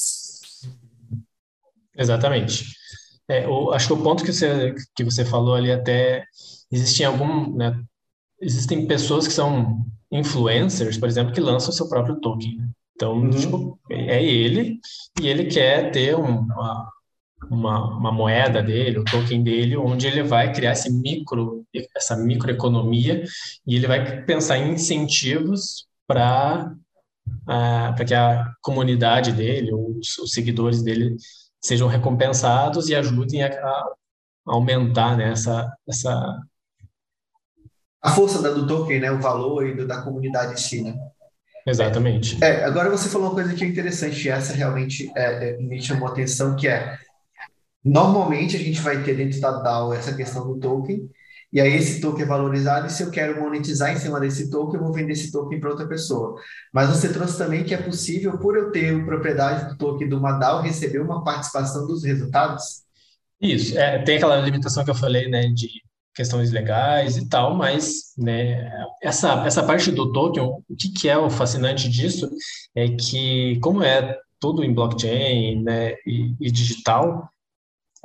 Exatamente. 1.97 2.75
É, 3.29 3.47
o, 3.47 3.73
acho 3.73 3.89
que 3.89 3.93
o 3.93 4.03
ponto 4.03 4.25
que 4.25 4.33
você, 4.33 4.75
que 4.97 5.05
você 5.05 5.25
falou 5.25 5.55
ali 5.55 5.71
até 5.71 6.25
existem 6.71 7.07
algum, 7.07 7.55
né, 7.55 7.79
existem 8.41 8.87
pessoas 8.87 9.27
que 9.27 9.33
são 9.33 9.85
influencers, 10.11 10.97
por 10.97 11.09
exemplo, 11.09 11.33
que 11.33 11.41
lançam 11.41 11.71
o 11.71 11.73
seu 11.73 11.89
próprio 11.89 12.21
token. 12.21 12.59
Então, 12.95 13.17
uhum. 13.17 13.31
tipo, 13.31 13.79
é 13.91 14.23
ele 14.23 14.79
e 15.21 15.29
ele 15.29 15.47
quer 15.47 15.91
ter 15.91 16.17
um, 16.17 16.41
uma, 16.41 16.89
uma, 17.51 17.97
uma 17.97 18.13
moeda 18.13 18.63
dele, 18.63 18.99
o 18.99 19.05
token 19.05 19.43
dele, 19.43 19.77
onde 19.77 20.07
ele 20.07 20.23
vai 20.23 20.53
criar 20.53 20.73
esse 20.73 20.93
micro, 20.93 21.65
essa 21.97 22.17
microeconomia 22.17 23.25
e 23.67 23.77
ele 23.77 23.87
vai 23.87 24.23
pensar 24.23 24.59
em 24.59 24.73
incentivos 24.73 25.87
para 26.07 26.73
uh, 27.27 27.51
ah, 27.51 27.93
para 27.97 28.05
que 28.05 28.15
a 28.15 28.53
comunidade 28.63 29.33
dele, 29.33 29.73
os, 29.73 30.19
os, 30.19 30.33
seguidores 30.33 30.83
dele, 30.83 31.17
sejam 31.61 31.89
recompensados 31.89 32.89
e 32.89 32.95
ajudem 32.95 33.43
a, 33.43 33.49
a 33.49 33.95
aumentar 34.47 35.17
né, 35.17 35.33
essa, 35.33 35.73
essa... 35.89 36.41
A 38.03 38.11
força 38.11 38.43
do 38.53 38.67
token, 38.67 39.01
né, 39.01 39.11
o 39.11 39.21
valor 39.21 39.67
e 39.67 39.87
da 39.87 40.03
comunidade 40.03 40.53
em 40.53 40.57
si, 40.59 40.83
né? 40.83 40.95
Exatamente. 41.67 42.43
É, 42.45 42.65
agora 42.65 42.91
você 42.91 43.09
falou 43.09 43.29
uma 43.29 43.35
coisa 43.35 43.55
que 43.55 43.65
é 43.65 43.67
interessante, 43.67 44.27
e 44.27 44.31
essa 44.31 44.53
realmente 44.53 45.11
é, 45.17 45.49
é, 45.49 45.57
me 45.57 45.81
chamou 45.81 46.09
a 46.09 46.11
atenção, 46.11 46.55
que 46.57 46.69
é 46.69 46.99
Normalmente 47.85 48.57
a 48.57 48.59
gente 48.59 48.81
vai 48.81 49.03
ter 49.03 49.15
dentro 49.15 49.41
da 49.41 49.61
DAO 49.61 49.93
essa 49.93 50.15
questão 50.15 50.47
do 50.47 50.59
token, 50.59 51.11
e 51.53 51.61
aí 51.61 51.75
esse 51.75 52.01
token 52.01 52.25
é 52.25 52.27
valorizado, 52.27 52.87
e 52.87 52.91
se 52.91 53.03
eu 53.03 53.11
quero 53.11 53.41
monetizar 53.41 53.93
em 53.93 53.99
cima 53.99 54.19
desse 54.19 54.51
token, 54.51 54.81
eu 54.81 54.85
vou 54.87 54.93
vender 54.93 55.13
esse 55.13 55.31
token 55.31 55.61
para 55.61 55.71
outra 55.71 55.87
pessoa. 55.87 56.35
Mas 56.73 56.89
você 56.89 57.13
trouxe 57.13 57.39
também 57.39 57.63
que 57.63 57.75
é 57.75 57.81
possível, 57.81 58.39
por 58.39 58.57
eu 58.57 58.73
ter 58.73 59.05
propriedade 59.05 59.69
do 59.69 59.77
token 59.77 60.09
do 60.09 60.21
DAO, 60.21 60.63
receber 60.63 61.01
uma 61.01 61.23
participação 61.23 61.87
dos 61.87 62.03
resultados? 62.03 62.83
Isso, 63.41 63.79
é, 63.79 64.03
tem 64.03 64.17
aquela 64.17 64.41
limitação 64.41 64.85
que 64.85 64.91
eu 64.91 64.95
falei, 64.95 65.29
né, 65.29 65.49
de 65.49 65.69
questões 66.15 66.51
legais 66.51 67.17
e 67.17 67.29
tal, 67.29 67.55
mas 67.55 68.15
né, 68.17 68.71
essa, 69.03 69.45
essa 69.45 69.63
parte 69.63 69.91
do 69.91 70.13
token, 70.13 70.43
o 70.43 70.77
que, 70.79 70.89
que 70.89 71.09
é 71.09 71.19
o 71.19 71.29
fascinante 71.29 71.89
disso 71.89 72.31
é 72.75 72.89
que, 72.89 73.59
como 73.61 73.83
é 73.83 74.17
tudo 74.41 74.65
em 74.65 74.73
blockchain 74.73 75.63
né, 75.63 75.93
e, 76.07 76.35
e 76.41 76.51
digital, 76.51 77.29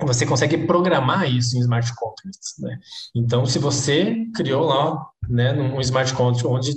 você 0.06 0.26
consegue 0.26 0.66
programar 0.66 1.30
isso 1.30 1.58
em 1.58 1.62
smart 1.62 1.94
contracts, 1.96 2.56
né? 2.60 2.80
Então, 3.16 3.46
se 3.46 3.60
você 3.60 4.26
criou 4.36 4.66
lá, 4.66 5.06
né, 5.28 5.54
um 5.54 5.80
smart 5.82 6.14
contract 6.14 6.48
onde 6.48 6.74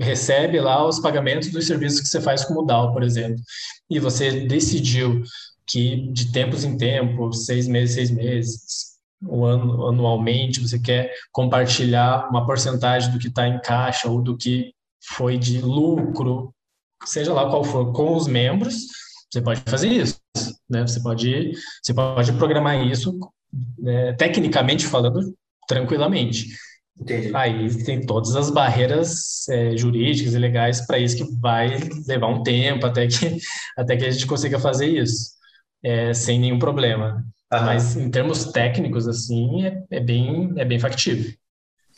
recebe 0.00 0.58
lá 0.60 0.86
os 0.86 0.98
pagamentos 0.98 1.50
dos 1.50 1.66
serviços 1.66 2.00
que 2.00 2.08
você 2.08 2.20
faz 2.20 2.44
como 2.44 2.64
DAO, 2.64 2.92
por 2.92 3.02
exemplo, 3.02 3.40
e 3.90 3.98
você 3.98 4.46
decidiu 4.46 5.22
que 5.66 6.10
de 6.12 6.32
tempos 6.32 6.64
em 6.64 6.76
tempos, 6.76 7.44
seis 7.44 7.68
meses, 7.68 7.94
seis 7.94 8.10
meses, 8.10 8.92
um 9.22 9.44
ano, 9.44 9.86
anualmente, 9.86 10.60
você 10.60 10.78
quer 10.78 11.12
compartilhar 11.30 12.28
uma 12.30 12.44
porcentagem 12.46 13.12
do 13.12 13.18
que 13.18 13.28
está 13.28 13.46
em 13.46 13.60
caixa 13.60 14.08
ou 14.08 14.20
do 14.20 14.36
que 14.36 14.74
foi 15.04 15.38
de 15.38 15.60
lucro, 15.60 16.54
seja 17.04 17.32
lá 17.32 17.48
qual 17.48 17.62
for, 17.62 17.92
com 17.92 18.16
os 18.16 18.26
membros, 18.26 18.74
você 19.30 19.40
pode 19.40 19.60
fazer 19.66 19.88
isso, 19.88 20.21
né? 20.68 20.86
Você 20.86 21.00
pode, 21.02 21.52
você 21.82 21.92
pode 21.92 22.32
programar 22.32 22.86
isso, 22.86 23.18
né, 23.78 24.12
tecnicamente 24.14 24.86
falando, 24.86 25.34
tranquilamente. 25.68 26.48
Entendi. 26.98 27.30
Aí 27.34 27.84
tem 27.84 28.04
todas 28.04 28.36
as 28.36 28.50
barreiras 28.50 29.48
é, 29.48 29.76
jurídicas 29.76 30.34
e 30.34 30.38
legais 30.38 30.86
para 30.86 30.98
isso 30.98 31.16
que 31.16 31.40
vai 31.40 31.78
levar 32.06 32.28
um 32.28 32.42
tempo 32.42 32.86
até 32.86 33.06
que, 33.06 33.38
até 33.76 33.96
que 33.96 34.04
a 34.04 34.10
gente 34.10 34.26
consiga 34.26 34.58
fazer 34.58 34.86
isso, 34.86 35.30
é, 35.82 36.12
sem 36.12 36.38
nenhum 36.38 36.58
problema. 36.58 37.24
Aham. 37.52 37.66
Mas 37.66 37.96
em 37.96 38.10
termos 38.10 38.46
técnicos, 38.46 39.06
assim, 39.08 39.66
é, 39.66 39.82
é, 39.90 40.00
bem, 40.00 40.52
é 40.56 40.64
bem 40.64 40.78
factível. 40.78 41.32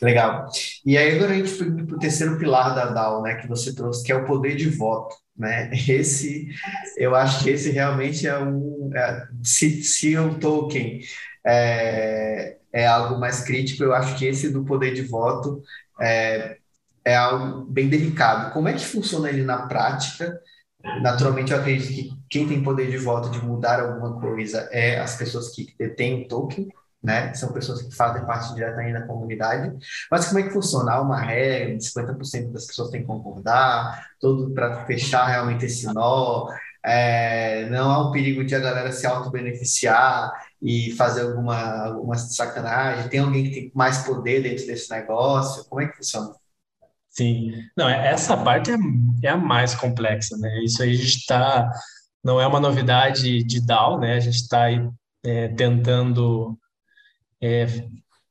Legal. 0.03 0.47
E 0.85 0.99
aí 0.99 1.17
agora 1.17 1.33
a 1.33 1.37
gente 1.37 1.51
foi 1.51 1.71
para 1.71 1.97
o 1.97 1.99
terceiro 1.99 2.39
pilar 2.39 2.75
da 2.75 2.87
DAO, 2.87 3.23
né, 3.23 3.37
que 3.37 3.49
você 3.49 3.75
trouxe, 3.75 4.03
que 4.05 4.13
é 4.13 4.17
o 4.17 4.25
poder 4.25 4.57
de 4.57 4.69
voto, 4.69 5.15
né? 5.37 5.71
Esse, 5.89 6.49
eu 6.97 7.15
acho 7.15 7.45
que 7.45 7.51
esse 7.51 7.71
realmente 7.71 8.27
é 8.27 8.39
um, 8.39 8.91
é, 8.95 9.27
se, 9.43 9.83
se 9.83 10.19
um 10.19 10.39
token 10.39 11.01
é, 11.47 12.57
é 12.73 12.87
algo 12.87 13.19
mais 13.19 13.43
crítico, 13.45 13.83
eu 13.85 13.95
acho 13.95 14.17
que 14.17 14.27
esse 14.27 14.51
do 14.51 14.65
poder 14.65 14.95
de 14.95 15.03
voto 15.03 15.63
é, 16.01 16.57
é 17.05 17.17
algo 17.17 17.65
bem 17.67 17.89
delicado. 17.89 18.53
Como 18.53 18.69
é 18.69 18.73
que 18.73 18.85
funciona 18.85 19.29
ele 19.29 19.45
na 19.45 19.67
prática? 19.67 20.41
Naturalmente, 21.01 21.53
eu 21.53 21.59
acredito 21.59 21.89
que 21.89 22.11
quem 22.29 22.47
tem 22.47 22.63
poder 22.63 22.91
de 22.91 22.99
voto 22.99 23.31
de 23.31 23.45
mudar 23.45 23.81
alguma 23.81 24.21
coisa 24.21 24.69
é 24.71 24.99
as 24.99 25.17
pessoas 25.17 25.51
que 25.55 25.75
detêm 25.79 26.23
o 26.25 26.29
token, 26.29 26.69
né? 27.05 27.35
São 27.35 27.53
pessoas 27.53 27.83
que 27.83 27.95
fazem 27.95 28.25
parte 28.25 28.55
direta 28.55 28.81
ainda 28.81 29.01
da 29.01 29.07
comunidade. 29.07 29.77
Mas 30.11 30.27
como 30.27 30.41
é 30.41 30.43
que 30.45 30.51
funciona? 30.51 30.93
Há 30.93 31.03
uma 31.03 31.21
regra, 31.21 31.77
50% 31.77 32.51
das 32.51 32.67
pessoas 32.67 32.91
têm 32.91 33.03
que 33.03 33.07
concordar, 33.07 34.09
tudo 34.19 34.53
para 34.55 34.87
fechar 34.87 35.27
realmente 35.27 35.67
esse 35.67 35.87
nó. 35.93 36.49
É, 36.83 37.69
não 37.69 37.91
há 37.91 38.09
um 38.09 38.11
perigo 38.11 38.43
de 38.45 38.55
a 38.55 38.59
galera 38.59 38.91
se 38.91 39.07
auto-beneficiar 39.07 40.33
e 40.61 40.93
fazer 40.93 41.23
alguma, 41.23 41.87
alguma 41.87 42.17
sacanagem? 42.17 43.09
Tem 43.09 43.21
alguém 43.21 43.45
que 43.45 43.51
tem 43.51 43.73
mais 43.75 43.99
poder 43.99 44.43
dentro 44.43 44.67
desse 44.67 44.91
negócio? 44.91 45.65
Como 45.67 45.83
é 45.83 45.87
que 45.87 45.97
funciona? 45.99 46.33
Sim, 47.11 47.53
não, 47.77 47.89
é, 47.89 48.09
essa 48.09 48.37
parte 48.37 48.73
é, 48.73 48.77
é 49.23 49.29
a 49.29 49.37
mais 49.37 49.75
complexa, 49.75 50.37
né? 50.39 50.65
Isso 50.65 50.83
aí 50.83 50.91
a 50.91 50.97
gente 50.97 51.19
está, 51.19 51.71
não 52.25 52.41
é 52.41 52.47
uma 52.47 52.59
novidade 52.59 53.45
de 53.45 53.65
DAO, 53.65 54.01
né? 54.01 54.15
A 54.15 54.21
gente 54.21 54.37
está 54.37 54.67
é, 55.25 55.49
tentando 55.49 56.59
é, 57.45 57.67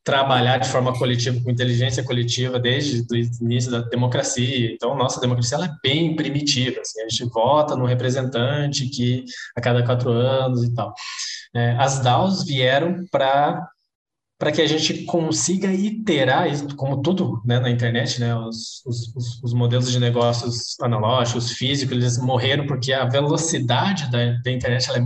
trabalhar 0.03 0.57
de 0.57 0.67
forma 0.67 0.97
coletiva, 0.97 1.39
com 1.41 1.51
inteligência 1.51 2.03
coletiva, 2.03 2.59
desde 2.59 3.01
o 3.09 3.45
início 3.45 3.71
da 3.71 3.81
democracia. 3.81 4.73
Então, 4.73 4.95
nossa 4.95 5.21
democracia 5.21 5.55
ela 5.55 5.67
é 5.67 5.75
bem 5.81 6.15
primitiva. 6.15 6.81
Assim, 6.81 7.01
a 7.01 7.07
gente 7.07 7.25
vota 7.31 7.75
no 7.75 7.85
representante 7.85 8.89
que 8.89 9.23
a 9.55 9.61
cada 9.61 9.85
quatro 9.85 10.11
anos 10.11 10.63
e 10.63 10.73
tal. 10.73 10.93
É, 11.55 11.71
as 11.77 11.99
DAOs 11.99 12.43
vieram 12.43 13.05
para 13.11 13.69
para 14.35 14.51
que 14.51 14.61
a 14.61 14.67
gente 14.67 15.05
consiga 15.05 15.71
iterar 15.71 16.49
como 16.75 17.01
tudo 17.01 17.41
né, 17.45 17.61
na 17.61 17.69
internet, 17.69 18.19
né, 18.19 18.35
os, 18.35 18.83
os, 18.85 19.41
os, 19.41 19.53
modelos 19.53 19.89
de 19.89 19.97
negócios 20.01 20.77
analógicos, 20.81 21.51
físicos, 21.53 21.95
eles 21.95 22.17
morreram 22.17 22.67
porque 22.67 22.91
a 22.91 23.05
velocidade 23.05 24.11
da, 24.11 24.33
da 24.43 24.51
internet 24.51 24.91
é 24.91 24.99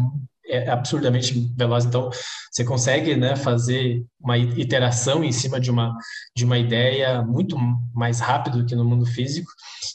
é 0.47 0.69
absurdamente 0.69 1.51
veloz. 1.55 1.86
Então, 1.86 2.10
você 2.51 2.63
consegue 2.63 3.15
né, 3.15 3.36
fazer 3.36 4.03
uma 4.19 4.38
iteração 4.38 5.23
em 5.23 5.31
cima 5.31 5.60
de 5.60 5.69
uma, 5.69 5.95
de 6.36 6.45
uma 6.45 6.57
ideia 6.57 7.21
muito 7.21 7.57
mais 7.93 8.19
rápido 8.19 8.65
que 8.65 8.75
no 8.75 8.86
mundo 8.86 9.05
físico. 9.05 9.49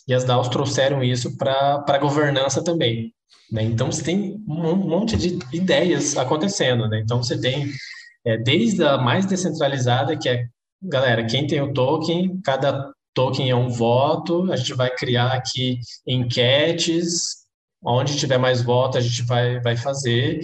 E 0.06 0.14
as 0.14 0.24
DAOs 0.24 0.48
trouxeram 0.48 1.02
isso 1.02 1.36
para 1.36 1.84
a 1.86 1.98
governança 1.98 2.62
também. 2.62 3.12
Né? 3.50 3.64
Então, 3.64 3.90
você 3.90 4.02
tem 4.02 4.42
um 4.48 4.76
monte 4.76 5.16
de 5.16 5.38
ideias 5.52 6.16
acontecendo. 6.16 6.88
Né? 6.88 7.00
Então, 7.00 7.22
você 7.22 7.40
tem 7.40 7.70
é, 8.24 8.36
desde 8.36 8.84
a 8.84 8.98
mais 8.98 9.26
descentralizada, 9.26 10.16
que 10.16 10.28
é, 10.28 10.46
galera, 10.82 11.26
quem 11.26 11.46
tem 11.46 11.60
o 11.60 11.72
token, 11.72 12.40
cada 12.42 12.90
token 13.14 13.50
é 13.50 13.56
um 13.56 13.68
voto, 13.68 14.50
a 14.50 14.56
gente 14.56 14.74
vai 14.74 14.90
criar 14.90 15.32
aqui 15.32 15.78
enquetes 16.06 17.41
onde 17.84 18.16
tiver 18.16 18.38
mais 18.38 18.62
votos, 18.62 18.96
a 18.98 19.00
gente 19.00 19.22
vai, 19.22 19.60
vai 19.60 19.76
fazer. 19.76 20.40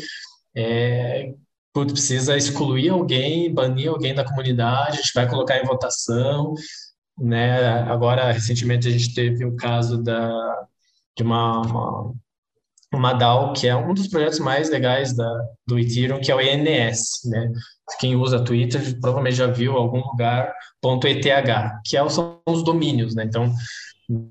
É, 0.56 1.32
precisa 1.72 2.36
excluir 2.36 2.88
alguém, 2.88 3.52
banir 3.52 3.88
alguém 3.88 4.14
da 4.14 4.24
comunidade, 4.24 4.98
a 4.98 5.00
gente 5.00 5.12
vai 5.14 5.28
colocar 5.28 5.58
em 5.58 5.64
votação. 5.66 6.54
Né? 7.18 7.66
Agora, 7.82 8.32
recentemente, 8.32 8.88
a 8.88 8.90
gente 8.90 9.14
teve 9.14 9.44
o 9.44 9.56
caso 9.56 10.02
da, 10.02 10.66
de 11.16 11.22
uma, 11.22 11.60
uma, 11.62 12.14
uma 12.92 13.12
DAO, 13.12 13.52
que 13.52 13.66
é 13.66 13.76
um 13.76 13.92
dos 13.92 14.08
projetos 14.08 14.38
mais 14.38 14.70
legais 14.70 15.14
da, 15.14 15.30
do 15.66 15.78
Ethereum, 15.78 16.20
que 16.20 16.30
é 16.30 16.34
o 16.34 16.40
ENS. 16.40 17.22
Né? 17.26 17.52
Quem 17.98 18.16
usa 18.16 18.44
Twitter 18.44 18.98
provavelmente 19.00 19.36
já 19.36 19.46
viu 19.46 19.76
algum 19.76 20.00
lugar 20.00 20.52
.eth, 20.82 21.80
que 21.84 21.96
é, 21.96 22.08
são 22.08 22.40
os 22.46 22.62
domínios. 22.62 23.14
Né? 23.14 23.24
Então, 23.24 23.52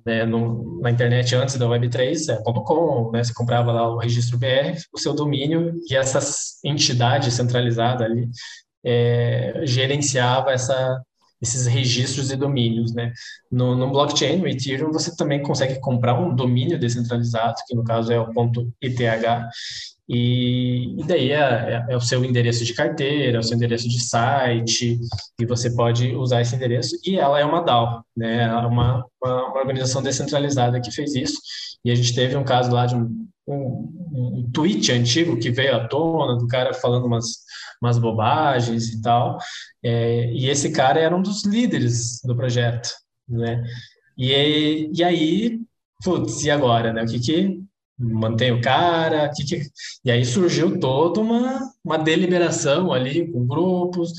né, 0.05 0.25
no, 0.25 0.81
na 0.81 0.89
internet 0.89 1.35
antes 1.35 1.55
da 1.57 1.67
Web3, 1.67 2.29
é 2.29 2.43
.com, 2.43 3.11
né, 3.11 3.23
você 3.23 3.33
comprava 3.33 3.71
lá 3.71 3.87
o 3.87 3.97
registro 3.97 4.37
BR, 4.37 4.75
o 4.93 4.97
seu 4.97 5.13
domínio, 5.13 5.73
e 5.89 5.95
essa 5.95 6.19
entidade 6.65 7.31
centralizada 7.31 8.05
ali 8.05 8.29
é, 8.83 9.61
gerenciava 9.63 10.51
essa, 10.51 11.01
esses 11.41 11.67
registros 11.67 12.31
e 12.31 12.35
domínios, 12.35 12.93
né? 12.93 13.13
No, 13.51 13.75
no, 13.75 13.89
blockchain, 13.91 14.37
no 14.37 14.47
Ethereum, 14.47 14.91
você 14.91 15.15
também 15.15 15.41
consegue 15.41 15.79
comprar 15.79 16.19
um 16.19 16.35
domínio 16.35 16.79
descentralizado, 16.79 17.55
que 17.67 17.75
no 17.75 17.83
caso 17.83 18.11
é 18.11 18.19
o 18.19 18.31
ponto 18.33 18.71
.eth, 18.81 18.99
e, 20.09 20.99
e 20.99 21.03
daí 21.03 21.31
é, 21.31 21.35
é, 21.37 21.85
é, 21.89 21.97
o 21.97 22.01
seu 22.01 22.23
endereço 22.23 22.63
de 22.63 22.73
carteira, 22.73 23.37
é 23.37 23.39
o 23.39 23.43
seu 23.43 23.57
endereço 23.57 23.89
de 23.89 23.99
site, 23.99 24.97
e 25.39 25.45
você 25.45 25.69
pode 25.75 26.15
usar 26.15 26.41
esse 26.41 26.55
endereço, 26.55 26.97
e 27.05 27.19
ela 27.19 27.39
é 27.39 27.45
uma 27.45 27.61
DAO, 27.61 28.03
né? 28.15 28.43
É 28.43 28.47
uma, 28.47 29.05
uma, 29.21 29.47
uma 29.49 29.59
organização 29.59 30.01
descentralizada 30.01 30.79
que 30.79 30.91
fez 30.91 31.13
isso, 31.13 31.37
e 31.83 31.91
a 31.91 31.95
gente 31.95 32.15
teve 32.15 32.35
um 32.37 32.43
caso 32.43 32.71
lá 32.71 32.85
de 32.85 32.95
um, 32.95 33.27
um, 33.47 33.93
um 34.11 34.51
tweet 34.51 34.91
antigo 34.91 35.37
que 35.37 35.49
veio 35.49 35.75
à 35.75 35.87
tona, 35.87 36.37
do 36.37 36.47
cara 36.47 36.73
falando 36.73 37.05
umas, 37.05 37.43
umas 37.81 37.97
bobagens 37.97 38.89
e 38.89 39.01
tal, 39.01 39.37
é, 39.83 40.31
e 40.33 40.49
esse 40.49 40.71
cara 40.71 40.99
era 40.99 41.15
um 41.15 41.21
dos 41.21 41.45
líderes 41.45 42.21
do 42.23 42.35
projeto, 42.35 42.89
né? 43.27 43.63
E, 44.17 44.89
e 44.93 45.03
aí, 45.03 45.59
putz, 46.03 46.43
e 46.43 46.51
agora, 46.51 46.91
né? 46.91 47.03
O 47.03 47.05
que 47.05 47.19
que 47.19 47.63
mantém 47.97 48.51
o 48.51 48.61
cara, 48.61 49.31
que 49.33 49.43
que... 49.43 49.61
e 50.05 50.11
aí 50.11 50.23
surgiu 50.23 50.79
toda 50.79 51.19
uma, 51.19 51.59
uma 51.83 51.97
deliberação 51.97 52.93
ali 52.93 53.31
com 53.31 53.47
grupos, 53.47 54.13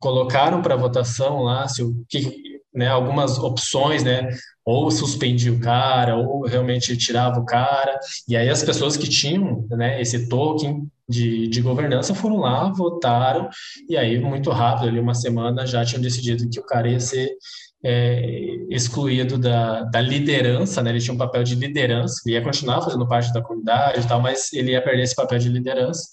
colocaram 0.00 0.60
para 0.60 0.76
votação 0.76 1.42
lá 1.42 1.68
se 1.68 1.82
o 1.82 2.04
que, 2.08 2.53
né, 2.74 2.88
algumas 2.88 3.38
opções, 3.38 4.02
né, 4.02 4.28
ou 4.64 4.90
suspendia 4.90 5.52
o 5.52 5.60
cara, 5.60 6.16
ou 6.16 6.46
realmente 6.46 6.96
tirava 6.96 7.38
o 7.38 7.44
cara, 7.44 7.98
e 8.28 8.36
aí 8.36 8.48
as 8.48 8.62
pessoas 8.62 8.96
que 8.96 9.08
tinham, 9.08 9.66
né, 9.70 10.00
esse 10.00 10.28
token 10.28 10.88
de, 11.08 11.46
de 11.48 11.60
governança 11.60 12.14
foram 12.14 12.38
lá, 12.38 12.72
votaram, 12.72 13.48
e 13.88 13.96
aí 13.96 14.18
muito 14.18 14.50
rápido, 14.50 14.88
ali 14.88 14.98
uma 14.98 15.14
semana, 15.14 15.66
já 15.66 15.84
tinham 15.84 16.02
decidido 16.02 16.48
que 16.48 16.58
o 16.58 16.66
cara 16.66 16.88
ia 16.88 17.00
ser 17.00 17.30
é, 17.84 18.56
excluído 18.70 19.36
da, 19.36 19.82
da 19.82 20.00
liderança, 20.00 20.82
né? 20.82 20.88
Ele 20.88 21.00
tinha 21.00 21.12
um 21.12 21.18
papel 21.18 21.44
de 21.44 21.54
liderança, 21.54 22.22
ele 22.24 22.34
ia 22.34 22.42
continuar 22.42 22.80
fazendo 22.80 23.06
parte 23.06 23.32
da 23.32 23.42
comunidade 23.42 24.00
e 24.00 24.08
tal, 24.08 24.22
mas 24.22 24.50
ele 24.54 24.70
ia 24.70 24.82
perder 24.82 25.02
esse 25.02 25.14
papel 25.14 25.38
de 25.38 25.50
liderança. 25.50 26.08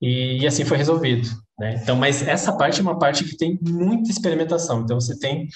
E, 0.00 0.42
e, 0.42 0.46
assim 0.46 0.64
foi 0.64 0.78
resolvido, 0.78 1.28
né? 1.58 1.78
Então, 1.82 1.94
mas 1.94 2.26
essa 2.26 2.52
parte 2.56 2.80
é 2.80 2.82
uma 2.82 2.98
parte 2.98 3.24
que 3.24 3.36
tem 3.36 3.58
muita 3.62 4.10
experimentação. 4.10 4.80
Então, 4.80 4.98
você 4.98 5.18
tem 5.18 5.46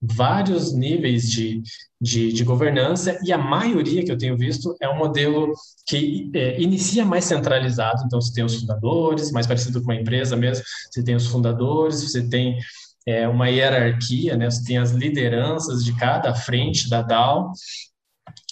vários 0.00 0.72
níveis 0.72 1.28
de, 1.28 1.62
de, 2.00 2.32
de 2.32 2.44
governança 2.44 3.18
e 3.24 3.32
a 3.32 3.38
maioria 3.38 4.04
que 4.04 4.12
eu 4.12 4.18
tenho 4.18 4.36
visto 4.36 4.74
é 4.80 4.88
um 4.88 4.96
modelo 4.96 5.52
que 5.86 6.30
é, 6.34 6.60
inicia 6.60 7.04
mais 7.04 7.24
centralizado. 7.24 8.02
Então, 8.06 8.20
você 8.20 8.32
tem 8.32 8.44
os 8.44 8.60
fundadores, 8.60 9.32
mais 9.32 9.46
parecido 9.46 9.80
com 9.82 9.90
uma 9.90 10.00
empresa 10.00 10.36
mesmo. 10.36 10.64
Você 10.90 11.02
tem 11.02 11.16
os 11.16 11.26
fundadores, 11.26 12.02
você 12.02 12.28
tem 12.28 12.58
é, 13.06 13.26
uma 13.26 13.48
hierarquia, 13.48 14.36
né? 14.36 14.50
Você 14.50 14.64
tem 14.64 14.78
as 14.78 14.92
lideranças 14.92 15.84
de 15.84 15.94
cada 15.96 16.34
frente 16.34 16.88
da 16.88 17.02
DAO, 17.02 17.52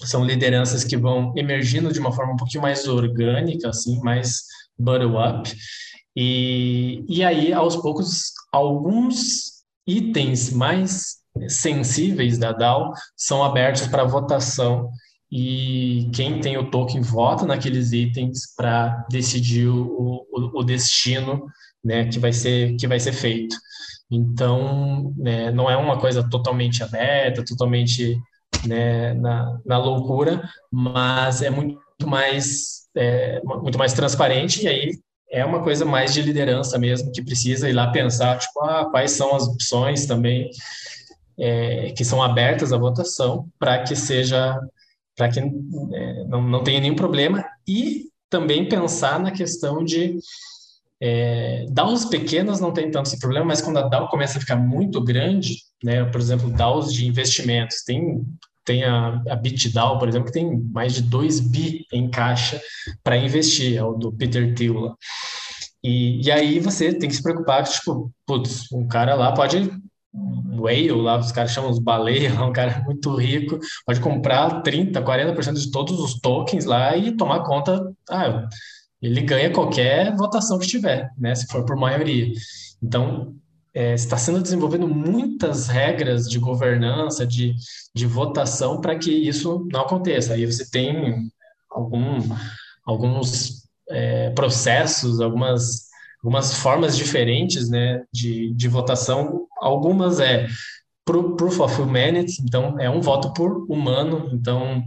são 0.02 0.24
lideranças 0.24 0.84
que 0.84 0.96
vão 0.96 1.32
emergindo 1.36 1.92
de 1.92 2.00
uma 2.00 2.12
forma 2.12 2.32
um 2.32 2.36
pouquinho 2.36 2.62
mais 2.62 2.86
orgânica, 2.88 3.68
assim, 3.68 4.00
mais 4.00 4.42
bottom-up, 4.78 5.54
e, 6.16 7.04
e 7.06 7.22
aí, 7.22 7.52
aos 7.52 7.76
poucos, 7.76 8.32
alguns 8.50 9.62
itens 9.86 10.50
mais 10.50 11.18
sensíveis 11.48 12.38
da 12.38 12.52
DAO 12.52 12.92
são 13.16 13.42
abertos 13.44 13.86
para 13.86 14.04
votação 14.04 14.90
e 15.30 16.08
quem 16.14 16.40
tem 16.40 16.56
o 16.56 16.70
token 16.70 17.00
vota 17.00 17.44
naqueles 17.44 17.92
itens 17.92 18.54
para 18.56 19.06
decidir 19.10 19.66
o, 19.68 20.26
o, 20.30 20.60
o, 20.60 20.64
destino 20.64 21.46
né, 21.84 22.06
que, 22.06 22.18
vai 22.18 22.32
ser, 22.32 22.76
que 22.76 22.86
vai 22.86 23.00
ser 23.00 23.12
feito. 23.12 23.56
Então, 24.10 25.12
né, 25.16 25.50
não 25.50 25.68
é 25.68 25.76
uma 25.76 25.98
coisa 25.98 26.28
totalmente 26.28 26.82
aberta, 26.82 27.44
totalmente 27.44 28.16
né, 28.64 29.14
na, 29.14 29.58
na 29.66 29.78
loucura, 29.78 30.48
mas 30.70 31.42
é 31.42 31.50
muito 31.50 31.80
mais, 32.04 32.88
é, 32.96 33.40
muito 33.44 33.78
mais 33.78 33.92
transparente 33.92 34.64
e 34.64 34.68
aí 34.68 34.90
é 35.30 35.44
uma 35.44 35.62
coisa 35.62 35.84
mais 35.84 36.14
de 36.14 36.22
liderança 36.22 36.78
mesmo, 36.78 37.10
que 37.10 37.22
precisa 37.22 37.68
ir 37.68 37.72
lá 37.72 37.88
pensar, 37.88 38.38
tipo, 38.38 38.60
ah, 38.62 38.88
quais 38.90 39.10
são 39.10 39.34
as 39.34 39.48
opções 39.48 40.06
também 40.06 40.48
é, 41.38 41.92
que 41.92 42.04
são 42.04 42.22
abertas 42.22 42.72
à 42.72 42.78
votação 42.78 43.48
para 43.58 43.82
que 43.82 43.94
seja, 43.94 44.58
para 45.16 45.28
que 45.28 45.40
é, 45.40 46.24
não, 46.24 46.42
não 46.42 46.64
tenha 46.64 46.80
nenhum 46.80 46.96
problema 46.96 47.44
e 47.66 48.06
também 48.28 48.68
pensar 48.68 49.20
na 49.20 49.30
questão 49.30 49.84
de 49.84 50.18
é, 51.00 51.66
DAOs 51.70 52.06
pequenas 52.06 52.60
não 52.60 52.72
tem 52.72 52.90
tanto 52.90 53.06
esse 53.06 53.18
problema, 53.18 53.46
mas 53.46 53.60
quando 53.60 53.78
a 53.78 53.88
DAO 53.88 54.08
começa 54.08 54.38
a 54.38 54.40
ficar 54.40 54.56
muito 54.56 55.02
grande, 55.02 55.56
né, 55.82 56.04
por 56.04 56.20
exemplo, 56.20 56.50
DAOs 56.50 56.92
de 56.92 57.06
investimentos, 57.06 57.82
tem, 57.84 58.24
tem 58.64 58.84
a, 58.84 59.22
a 59.28 59.36
BitDAO, 59.36 59.98
por 59.98 60.08
exemplo, 60.08 60.26
que 60.26 60.32
tem 60.32 60.58
mais 60.72 60.94
de 60.94 61.02
2 61.02 61.40
bi 61.40 61.86
em 61.92 62.10
caixa 62.10 62.60
para 63.04 63.16
investir, 63.16 63.76
é 63.76 63.84
o 63.84 63.92
do 63.92 64.10
Peter 64.12 64.54
Thiel. 64.54 64.96
E, 65.84 66.26
e 66.26 66.30
aí 66.30 66.58
você 66.58 66.92
tem 66.92 67.08
que 67.08 67.14
se 67.14 67.22
preocupar, 67.22 67.62
tipo, 67.64 68.10
putz, 68.26 68.72
um 68.72 68.88
cara 68.88 69.14
lá 69.14 69.32
pode 69.32 69.70
whale 70.58 70.92
lá, 70.92 71.18
os 71.18 71.32
caras 71.32 71.52
chamam 71.52 71.70
os 71.70 71.78
baleias, 71.78 72.32
um 72.38 72.52
cara 72.52 72.82
muito 72.84 73.14
rico, 73.14 73.58
pode 73.84 74.00
comprar 74.00 74.62
30, 74.62 75.02
40% 75.02 75.54
de 75.54 75.70
todos 75.70 76.00
os 76.00 76.20
tokens 76.20 76.64
lá 76.64 76.96
e 76.96 77.16
tomar 77.16 77.44
conta, 77.44 77.92
ah, 78.10 78.48
ele 79.00 79.20
ganha 79.20 79.52
qualquer 79.52 80.14
votação 80.16 80.58
que 80.58 80.66
tiver, 80.66 81.10
né, 81.18 81.34
se 81.34 81.46
for 81.46 81.64
por 81.64 81.76
maioria. 81.76 82.32
Então, 82.82 83.34
é, 83.76 83.92
está 83.92 84.16
sendo 84.16 84.40
desenvolvendo 84.40 84.88
muitas 84.88 85.68
regras 85.68 86.28
de 86.30 86.38
governança, 86.38 87.26
de, 87.26 87.54
de 87.94 88.06
votação, 88.06 88.80
para 88.80 88.96
que 88.96 89.10
isso 89.10 89.68
não 89.70 89.82
aconteça. 89.82 90.32
Aí 90.32 90.46
você 90.46 90.70
tem 90.70 91.30
algum, 91.70 92.18
alguns 92.86 93.66
é, 93.90 94.30
processos, 94.30 95.20
algumas, 95.20 95.85
algumas 96.26 96.54
formas 96.54 96.96
diferentes 96.96 97.70
né, 97.70 98.02
de, 98.12 98.52
de 98.52 98.66
votação. 98.66 99.46
Algumas 99.60 100.18
é 100.18 100.48
proof 101.04 101.60
of 101.60 101.80
humanity, 101.80 102.42
então 102.42 102.80
é 102.80 102.90
um 102.90 103.00
voto 103.00 103.32
por 103.32 103.64
humano, 103.70 104.28
então 104.32 104.82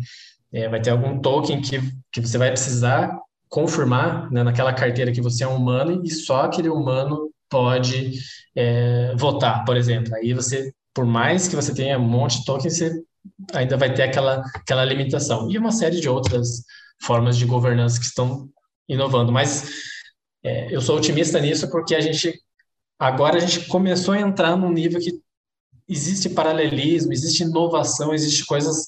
é, 0.52 0.67
vai 0.67 0.82
ter 0.82 0.89
algum 0.89 1.17
token 1.21 1.62
que, 1.62 1.80
que 2.12 2.19
você 2.19 2.38
vai 2.38 2.49
precisar 2.49 3.17
confirmar 3.47 4.30
né, 4.30 4.43
naquela 4.43 4.73
carteira 4.73 5.13
que 5.13 5.21
você 5.21 5.45
é 5.45 5.47
um 5.47 5.56
humano 5.56 6.02
e 6.04 6.12
só 6.12 6.41
aquele 6.41 6.67
humano 6.67 7.32
pode 7.49 8.19
é, 8.54 9.15
votar, 9.15 9.63
por 9.63 9.78
exemplo. 9.78 10.13
Aí 10.15 10.34
você, 10.34 10.73
por 10.93 11.06
mais 11.06 11.47
que 11.47 11.56
você 11.56 11.73
tenha 11.73 11.97
um 11.97 12.08
monte 12.08 12.39
de 12.39 12.45
tokens, 12.45 12.78
você 12.78 13.02
ainda 13.54 13.78
vai 13.78 13.93
ter 13.93 14.04
aquela, 14.04 14.43
aquela 14.56 14.84
limitação. 14.84 15.49
E 15.49 15.58
uma 15.58 15.71
série 15.71 16.02
de 16.02 16.10
outras 16.10 16.65
formas 17.02 17.38
de 17.38 17.45
governança 17.45 17.97
que 17.97 18.06
estão 18.06 18.49
inovando. 18.89 19.32
Mas 19.32 19.71
é, 20.43 20.73
eu 20.73 20.82
sou 20.82 20.97
otimista 20.97 21.39
nisso 21.39 21.69
porque 21.69 21.95
a 21.95 22.02
gente 22.02 22.41
agora 22.97 23.38
a 23.38 23.39
gente 23.39 23.67
começou 23.67 24.13
a 24.13 24.19
entrar 24.19 24.56
num 24.56 24.71
nível 24.71 24.99
que 24.99 25.21
existe 25.88 26.30
paralelismo, 26.30 27.12
existe 27.12 27.43
inovação, 27.43 28.13
existe 28.13 28.45
coisas 28.45 28.88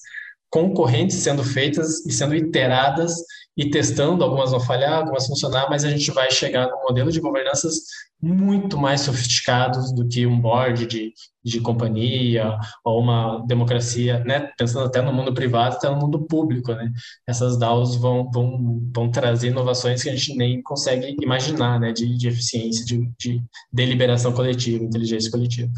concorrentes 0.50 1.18
sendo 1.18 1.44
feitas 1.44 2.06
e 2.06 2.12
sendo 2.12 2.36
iteradas 2.36 3.14
e 3.58 3.70
testando, 3.70 4.24
algumas 4.24 4.52
vão 4.52 4.60
falhar, 4.60 4.94
algumas 4.94 5.28
funcionar, 5.28 5.70
mas 5.70 5.84
a 5.84 5.90
gente 5.90 6.10
vai 6.12 6.32
chegar 6.32 6.68
num 6.68 6.82
modelo 6.84 7.12
de 7.12 7.20
governanças 7.20 7.76
muito 8.22 8.78
mais 8.78 9.02
sofisticados 9.02 9.92
do 9.94 10.08
que 10.08 10.26
um 10.26 10.40
board 10.40 10.86
de, 10.86 11.12
de 11.44 11.60
companhia 11.60 12.58
ou 12.86 13.02
uma 13.02 13.44
democracia, 13.48 14.24
né? 14.24 14.52
Pensando 14.58 14.86
até 14.86 15.02
no 15.02 15.12
mundo 15.12 15.34
privado, 15.34 15.76
até 15.76 15.90
no 15.90 15.98
mundo 15.98 16.26
público, 16.26 16.74
né? 16.74 16.92
Essas 17.28 17.58
DAOs 17.58 17.96
vão, 17.96 18.30
vão, 18.32 18.80
vão 18.94 19.12
trazer 19.12 19.48
inovações 19.48 20.04
que 20.04 20.10
a 20.10 20.16
gente 20.16 20.36
nem 20.38 20.62
consegue 20.62 21.18
imaginar, 21.20 21.80
né? 21.80 21.92
De, 21.92 22.16
de 22.16 22.28
eficiência, 22.28 22.86
de, 22.86 23.12
de 23.20 23.44
deliberação 23.74 24.32
coletiva, 24.32 24.84
inteligência 24.84 25.32
coletiva. 25.32 25.72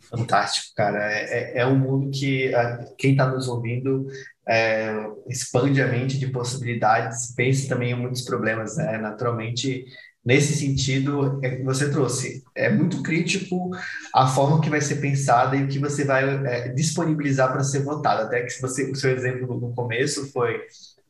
Fantástico, 0.00 0.68
cara. 0.76 0.98
É, 1.10 1.58
é, 1.58 1.58
é 1.60 1.66
um 1.66 1.78
mundo 1.78 2.10
que 2.10 2.54
a, 2.54 2.84
quem 2.96 3.12
está 3.12 3.26
nos 3.26 3.48
ouvindo 3.48 4.06
é, 4.48 4.94
expande 5.28 5.82
a 5.82 5.88
mente 5.88 6.18
de 6.18 6.28
possibilidades, 6.28 7.34
pensa 7.34 7.68
também 7.68 7.90
em 7.90 7.94
muitos 7.94 8.22
problemas, 8.22 8.76
né? 8.76 8.98
Naturalmente, 8.98 9.84
nesse 10.24 10.54
sentido, 10.54 11.40
é 11.42 11.62
você 11.62 11.90
trouxe, 11.90 12.44
é 12.54 12.70
muito 12.70 13.02
crítico 13.02 13.70
a 14.14 14.26
forma 14.26 14.60
que 14.60 14.70
vai 14.70 14.80
ser 14.80 14.96
pensada 14.96 15.56
e 15.56 15.64
o 15.64 15.68
que 15.68 15.78
você 15.78 16.04
vai 16.04 16.24
é, 16.46 16.68
disponibilizar 16.68 17.52
para 17.52 17.64
ser 17.64 17.80
votado. 17.80 18.22
Até 18.22 18.42
que 18.42 18.60
você, 18.60 18.90
o 18.90 18.94
seu 18.94 19.10
exemplo 19.10 19.60
no 19.60 19.74
começo 19.74 20.30
foi 20.32 20.60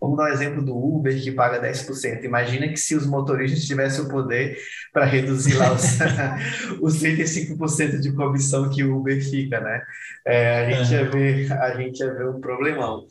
Vamos 0.01 0.17
dar 0.17 0.25
o 0.25 0.27
um 0.27 0.33
exemplo 0.33 0.63
do 0.63 0.77
Uber, 0.77 1.23
que 1.23 1.33
paga 1.33 1.61
10%. 1.61 2.25
Imagina 2.25 2.69
que 2.69 2.77
se 2.77 2.95
os 2.95 3.07
motoristas 3.07 3.65
tivessem 3.65 4.05
o 4.05 4.09
poder 4.09 4.59
para 4.93 5.07
reduzir 5.07 5.55
lá 5.55 5.73
os, 5.73 5.99
os 6.81 7.03
35% 7.03 8.01
de 8.01 8.13
comissão 8.13 8.69
que 8.71 8.85
o 8.85 8.99
Uber 8.99 9.23
fica, 9.23 9.61
né? 9.61 9.83
É, 10.25 10.67
a, 10.67 10.71
gente 10.71 10.93
ia 10.93 11.11
ver, 11.11 11.53
a 11.53 11.77
gente 11.77 11.99
ia 12.01 12.13
ver 12.13 12.29
um 12.29 12.41
problemão. 12.41 13.07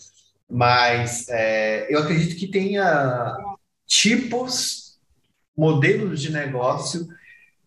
Mas 0.49 1.27
é, 1.29 1.91
eu 1.93 1.99
acredito 1.99 2.37
que 2.37 2.47
tenha 2.47 3.35
tipos, 3.87 4.99
modelos 5.57 6.21
de 6.21 6.31
negócio 6.31 7.07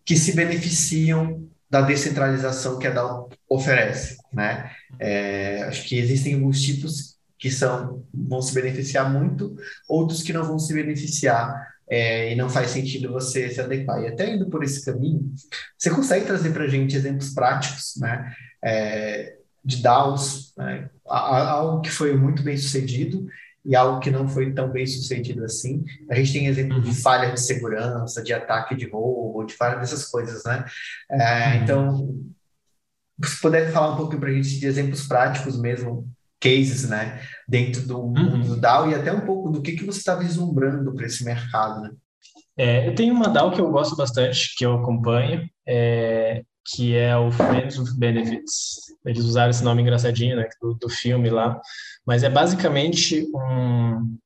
que 0.05 0.15
se 0.15 0.33
beneficiam 0.33 1.47
da 1.69 1.81
descentralização 1.81 2.79
que 2.79 2.87
a 2.87 2.91
DAO 2.91 3.29
oferece, 3.47 4.17
né? 4.33 4.71
É, 4.97 5.63
acho 5.63 5.87
que 5.87 5.97
existem 5.99 6.33
alguns 6.33 6.61
tipos 6.61 7.18
que 7.39 7.49
são 7.49 8.03
vão 8.13 8.41
se 8.41 8.53
beneficiar 8.53 9.09
muito, 9.11 9.55
outros 9.87 10.21
que 10.21 10.33
não 10.33 10.43
vão 10.43 10.59
se 10.59 10.73
beneficiar 10.73 11.55
é, 11.89 12.33
e 12.33 12.35
não 12.35 12.49
faz 12.49 12.71
sentido 12.71 13.13
você 13.13 13.49
se 13.49 13.61
adequar. 13.61 14.03
E 14.03 14.07
até 14.07 14.35
indo 14.35 14.49
por 14.49 14.63
esse 14.63 14.85
caminho, 14.85 15.33
você 15.77 15.89
consegue 15.89 16.25
trazer 16.25 16.51
para 16.51 16.65
a 16.65 16.67
gente 16.67 16.95
exemplos 16.95 17.33
práticos, 17.33 17.95
né, 17.97 18.31
é, 18.61 19.37
de 19.63 19.81
DAOs, 19.81 20.53
né, 20.57 20.89
algo 21.05 21.81
que 21.81 21.89
foi 21.89 22.15
muito 22.15 22.43
bem 22.43 22.57
sucedido 22.57 23.25
e 23.65 23.75
algo 23.75 23.99
que 23.99 24.11
não 24.11 24.27
foi 24.27 24.53
tão 24.53 24.69
bem 24.69 24.85
sucedido 24.85 25.43
assim. 25.43 25.83
A 26.09 26.15
gente 26.15 26.33
tem 26.33 26.47
exemplo 26.47 26.81
de 26.81 26.89
uhum. 26.89 26.95
falha 26.95 27.31
de 27.31 27.39
segurança, 27.39 28.21
de 28.21 28.33
ataque 28.33 28.75
de 28.75 28.89
roubo, 28.89 29.43
de 29.45 29.53
falha 29.53 29.79
dessas 29.79 30.05
coisas, 30.05 30.43
né? 30.43 30.65
É, 31.09 31.47
uhum. 31.47 31.63
então, 31.63 32.19
se 33.23 33.41
puder 33.41 33.71
falar 33.71 33.93
um 33.93 33.97
pouco 33.97 34.17
para 34.17 34.29
a 34.29 34.33
gente 34.33 34.59
de 34.59 34.65
exemplos 34.65 35.07
práticos 35.07 35.59
mesmo 35.59 36.09
cases, 36.39 36.87
né, 36.87 37.21
dentro 37.47 37.85
do 37.85 37.99
uhum. 37.99 38.13
mundo 38.13 38.53
uhum. 38.53 38.59
DAO 38.59 38.89
e 38.89 38.95
até 38.95 39.11
um 39.11 39.25
pouco 39.25 39.49
do 39.49 39.61
que, 39.61 39.73
que 39.73 39.85
você 39.85 39.99
está 39.99 40.15
vislumbrando 40.15 40.93
para 40.93 41.05
esse 41.05 41.23
mercado, 41.23 41.81
né? 41.81 41.91
É, 42.57 42.87
eu 42.87 42.95
tenho 42.95 43.13
uma 43.13 43.29
DAO 43.29 43.51
que 43.51 43.61
eu 43.61 43.71
gosto 43.71 43.95
bastante, 43.95 44.53
que 44.57 44.65
eu 44.65 44.73
acompanho, 44.73 45.49
é, 45.65 46.43
que 46.65 46.95
é 46.95 47.15
o 47.17 47.31
Friends 47.31 47.77
with 47.77 47.97
Benefits. 47.97 48.81
Eles 49.05 49.23
usaram 49.23 49.49
esse 49.49 49.63
nome 49.63 49.81
engraçadinho, 49.81 50.35
né, 50.35 50.47
do, 50.61 50.73
do 50.73 50.89
filme 50.89 51.29
lá, 51.29 51.59
mas 52.05 52.23
é 52.23 52.29
basicamente 52.29 53.27
um, 53.33 54.17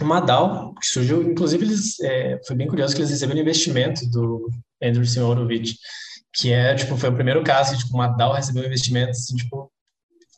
uma 0.00 0.20
DAO 0.20 0.74
que 0.74 0.86
surgiu, 0.86 1.22
inclusive 1.22 1.64
eles, 1.64 2.00
é, 2.00 2.40
foi 2.46 2.56
bem 2.56 2.66
curioso 2.66 2.94
que 2.94 3.00
eles 3.00 3.10
receberam 3.10 3.40
investimento 3.40 4.08
do 4.10 4.48
Andrew 4.82 5.04
Simorovich, 5.04 5.76
que 6.34 6.52
é, 6.52 6.74
tipo, 6.74 6.96
foi 6.96 7.08
o 7.08 7.14
primeiro 7.14 7.42
caso 7.42 7.72
que, 7.72 7.84
tipo, 7.84 7.94
uma 7.94 8.08
DAO 8.08 8.32
recebeu 8.32 8.64
investimento, 8.64 9.10
assim, 9.10 9.36
tipo, 9.36 9.70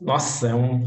nossa, 0.00 0.48
é 0.48 0.54
um, 0.54 0.86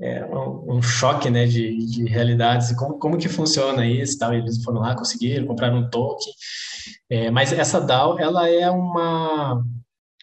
é, 0.00 0.24
um, 0.24 0.76
um, 0.76 0.82
choque 0.82 1.28
né, 1.28 1.46
de, 1.46 1.76
de 1.76 2.04
realidades 2.04 2.72
como, 2.74 2.98
como 2.98 3.18
que 3.18 3.28
funciona 3.28 3.86
isso 3.86 4.18
tal. 4.18 4.32
Eles 4.32 4.62
foram 4.64 4.80
lá, 4.80 4.96
conseguiram, 4.96 5.46
compraram 5.46 5.78
um 5.78 5.90
token. 5.90 6.32
É, 7.10 7.30
mas 7.30 7.52
essa 7.52 7.80
DAO, 7.80 8.18
ela 8.18 8.48
é 8.48 8.70
uma 8.70 9.62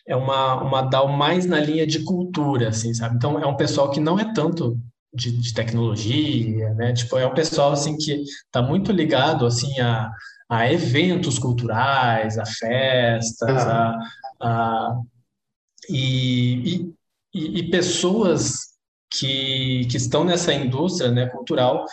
é 0.08 0.16
uma, 0.16 0.64
uma 0.64 0.82
DAO 0.82 1.10
mais 1.10 1.46
na 1.46 1.60
linha 1.60 1.86
de 1.86 2.00
cultura, 2.00 2.70
assim, 2.70 2.94
sabe? 2.94 3.18
Então, 3.18 3.38
é 3.40 3.46
um 3.46 3.58
pessoal 3.58 3.92
que 3.92 4.00
não 4.00 4.18
é 4.18 4.34
tanto 4.34 4.80
de, 5.14 5.32
de 5.32 5.54
tecnologia, 5.54 6.74
né? 6.76 6.94
Tipo, 6.94 7.18
é 7.18 7.28
um 7.28 7.34
pessoal, 7.34 7.74
assim, 7.74 7.98
que 7.98 8.24
está 8.46 8.62
muito 8.62 8.92
ligado, 8.94 9.46
assim, 9.46 9.80
a, 9.82 10.10
a 10.50 10.72
eventos 10.72 11.38
culturais, 11.38 12.38
a 12.38 12.46
festas, 12.46 13.68
ah. 13.68 13.98
a, 14.40 14.48
a 14.48 14.96
e, 15.90 16.94
e, 17.34 17.60
e 17.60 17.70
pessoas 17.70 18.77
que, 19.12 19.86
que 19.90 19.98
estão 19.98 20.24
nessa 20.24 20.54
indústria 20.54 21.12
né, 21.12 21.28
cultural 21.28 21.86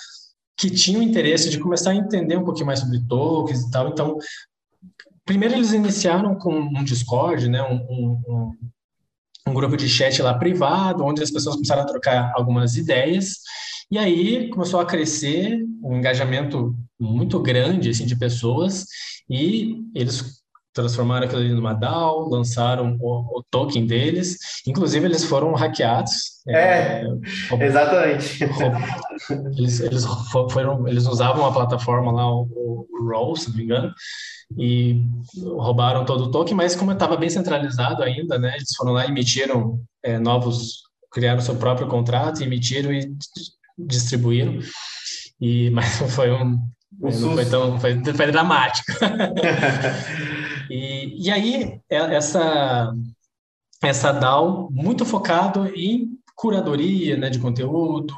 que 0.56 0.70
tinham 0.70 1.02
interesse 1.02 1.50
de 1.50 1.58
começar 1.58 1.90
a 1.90 1.96
entender 1.96 2.36
um 2.36 2.44
pouquinho 2.44 2.66
mais 2.66 2.80
sobre 2.80 3.00
tokens 3.06 3.62
e 3.62 3.70
tal. 3.70 3.88
Então, 3.88 4.16
primeiro 5.24 5.54
eles 5.54 5.72
iniciaram 5.72 6.36
com 6.36 6.54
um 6.54 6.84
Discord, 6.84 7.48
né, 7.48 7.62
um, 7.62 7.76
um, 7.88 8.56
um, 9.48 9.54
grupo 9.54 9.76
de 9.76 9.88
chat 9.88 10.20
lá 10.22 10.34
privado, 10.34 11.04
onde 11.04 11.22
as 11.22 11.30
pessoas 11.30 11.56
começaram 11.56 11.82
a 11.82 11.86
trocar 11.86 12.32
algumas 12.36 12.76
ideias, 12.76 13.38
e 13.90 13.98
aí 13.98 14.48
começou 14.50 14.80
a 14.80 14.86
crescer 14.86 15.64
um 15.82 15.96
engajamento 15.96 16.74
muito 16.98 17.40
grande 17.40 17.90
assim, 17.90 18.06
de 18.06 18.16
pessoas, 18.16 18.86
e 19.28 19.82
eles 19.94 20.43
transformaram 20.74 21.24
aquilo 21.24 21.40
ali 21.40 21.54
numa 21.54 21.72
DAO, 21.72 22.28
lançaram 22.28 22.98
o, 23.00 23.38
o 23.38 23.44
token 23.48 23.86
deles, 23.86 24.36
inclusive 24.66 25.06
eles 25.06 25.24
foram 25.24 25.54
hackeados. 25.54 26.42
É, 26.48 27.04
é 27.52 27.56
exatamente. 27.64 28.44
eles, 29.56 29.80
eles, 29.80 30.04
foram, 30.52 30.86
eles 30.88 31.06
usavam 31.06 31.46
a 31.46 31.52
plataforma 31.52 32.10
lá, 32.10 32.30
o, 32.30 32.86
o 32.90 33.08
Roll, 33.08 33.36
se 33.36 33.48
não 33.48 33.56
me 33.56 33.64
engano, 33.64 33.94
e 34.58 35.00
roubaram 35.56 36.04
todo 36.04 36.24
o 36.24 36.30
token, 36.30 36.54
mas 36.54 36.74
como 36.74 36.92
estava 36.92 37.16
bem 37.16 37.30
centralizado 37.30 38.02
ainda, 38.02 38.38
né, 38.38 38.54
eles 38.56 38.74
foram 38.76 38.92
lá 38.92 39.06
e 39.06 39.08
emitiram 39.08 39.80
é, 40.02 40.18
novos, 40.18 40.82
criaram 41.10 41.40
seu 41.40 41.56
próprio 41.56 41.86
contrato, 41.86 42.42
emitiram 42.42 42.92
e 42.92 43.14
distribuíram. 43.78 44.58
E, 45.40 45.70
mas 45.72 45.98
foi 46.14 46.32
um, 46.32 46.58
um 47.00 47.20
não 47.20 47.34
foi 47.34 47.46
tão 47.46 47.80
foi, 47.80 48.04
foi 48.04 48.32
dramático. 48.32 48.92
E, 50.70 51.26
e 51.26 51.30
aí 51.30 51.80
é, 51.90 51.96
essa 51.96 52.92
essa 53.82 54.12
DAO 54.12 54.68
muito 54.70 55.04
focado 55.04 55.66
em 55.68 56.18
curadoria 56.34 57.16
né, 57.16 57.30
de 57.30 57.38
conteúdo. 57.38 58.14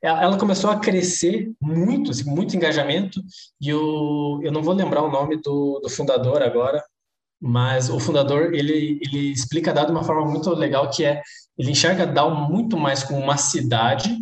Ela 0.00 0.38
começou 0.38 0.70
a 0.70 0.78
crescer 0.78 1.52
muito, 1.60 2.10
assim, 2.10 2.24
muito 2.24 2.56
engajamento, 2.56 3.20
e 3.60 3.68
eu, 3.68 4.40
eu 4.42 4.50
não 4.50 4.62
vou 4.62 4.74
lembrar 4.74 5.02
o 5.02 5.10
nome 5.10 5.36
do, 5.36 5.80
do 5.80 5.88
fundador 5.88 6.42
agora, 6.42 6.82
mas 7.40 7.90
o 7.90 7.98
fundador 7.98 8.54
ele, 8.54 9.00
ele 9.02 9.32
explica 9.32 9.70
a 9.70 9.74
DAO 9.74 9.86
de 9.86 9.92
uma 9.92 10.04
forma 10.04 10.24
muito 10.24 10.50
legal, 10.50 10.88
que 10.88 11.04
é 11.04 11.20
ele 11.58 11.72
enxerga 11.72 12.04
a 12.04 12.06
DAO 12.06 12.34
muito 12.48 12.76
mais 12.76 13.02
como 13.02 13.20
uma 13.20 13.36
cidade 13.36 14.16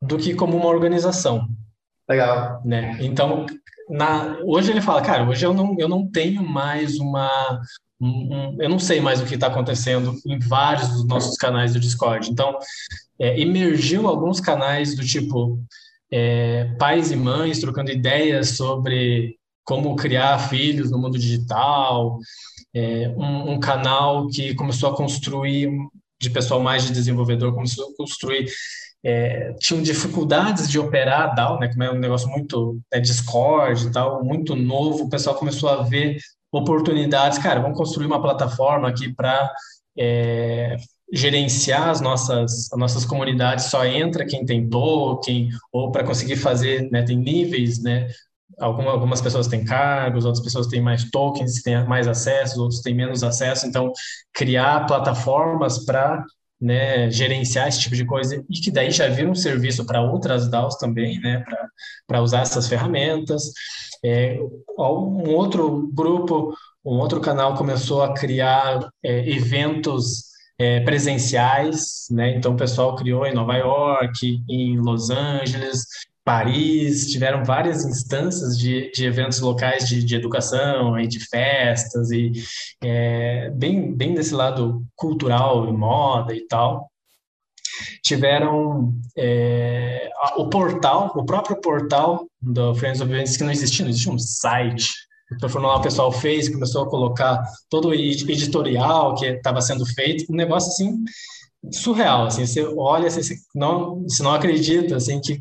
do 0.00 0.18
que 0.18 0.34
como 0.34 0.56
uma 0.56 0.66
organização. 0.66 1.48
Legal. 2.08 2.60
Né? 2.64 2.98
Então, 3.00 3.46
na, 3.88 4.38
hoje 4.44 4.70
ele 4.70 4.80
fala, 4.80 5.02
cara, 5.02 5.28
hoje 5.28 5.44
eu 5.44 5.54
não, 5.54 5.76
eu 5.78 5.88
não 5.88 6.06
tenho 6.10 6.42
mais 6.42 6.98
uma. 6.98 7.60
Um, 8.00 8.08
um, 8.08 8.56
eu 8.60 8.68
não 8.68 8.78
sei 8.78 9.00
mais 9.00 9.20
o 9.20 9.24
que 9.24 9.34
está 9.34 9.46
acontecendo 9.46 10.14
em 10.26 10.38
vários 10.38 10.88
dos 10.88 11.06
nossos 11.06 11.36
canais 11.36 11.72
do 11.72 11.80
Discord. 11.80 12.30
Então, 12.30 12.58
é, 13.18 13.40
emergiu 13.40 14.08
alguns 14.08 14.40
canais 14.40 14.96
do 14.96 15.04
tipo 15.04 15.60
é, 16.12 16.64
pais 16.78 17.10
e 17.10 17.16
mães 17.16 17.60
trocando 17.60 17.90
ideias 17.90 18.50
sobre 18.56 19.36
como 19.64 19.94
criar 19.96 20.38
filhos 20.48 20.90
no 20.90 20.98
mundo 20.98 21.18
digital, 21.18 22.18
é, 22.74 23.08
um, 23.16 23.52
um, 23.52 23.60
canal 23.60 24.28
que 24.28 24.54
começou 24.54 24.90
a 24.90 24.96
construir, 24.96 25.70
de 26.20 26.30
pessoal 26.30 26.60
mais 26.60 26.84
de 26.84 26.92
desenvolvedor, 26.92 27.54
começou 27.54 27.90
a 27.90 27.96
construir 27.96 28.50
é, 29.04 29.52
tinham 29.58 29.82
dificuldades 29.82 30.68
de 30.68 30.78
operar 30.78 31.22
a 31.22 31.26
DAO, 31.34 31.58
né, 31.58 31.68
como 31.68 31.82
é 31.82 31.90
um 31.90 31.98
negócio 31.98 32.28
muito 32.28 32.78
é, 32.92 33.00
Discord 33.00 33.86
e 33.86 33.92
tal, 33.92 34.24
muito 34.24 34.54
novo, 34.54 35.04
o 35.04 35.08
pessoal 35.08 35.36
começou 35.36 35.68
a 35.68 35.82
ver 35.82 36.18
oportunidades, 36.52 37.38
cara, 37.38 37.60
vamos 37.60 37.76
construir 37.76 38.06
uma 38.06 38.20
plataforma 38.20 38.88
aqui 38.88 39.12
para 39.12 39.50
é, 39.98 40.76
gerenciar 41.12 41.88
as 41.88 42.00
nossas, 42.00 42.72
as 42.72 42.78
nossas 42.78 43.04
comunidades, 43.04 43.66
só 43.66 43.84
entra 43.84 44.26
quem 44.26 44.44
tem 44.44 44.68
token, 44.68 45.50
ou 45.72 45.90
para 45.90 46.04
conseguir 46.04 46.36
fazer, 46.36 46.90
né, 46.90 47.02
tem 47.02 47.16
níveis, 47.16 47.82
né, 47.82 48.08
Algumas, 48.60 48.92
algumas 48.92 49.20
pessoas 49.20 49.48
têm 49.48 49.64
cargos, 49.64 50.24
outras 50.24 50.44
pessoas 50.44 50.66
têm 50.66 50.80
mais 50.80 51.10
tokens, 51.10 51.62
têm 51.62 51.84
mais 51.86 52.06
acesso, 52.06 52.60
outros 52.60 52.80
têm 52.80 52.94
menos 52.94 53.24
acesso. 53.24 53.66
Então, 53.66 53.92
criar 54.32 54.86
plataformas 54.86 55.84
para 55.84 56.24
né, 56.62 57.10
gerenciar 57.10 57.66
esse 57.66 57.80
tipo 57.80 57.96
de 57.96 58.06
coisa 58.06 58.36
e 58.48 58.60
que 58.60 58.70
daí 58.70 58.92
já 58.92 59.08
vira 59.08 59.28
um 59.28 59.34
serviço 59.34 59.84
para 59.84 60.00
outras 60.00 60.48
DAOs 60.48 60.76
também, 60.76 61.18
né, 61.20 61.44
para 62.06 62.22
usar 62.22 62.42
essas 62.42 62.68
ferramentas. 62.68 63.50
É, 64.04 64.38
um 64.78 65.28
outro 65.34 65.90
grupo, 65.92 66.54
um 66.84 66.98
outro 66.98 67.20
canal 67.20 67.56
começou 67.56 68.02
a 68.02 68.14
criar 68.14 68.88
é, 69.04 69.28
eventos 69.28 70.30
é, 70.56 70.78
presenciais, 70.80 72.06
né, 72.12 72.36
então 72.36 72.54
o 72.54 72.56
pessoal 72.56 72.94
criou 72.94 73.26
em 73.26 73.34
Nova 73.34 73.56
York, 73.56 74.44
em 74.48 74.78
Los 74.78 75.10
Angeles, 75.10 75.84
Paris, 76.24 77.10
tiveram 77.10 77.44
várias 77.44 77.84
instâncias 77.84 78.56
de, 78.56 78.90
de 78.92 79.04
eventos 79.04 79.40
locais 79.40 79.88
de, 79.88 80.04
de 80.04 80.14
educação, 80.14 80.98
e 80.98 81.06
de 81.06 81.18
festas, 81.20 82.10
e 82.10 82.32
é, 82.82 83.50
bem, 83.50 83.94
bem 83.94 84.14
desse 84.14 84.34
lado 84.34 84.84
cultural 84.94 85.68
e 85.68 85.72
moda 85.72 86.34
e 86.34 86.46
tal. 86.46 86.88
Tiveram 88.04 88.94
é, 89.16 90.10
o 90.36 90.48
portal, 90.48 91.12
o 91.16 91.24
próprio 91.24 91.60
portal 91.60 92.26
do 92.40 92.74
Friends 92.74 93.00
of 93.00 93.10
Events, 93.10 93.36
que 93.36 93.44
não 93.44 93.50
existia, 93.50 93.84
não 93.84 93.90
existia 93.90 94.12
um 94.12 94.18
site. 94.18 94.92
Então, 95.32 95.48
o 95.48 95.80
pessoal 95.80 96.12
fez, 96.12 96.48
começou 96.48 96.84
a 96.84 96.90
colocar 96.90 97.42
todo 97.70 97.88
o 97.88 97.94
editorial 97.94 99.14
que 99.14 99.26
estava 99.26 99.60
sendo 99.60 99.84
feito, 99.86 100.30
um 100.30 100.36
negócio 100.36 100.70
assim 100.70 101.02
surreal, 101.70 102.26
assim, 102.26 102.44
você 102.44 102.64
olha, 102.76 103.06
assim, 103.06 103.22
você 103.22 103.36
não, 103.54 104.02
você 104.02 104.22
não 104.22 104.34
acredita, 104.34 104.96
assim, 104.96 105.20
que 105.20 105.40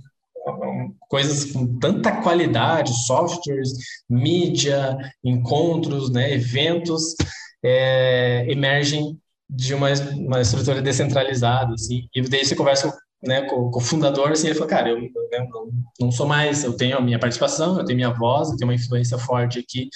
coisas 1.11 1.51
com 1.51 1.77
tanta 1.77 2.21
qualidade, 2.21 3.05
softwares, 3.05 3.73
mídia, 4.09 4.97
encontros, 5.21 6.09
né, 6.09 6.33
eventos, 6.33 7.15
é, 7.61 8.45
emergem 8.49 9.19
de 9.49 9.73
uma, 9.73 9.89
uma 10.15 10.39
estrutura 10.39 10.81
descentralizada, 10.81 11.73
assim, 11.73 12.07
e 12.15 12.21
daí 12.21 12.45
você 12.45 12.55
conversa 12.55 12.97
né, 13.21 13.41
com, 13.41 13.69
com, 13.69 13.79
o 13.79 13.83
fundador, 13.83 14.31
assim, 14.31 14.47
ele 14.47 14.55
falou, 14.55 14.69
cara, 14.69 14.89
eu, 14.89 14.97
eu 14.99 15.49
não, 15.49 15.71
não, 15.99 16.11
sou 16.13 16.25
mais, 16.25 16.63
eu 16.63 16.77
tenho 16.77 16.97
a 16.97 17.01
minha 17.01 17.19
participação, 17.19 17.77
eu 17.77 17.83
tenho 17.83 17.97
minha 17.97 18.13
voz, 18.13 18.49
eu 18.49 18.55
tenho 18.55 18.69
uma 18.69 18.75
influência 18.75 19.17
forte 19.17 19.59
aqui, 19.59 19.89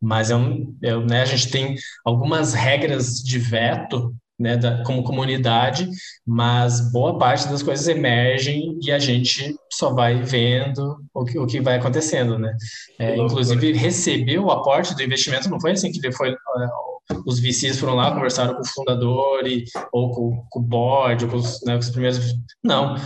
mas 0.00 0.30
eu, 0.30 0.38
eu, 0.80 1.04
né, 1.04 1.22
a 1.22 1.26
gente 1.26 1.50
tem 1.50 1.74
algumas 2.04 2.54
regras 2.54 3.16
de 3.16 3.36
veto 3.36 4.14
né, 4.42 4.56
da, 4.56 4.82
como 4.82 5.04
comunidade, 5.04 5.88
mas 6.26 6.92
boa 6.92 7.16
parte 7.16 7.48
das 7.48 7.62
coisas 7.62 7.86
emergem 7.86 8.76
e 8.82 8.90
a 8.90 8.98
gente 8.98 9.54
só 9.70 9.94
vai 9.94 10.20
vendo 10.20 10.96
o 11.14 11.24
que, 11.24 11.38
o 11.38 11.46
que 11.46 11.60
vai 11.60 11.76
acontecendo, 11.76 12.36
né? 12.38 12.52
É, 12.98 13.16
inclusive, 13.16 13.72
receber 13.72 14.38
o 14.40 14.50
aporte 14.50 14.96
do 14.96 15.02
investimento 15.02 15.48
não 15.48 15.60
foi 15.60 15.70
assim 15.70 15.92
que 15.92 16.04
ele 16.04 16.12
foi... 16.12 16.32
Uh, 16.32 16.92
os 17.26 17.38
VCs 17.38 17.78
foram 17.78 17.94
lá, 17.94 18.12
conversaram 18.12 18.54
com 18.54 18.62
o 18.62 18.66
fundador 18.66 19.46
e, 19.46 19.64
ou 19.92 20.10
com, 20.10 20.44
com 20.50 20.60
o 20.60 20.62
board, 20.62 21.24
ou 21.24 21.30
com 21.30 21.36
os, 21.36 21.62
né, 21.64 21.74
com 21.74 21.80
os 21.80 21.90
primeiros... 21.90 22.34
Não, 22.64 22.96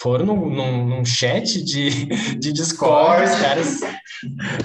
foram 0.00 0.24
num, 0.24 0.48
num, 0.48 0.86
num, 0.86 1.04
chat 1.04 1.62
de, 1.62 2.06
de 2.38 2.52
Discord, 2.52 3.24
os 3.24 3.38
caras... 3.40 3.80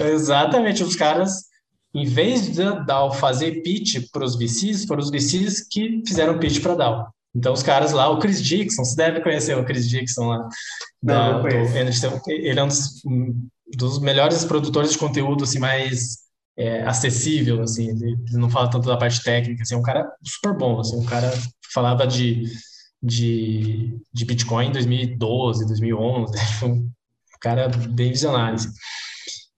Exatamente, 0.00 0.82
os 0.82 0.96
caras 0.96 1.53
em 1.94 2.04
vez 2.04 2.48
de 2.52 2.84
DAO 2.84 3.12
fazer 3.12 3.62
pitch 3.62 4.10
para 4.10 4.24
os 4.24 4.36
VCs, 4.36 4.84
foram 4.84 5.00
os 5.00 5.10
VCs 5.10 5.66
que 5.70 6.02
fizeram 6.06 6.38
pitch 6.38 6.60
para 6.60 6.74
DAO. 6.74 7.14
Então, 7.34 7.52
os 7.52 7.62
caras 7.62 7.92
lá, 7.92 8.08
o 8.08 8.18
Chris 8.18 8.42
Dixon, 8.42 8.84
você 8.84 8.94
deve 8.94 9.20
conhecer 9.20 9.56
o 9.58 9.64
Chris 9.64 9.88
Dixon 9.88 10.26
lá. 10.26 10.48
Não, 11.02 11.42
da, 11.42 11.48
do, 11.48 12.30
ele 12.30 12.60
é 12.60 12.62
um 12.62 12.68
dos, 12.68 13.02
dos, 13.76 13.98
melhores 13.98 14.44
produtores 14.44 14.92
de 14.92 14.98
conteúdo, 14.98 15.42
assim, 15.42 15.58
mais 15.58 16.18
é, 16.56 16.82
acessível, 16.84 17.60
assim, 17.62 17.88
ele, 17.88 18.12
ele, 18.28 18.38
não 18.38 18.48
fala 18.48 18.70
tanto 18.70 18.86
da 18.86 18.96
parte 18.96 19.22
técnica, 19.22 19.62
assim, 19.62 19.74
é 19.74 19.78
um 19.78 19.82
cara 19.82 20.08
super 20.22 20.56
bom, 20.56 20.78
assim, 20.78 20.96
um 20.96 21.04
cara 21.04 21.32
falava 21.72 22.06
de, 22.06 22.44
de, 23.02 23.98
de 24.12 24.24
Bitcoin 24.24 24.68
em 24.68 24.72
2012, 24.72 25.66
2011, 25.66 26.32
um 26.64 26.88
cara 27.40 27.68
bem 27.68 28.12
visionário, 28.12 28.54
assim. 28.54 28.70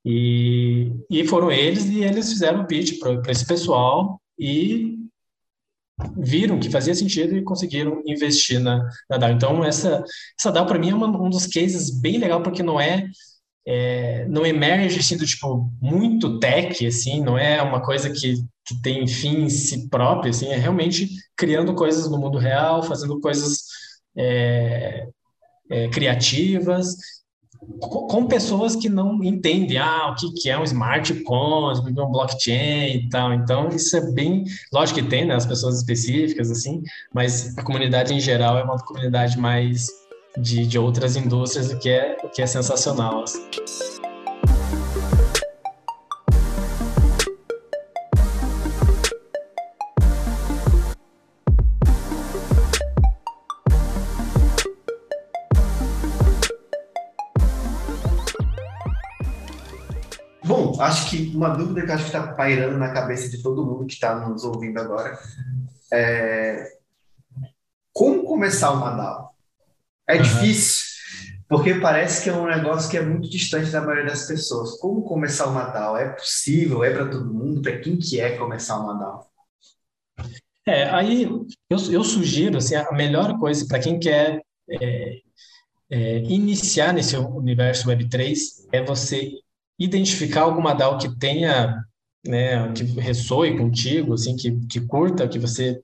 E, 0.08 0.92
e 1.10 1.26
foram 1.26 1.50
eles 1.50 1.86
e 1.86 2.04
eles 2.04 2.32
fizeram 2.32 2.62
o 2.62 2.66
pitch 2.66 3.00
para 3.00 3.32
esse 3.32 3.44
pessoal 3.44 4.20
e 4.38 4.94
viram 6.16 6.60
que 6.60 6.70
fazia 6.70 6.94
sentido 6.94 7.36
e 7.36 7.42
conseguiram 7.42 8.02
investir 8.06 8.60
na, 8.60 8.88
na 9.10 9.16
DAO. 9.16 9.30
Então, 9.32 9.64
essa, 9.64 10.04
essa 10.38 10.52
DAO, 10.52 10.64
para 10.64 10.78
mim, 10.78 10.90
é 10.90 10.94
uma, 10.94 11.08
um 11.08 11.28
dos 11.28 11.46
cases 11.48 11.90
bem 11.90 12.18
legal, 12.18 12.40
porque 12.40 12.62
não 12.62 12.80
é, 12.80 13.08
é, 13.66 14.28
não 14.28 14.46
emerge, 14.46 15.00
assim, 15.00 15.16
do 15.16 15.26
tipo, 15.26 15.68
muito 15.82 16.38
tech, 16.38 16.86
assim, 16.86 17.20
não 17.20 17.36
é 17.36 17.60
uma 17.60 17.82
coisa 17.82 18.08
que, 18.08 18.34
que 18.64 18.80
tem 18.82 19.08
fim 19.08 19.42
em 19.42 19.50
si 19.50 19.88
próprio, 19.88 20.30
assim, 20.30 20.46
é 20.46 20.56
realmente 20.56 21.08
criando 21.36 21.74
coisas 21.74 22.08
no 22.08 22.16
mundo 22.18 22.38
real, 22.38 22.80
fazendo 22.84 23.20
coisas 23.20 23.64
é, 24.16 25.08
é, 25.68 25.88
criativas 25.88 26.94
com 27.80 28.26
pessoas 28.26 28.74
que 28.76 28.88
não 28.88 29.22
entendem 29.22 29.78
ah, 29.78 30.14
o 30.22 30.32
que, 30.34 30.48
é 30.48 30.58
um 30.58 30.64
smart 30.64 31.12
contract, 31.22 31.98
o 31.98 32.04
um 32.04 32.10
blockchain 32.10 32.96
e 32.96 33.08
tal. 33.08 33.32
Então, 33.32 33.68
isso 33.68 33.96
é 33.96 34.12
bem. 34.12 34.44
Lógico 34.72 35.00
que 35.00 35.06
tem, 35.06 35.24
né, 35.24 35.34
as 35.34 35.46
pessoas 35.46 35.78
específicas, 35.78 36.50
assim, 36.50 36.82
mas 37.12 37.56
a 37.56 37.62
comunidade 37.62 38.14
em 38.14 38.20
geral 38.20 38.58
é 38.58 38.62
uma 38.62 38.78
comunidade 38.78 39.38
mais 39.38 39.88
de, 40.38 40.66
de 40.66 40.78
outras 40.78 41.16
indústrias, 41.16 41.70
o 41.70 41.78
que 41.78 41.88
é, 41.88 42.16
que 42.34 42.42
é 42.42 42.46
sensacional. 42.46 43.22
Assim. 43.22 43.95
Acho 60.86 61.10
que 61.10 61.36
uma 61.36 61.50
dúvida 61.50 61.84
que 61.84 61.92
acho 61.92 62.04
que 62.04 62.16
está 62.16 62.32
pairando 62.32 62.78
na 62.78 62.92
cabeça 62.92 63.28
de 63.28 63.42
todo 63.42 63.64
mundo 63.64 63.86
que 63.86 63.94
está 63.94 64.14
nos 64.28 64.44
ouvindo 64.44 64.78
agora 64.78 65.18
é 65.92 66.76
como 67.92 68.24
começar 68.24 68.72
uma 68.72 68.90
DAO? 68.90 69.30
É 70.06 70.16
uhum. 70.16 70.22
difícil, 70.22 70.84
porque 71.48 71.76
parece 71.76 72.22
que 72.22 72.28
é 72.28 72.32
um 72.34 72.46
negócio 72.46 72.90
que 72.90 72.98
é 72.98 73.02
muito 73.02 73.28
distante 73.28 73.70
da 73.70 73.80
maioria 73.80 74.10
das 74.10 74.26
pessoas. 74.26 74.78
Como 74.78 75.02
começar 75.02 75.46
uma 75.46 75.64
DAO? 75.64 75.96
É 75.96 76.10
possível? 76.10 76.84
É 76.84 76.90
para 76.90 77.08
todo 77.08 77.32
mundo? 77.32 77.62
Para 77.62 77.78
quem 77.78 77.96
que 77.96 78.20
é 78.20 78.36
começar 78.36 78.78
uma 78.78 78.94
DAO? 78.94 79.26
É, 80.66 80.90
aí 80.90 81.22
eu, 81.22 81.46
eu 81.70 82.04
sugiro 82.04 82.58
assim, 82.58 82.74
a 82.74 82.92
melhor 82.92 83.38
coisa 83.38 83.66
para 83.66 83.78
quem 83.78 83.98
quer 83.98 84.42
é, 84.68 85.20
é, 85.88 86.18
iniciar 86.18 86.92
nesse 86.92 87.16
universo 87.16 87.88
Web3 87.88 88.36
é 88.72 88.84
você 88.84 89.30
identificar 89.78 90.42
alguma 90.42 90.74
DAO 90.74 90.98
que 90.98 91.14
tenha, 91.18 91.82
né, 92.26 92.72
que 92.72 92.84
ressoe 93.00 93.56
contigo, 93.56 94.14
assim, 94.14 94.36
que, 94.36 94.52
que 94.66 94.80
curta, 94.80 95.28
que 95.28 95.38
você 95.38 95.80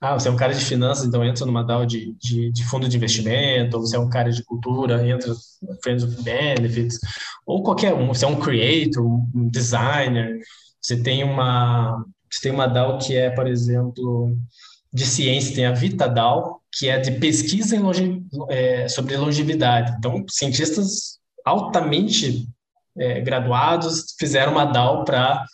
ah, 0.00 0.14
você 0.14 0.28
é 0.28 0.30
um 0.30 0.36
cara 0.36 0.54
de 0.54 0.64
finanças, 0.64 1.04
então 1.06 1.24
entra 1.24 1.44
numa 1.44 1.64
DAO 1.64 1.84
de, 1.84 2.14
de, 2.18 2.52
de, 2.52 2.64
fundo 2.64 2.88
de 2.88 2.96
investimento, 2.96 3.76
ou 3.76 3.82
você 3.84 3.96
é 3.96 3.98
um 3.98 4.08
cara 4.08 4.30
de 4.30 4.44
cultura, 4.44 5.06
entra 5.06 5.34
no 5.62 5.76
Friends 5.82 6.04
of 6.04 6.22
Benefits, 6.22 6.98
ou 7.44 7.62
qualquer 7.62 7.92
um, 7.92 8.08
você 8.08 8.24
é 8.24 8.28
um 8.28 8.38
creator, 8.38 9.04
um 9.04 9.48
designer, 9.48 10.38
você 10.80 11.02
tem 11.02 11.24
uma, 11.24 12.04
você 12.30 12.42
tem 12.42 12.52
uma 12.52 12.66
DAO 12.66 12.98
que 12.98 13.16
é, 13.16 13.30
por 13.30 13.46
exemplo, 13.46 14.36
de 14.92 15.04
ciência, 15.04 15.54
tem 15.54 15.66
a 15.66 15.72
VitaDAO, 15.72 16.60
que 16.72 16.88
é 16.88 16.98
de 16.98 17.12
pesquisa 17.12 17.78
longe, 17.78 18.22
é, 18.48 18.88
sobre 18.88 19.16
longevidade. 19.16 19.94
Então, 19.98 20.24
cientistas 20.28 21.18
altamente 21.44 22.48
é, 22.98 23.20
graduados 23.20 24.14
fizeram 24.18 24.52
uma 24.52 24.64
DAO 24.64 25.04
para 25.04 25.44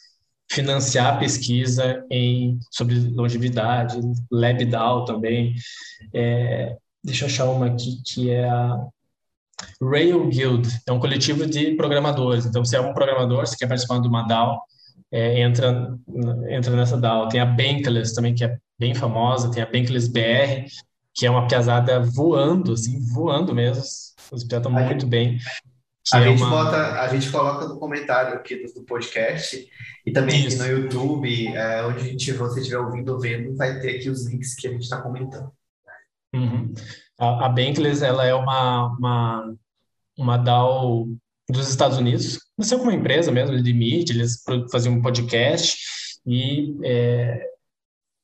financiar 0.50 1.18
pesquisa 1.18 2.04
em, 2.10 2.58
sobre 2.70 2.94
longevidade, 2.94 3.98
LabDAO 4.30 5.04
também. 5.04 5.54
É, 6.12 6.76
deixa 7.02 7.24
eu 7.24 7.28
achar 7.28 7.44
uma 7.46 7.66
aqui 7.66 8.02
que 8.04 8.30
é 8.30 8.48
a 8.48 8.78
Rail 9.80 10.28
Guild, 10.28 10.68
é 10.86 10.92
um 10.92 11.00
coletivo 11.00 11.46
de 11.46 11.74
programadores. 11.74 12.46
Então, 12.46 12.64
você 12.64 12.76
é 12.76 12.80
um 12.80 12.92
programador, 12.92 13.46
você 13.46 13.56
quer 13.56 13.66
participar 13.66 14.00
de 14.00 14.08
uma 14.08 14.22
DAO, 14.26 14.60
é, 15.10 15.40
entra, 15.40 15.96
entra 16.48 16.76
nessa 16.76 16.96
DAO. 16.96 17.28
Tem 17.28 17.40
a 17.40 17.46
Bankless 17.46 18.14
também, 18.14 18.34
que 18.34 18.44
é 18.44 18.56
bem 18.78 18.94
famosa, 18.94 19.50
tem 19.50 19.62
a 19.62 19.66
Bankless 19.66 20.10
BR, 20.10 20.66
que 21.14 21.26
é 21.26 21.30
uma 21.30 21.46
piazada 21.46 22.00
voando, 22.00 22.72
assim, 22.72 22.98
voando 23.12 23.54
mesmo. 23.54 23.82
Os 24.32 24.44
piadas 24.44 24.66
estão 24.66 24.86
muito 24.86 25.06
bem. 25.06 25.38
A 26.12 26.20
é 26.20 26.24
gente, 26.24 26.42
uma... 26.42 26.50
bota, 26.50 27.00
a 27.00 27.08
gente 27.08 27.30
coloca 27.30 27.66
no 27.68 27.78
comentário 27.78 28.34
aqui 28.34 28.56
do, 28.56 28.72
do 28.72 28.82
podcast 28.84 29.68
e 30.04 30.10
também 30.10 30.46
Isso. 30.46 30.60
aqui 30.60 30.72
no 30.72 30.78
YouTube, 30.78 31.46
é, 31.48 31.84
onde 31.84 31.98
a 31.98 32.04
gente, 32.04 32.32
você 32.32 32.60
estiver 32.60 32.78
ouvindo 32.78 33.12
ou 33.12 33.20
vendo, 33.20 33.56
vai 33.56 33.78
ter 33.78 33.96
aqui 33.96 34.10
os 34.10 34.26
links 34.26 34.54
que 34.54 34.66
a 34.66 34.70
gente 34.70 34.82
está 34.82 35.00
comentando. 35.00 35.52
Uhum. 36.34 36.74
A, 37.20 37.46
a 37.46 37.48
Bankless, 37.48 38.04
ela 38.04 38.26
é 38.26 38.34
uma, 38.34 38.86
uma, 38.96 39.54
uma 40.18 40.36
DAO 40.38 41.08
dos 41.48 41.68
Estados 41.68 41.98
Unidos, 41.98 42.38
nasceu 42.58 42.78
como 42.78 42.90
uma 42.90 42.96
empresa 42.96 43.30
mesmo 43.30 43.62
de 43.62 43.72
mídia, 43.72 44.14
eles 44.14 44.42
faziam 44.70 44.94
um 44.94 45.02
podcast 45.02 45.76
e 46.26 46.76
é, 46.82 47.51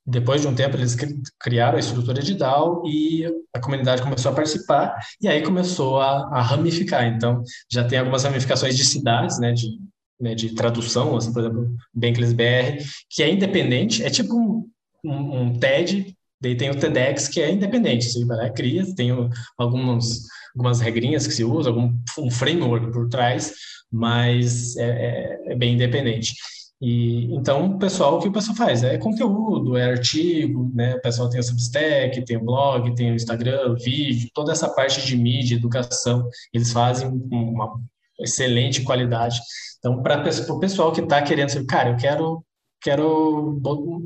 depois 0.09 0.41
de 0.41 0.49
um 0.49 0.55
tempo, 0.55 0.75
eles 0.75 0.97
criaram 1.39 1.77
a 1.77 1.81
estrutura 1.81 2.23
de 2.23 2.35
DAO 2.35 2.83
e 2.87 3.27
a 3.53 3.61
comunidade 3.61 4.01
começou 4.01 4.33
a 4.33 4.35
participar, 4.35 4.97
e 5.21 5.29
aí 5.29 5.43
começou 5.43 6.01
a, 6.01 6.31
a 6.33 6.41
ramificar. 6.41 7.05
Então, 7.05 7.43
já 7.71 7.85
tem 7.85 7.99
algumas 7.99 8.25
ramificações 8.25 8.75
de 8.75 8.87
cidades, 8.87 9.39
né, 9.39 9.53
de, 9.53 9.79
né, 10.19 10.35
de 10.35 10.55
tradução, 10.55 11.15
assim, 11.15 11.31
por 11.31 11.41
exemplo, 11.41 11.77
Bankless 11.93 12.33
BR, 12.33 12.83
que 13.11 13.23
é 13.23 13.31
independente, 13.31 14.03
é 14.03 14.09
tipo 14.09 14.35
um, 14.35 14.67
um, 15.05 15.41
um 15.43 15.59
TED, 15.59 16.17
daí 16.41 16.57
tem 16.57 16.71
o 16.71 16.79
TEDx, 16.79 17.29
que 17.29 17.43
é 17.43 17.51
independente, 17.51 18.11
você 18.11 18.25
vai 18.25 18.39
lá, 18.39 18.51
cria, 18.51 18.87
tem 18.95 19.11
algumas, 19.59 20.23
algumas 20.55 20.81
regrinhas 20.81 21.27
que 21.27 21.35
se 21.35 21.45
usa, 21.45 21.69
algum 21.69 21.93
um 22.19 22.31
framework 22.31 22.91
por 22.93 23.11
trás, 23.11 23.53
mas 23.93 24.75
é, 24.79 24.89
é, 24.89 25.53
é 25.53 25.55
bem 25.55 25.75
independente. 25.75 26.33
E 26.81 27.35
então, 27.35 27.67
o 27.67 27.79
pessoal, 27.79 28.17
o 28.17 28.21
que 28.21 28.29
o 28.29 28.33
pessoal 28.33 28.57
faz? 28.57 28.85
É 28.85 28.97
conteúdo, 28.99 29.77
é 29.77 29.85
artigo, 29.85 30.71
né? 30.75 30.95
O 30.95 31.01
pessoal 31.01 31.29
tem 31.29 31.41
o 31.41 31.43
Substack, 31.43 32.25
tem 32.25 32.37
o 32.37 32.45
blog, 32.45 32.95
tem 32.95 33.11
o 33.11 33.15
Instagram, 33.15 33.75
vídeo, 33.75 34.31
toda 34.33 34.53
essa 34.53 34.69
parte 34.69 35.05
de 35.05 35.17
mídia, 35.17 35.57
educação, 35.57 36.29
eles 36.53 36.73
fazem 36.73 37.09
uma 37.09 37.81
excelente 38.21 38.83
qualidade. 38.83 39.41
Então, 39.79 40.03
para 40.03 40.23
o 40.51 40.61
pessoal 40.61 40.93
que 40.93 41.01
está 41.01 41.21
querendo, 41.23 41.47
assim, 41.47 41.67
cara, 41.67 41.91
eu 41.91 41.97
quero 41.97 42.45
quero 42.81 43.61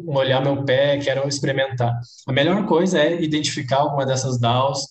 molhar 0.05 0.43
meu 0.43 0.65
pé, 0.65 0.99
quero 0.99 1.29
experimentar. 1.29 1.93
A 2.27 2.33
melhor 2.33 2.65
coisa 2.67 2.99
é 2.99 3.23
identificar 3.23 3.79
alguma 3.81 4.07
dessas 4.07 4.41
DAOs, 4.41 4.87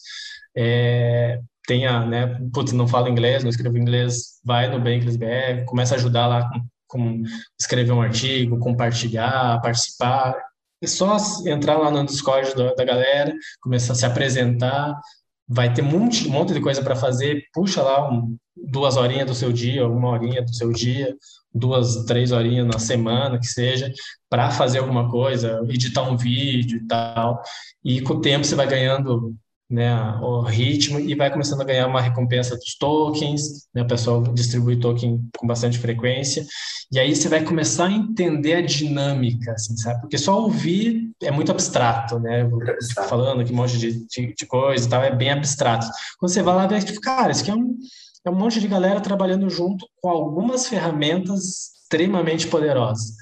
é, 0.55 1.39
tenha, 1.65 2.05
né, 2.05 2.39
putz, 2.53 2.73
não 2.73 2.88
falo 2.88 3.07
inglês, 3.07 3.43
não 3.43 3.49
escrevo 3.49 3.77
inglês, 3.77 4.39
vai 4.43 4.69
no 4.69 4.79
Bankless 4.79 5.17
BR, 5.17 5.65
começa 5.65 5.95
a 5.95 5.97
ajudar 5.97 6.27
lá 6.27 6.49
com 6.49 6.59
com 6.91 7.23
escrever 7.59 7.93
um 7.93 8.01
artigo, 8.01 8.59
compartilhar, 8.59 9.61
participar. 9.61 10.35
É 10.83 10.87
só 10.87 11.15
entrar 11.47 11.77
lá 11.77 11.89
no 11.89 12.05
Discord 12.05 12.53
do, 12.53 12.75
da 12.75 12.83
galera, 12.83 13.33
começar 13.61 13.93
a 13.93 13.95
se 13.95 14.05
apresentar. 14.05 14.99
Vai 15.47 15.73
ter 15.73 15.81
um 15.81 15.87
monte, 15.87 16.27
um 16.27 16.31
monte 16.31 16.53
de 16.53 16.59
coisa 16.59 16.83
para 16.83 16.95
fazer. 16.95 17.43
Puxa 17.53 17.81
lá 17.81 18.09
um, 18.09 18.35
duas 18.55 18.97
horinhas 18.97 19.27
do 19.27 19.35
seu 19.35 19.51
dia, 19.51 19.87
uma 19.87 20.09
horinha 20.09 20.41
do 20.41 20.53
seu 20.53 20.71
dia, 20.71 21.15
duas, 21.53 22.05
três 22.05 22.31
horinhas 22.31 22.67
na 22.67 22.79
semana, 22.79 23.39
que 23.39 23.47
seja, 23.47 23.91
para 24.29 24.51
fazer 24.51 24.79
alguma 24.79 25.09
coisa, 25.09 25.61
editar 25.69 26.03
um 26.03 26.17
vídeo 26.17 26.79
e 26.79 26.87
tal. 26.87 27.41
E 27.83 28.01
com 28.01 28.15
o 28.15 28.21
tempo 28.21 28.45
você 28.45 28.55
vai 28.55 28.67
ganhando 28.67 29.35
né, 29.72 29.95
o 30.22 30.41
ritmo 30.41 30.99
e 30.99 31.15
vai 31.15 31.32
começando 31.32 31.61
a 31.61 31.65
ganhar 31.65 31.88
uma 31.88 32.01
recompensa 32.01 32.55
dos 32.55 32.76
tokens, 32.78 33.67
né, 33.74 33.82
o 33.84 33.88
pessoal 33.88 34.22
distribui 34.22 34.78
token 34.78 35.22
com 35.38 35.47
bastante 35.47 35.78
frequência, 35.78 36.45
e 36.91 36.99
aí 36.99 37.15
você 37.15 37.30
vai 37.30 37.41
começar 37.43 37.86
a 37.86 37.91
entender 37.91 38.55
a 38.55 38.61
dinâmica, 38.61 39.53
assim, 39.53 39.78
sabe? 39.78 40.01
Porque 40.01 40.17
só 40.17 40.41
ouvir 40.41 41.09
é 41.24 41.32
muito 41.32 41.49
abstrato, 41.49 42.19
né? 42.19 42.41
Abstrato. 42.41 43.09
Falando 43.09 43.41
aqui 43.41 43.53
um 43.53 43.55
monte 43.55 43.78
de, 43.78 44.05
de, 44.07 44.36
de, 44.36 44.45
coisa 44.45 44.86
e 44.86 44.89
tal, 44.89 45.01
é 45.01 45.15
bem 45.15 45.32
abstrato. 45.32 45.88
Quando 46.19 46.32
você 46.32 46.43
vai 46.43 46.53
lá 46.53 46.67
ver, 46.67 46.84
tipo, 46.84 46.99
cara, 46.99 47.32
isso 47.32 47.43
aqui 47.43 47.51
é 47.51 47.55
um, 47.55 47.78
é 48.26 48.30
um 48.30 48.36
monte 48.36 48.59
de 48.59 48.67
galera 48.67 48.99
trabalhando 48.99 49.49
junto 49.49 49.88
com 50.01 50.09
algumas 50.09 50.67
ferramentas 50.67 51.72
extremamente 51.82 52.47
poderosas. 52.47 53.13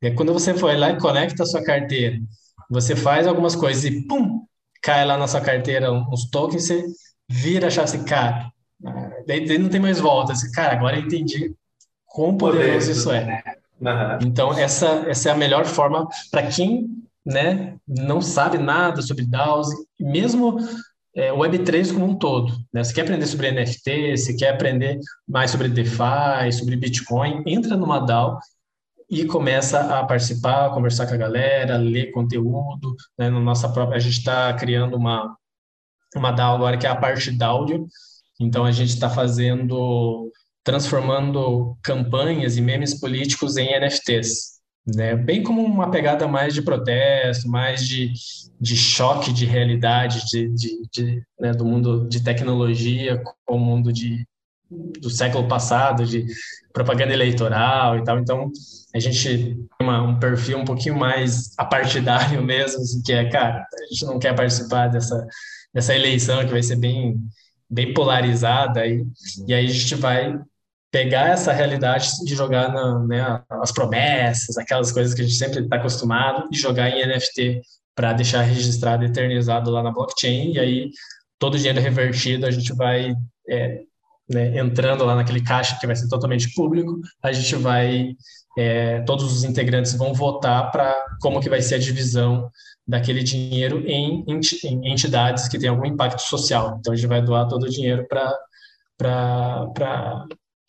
E 0.00 0.06
aí, 0.06 0.14
quando 0.14 0.32
você 0.32 0.54
foi 0.54 0.76
lá 0.76 0.90
e 0.90 0.98
conecta 0.98 1.42
a 1.42 1.46
sua 1.46 1.62
carteira, 1.62 2.18
você 2.70 2.96
faz 2.96 3.26
algumas 3.26 3.54
coisas 3.54 3.84
e 3.84 4.06
pum, 4.06 4.42
cai 4.82 5.04
lá 5.04 5.16
na 5.16 5.26
sua 5.26 5.40
carteira 5.40 5.92
uns 5.92 6.28
tokens, 6.30 6.66
você 6.66 6.84
vira 7.28 7.66
a 7.66 7.70
chave 7.70 7.84
assim, 7.84 8.04
cara, 8.04 8.50
daí, 9.26 9.46
daí 9.46 9.58
não 9.58 9.68
tem 9.68 9.80
mais 9.80 10.00
volta. 10.00 10.32
Assim, 10.32 10.50
cara, 10.52 10.74
agora 10.74 10.96
eu 10.96 11.02
entendi 11.02 11.54
quão 12.06 12.36
poderoso 12.36 12.90
isso 12.90 13.10
é. 13.12 13.42
Uhum. 13.80 14.18
Então, 14.22 14.58
essa, 14.58 15.04
essa 15.06 15.28
é 15.28 15.32
a 15.32 15.36
melhor 15.36 15.64
forma 15.64 16.08
para 16.30 16.46
quem 16.46 16.88
né, 17.24 17.76
não 17.86 18.20
sabe 18.20 18.58
nada 18.58 19.02
sobre 19.02 19.24
DAOs, 19.24 19.68
mesmo 20.00 20.58
é, 21.14 21.30
Web3 21.30 21.92
como 21.92 22.06
um 22.06 22.14
todo. 22.14 22.52
Né? 22.72 22.82
Você 22.82 22.94
quer 22.94 23.02
aprender 23.02 23.26
sobre 23.26 23.52
NFT, 23.52 24.16
você 24.16 24.34
quer 24.34 24.50
aprender 24.50 24.98
mais 25.28 25.50
sobre 25.50 25.68
DeFi, 25.68 26.52
sobre 26.52 26.76
Bitcoin, 26.76 27.42
entra 27.46 27.76
numa 27.76 27.98
DAO 27.98 28.38
e 29.10 29.24
começa 29.24 29.98
a 29.98 30.04
participar, 30.04 30.70
conversar 30.70 31.06
com 31.06 31.14
a 31.14 31.18
galera, 31.18 31.78
ler 31.78 32.10
conteúdo. 32.10 32.94
Né? 33.18 33.30
No 33.30 33.40
nossa 33.40 33.68
própria, 33.68 33.96
a 33.96 34.00
gente 34.00 34.18
está 34.18 34.52
criando 34.52 34.96
uma, 34.96 35.34
uma 36.14 36.30
DAO 36.30 36.56
agora 36.56 36.76
que 36.76 36.86
é 36.86 36.90
a 36.90 36.96
parte 36.96 37.32
de 37.32 37.42
áudio. 37.42 37.86
Então 38.38 38.64
a 38.64 38.70
gente 38.70 38.90
está 38.90 39.08
fazendo, 39.08 40.30
transformando 40.62 41.76
campanhas 41.82 42.56
e 42.56 42.60
memes 42.60 43.00
políticos 43.00 43.56
em 43.56 43.78
NFTs. 43.80 44.58
Né? 44.94 45.16
Bem 45.16 45.42
como 45.42 45.62
uma 45.62 45.90
pegada 45.90 46.28
mais 46.28 46.52
de 46.52 46.62
protesto, 46.62 47.48
mais 47.48 47.86
de, 47.86 48.12
de 48.60 48.76
choque 48.76 49.32
de 49.32 49.46
realidade 49.46 50.24
de, 50.26 50.48
de, 50.54 50.82
de 50.92 51.22
né? 51.40 51.52
do 51.52 51.64
mundo 51.64 52.06
de 52.08 52.22
tecnologia 52.22 53.22
com 53.44 53.56
o 53.56 53.58
mundo 53.58 53.92
de, 53.92 54.26
do 54.70 55.10
século 55.10 55.48
passado, 55.48 56.04
de 56.04 56.26
propaganda 56.72 57.12
eleitoral 57.12 57.98
e 57.98 58.04
tal. 58.04 58.18
Então, 58.18 58.50
a 58.94 58.98
gente 58.98 59.28
tem 59.28 59.68
uma, 59.80 60.02
um 60.02 60.18
perfil 60.18 60.58
um 60.58 60.64
pouquinho 60.64 60.96
mais 60.96 61.52
apartidário 61.58 62.40
mesmo, 62.44 62.80
assim, 62.80 63.02
que 63.02 63.12
é, 63.12 63.28
cara, 63.28 63.66
a 63.72 63.92
gente 63.92 64.04
não 64.04 64.18
quer 64.18 64.34
participar 64.34 64.88
dessa, 64.88 65.26
dessa 65.72 65.94
eleição 65.94 66.44
que 66.44 66.52
vai 66.52 66.62
ser 66.62 66.76
bem, 66.76 67.16
bem 67.68 67.92
polarizada, 67.92 68.86
e, 68.86 69.04
e 69.46 69.54
aí 69.54 69.66
a 69.66 69.70
gente 69.70 69.94
vai 69.94 70.38
pegar 70.90 71.28
essa 71.28 71.52
realidade 71.52 72.10
de 72.24 72.34
jogar 72.34 72.72
na, 72.72 72.98
né, 73.06 73.42
as 73.50 73.72
promessas, 73.72 74.56
aquelas 74.56 74.90
coisas 74.90 75.12
que 75.12 75.20
a 75.20 75.24
gente 75.24 75.36
sempre 75.36 75.60
está 75.60 75.76
acostumado, 75.76 76.48
e 76.52 76.56
jogar 76.56 76.90
em 76.90 77.06
NFT 77.06 77.60
para 77.94 78.12
deixar 78.12 78.42
registrado, 78.42 79.04
eternizado 79.04 79.70
lá 79.70 79.82
na 79.82 79.90
blockchain, 79.90 80.52
e 80.52 80.58
aí 80.58 80.90
todo 81.38 81.54
o 81.54 81.56
dinheiro 81.56 81.80
revertido 81.80 82.46
a 82.46 82.50
gente 82.50 82.72
vai 82.72 83.14
é, 83.48 83.82
né, 84.28 84.58
entrando 84.58 85.04
lá 85.04 85.14
naquele 85.14 85.42
caixa 85.42 85.78
que 85.80 85.86
vai 85.86 85.96
ser 85.96 86.08
totalmente 86.08 86.52
público, 86.54 87.00
a 87.22 87.32
gente 87.32 87.56
vai, 87.56 88.14
é, 88.58 89.00
todos 89.02 89.24
os 89.24 89.44
integrantes 89.44 89.94
vão 89.94 90.12
votar 90.12 90.70
para 90.70 90.94
como 91.20 91.40
que 91.40 91.48
vai 91.48 91.62
ser 91.62 91.76
a 91.76 91.78
divisão 91.78 92.50
daquele 92.86 93.22
dinheiro 93.22 93.82
em, 93.86 94.24
em 94.26 94.92
entidades 94.92 95.48
que 95.48 95.58
têm 95.58 95.68
algum 95.68 95.86
impacto 95.86 96.20
social. 96.20 96.76
Então, 96.78 96.92
a 96.92 96.96
gente 96.96 97.06
vai 97.06 97.22
doar 97.22 97.46
todo 97.48 97.64
o 97.64 97.70
dinheiro 97.70 98.06
para 98.08 98.34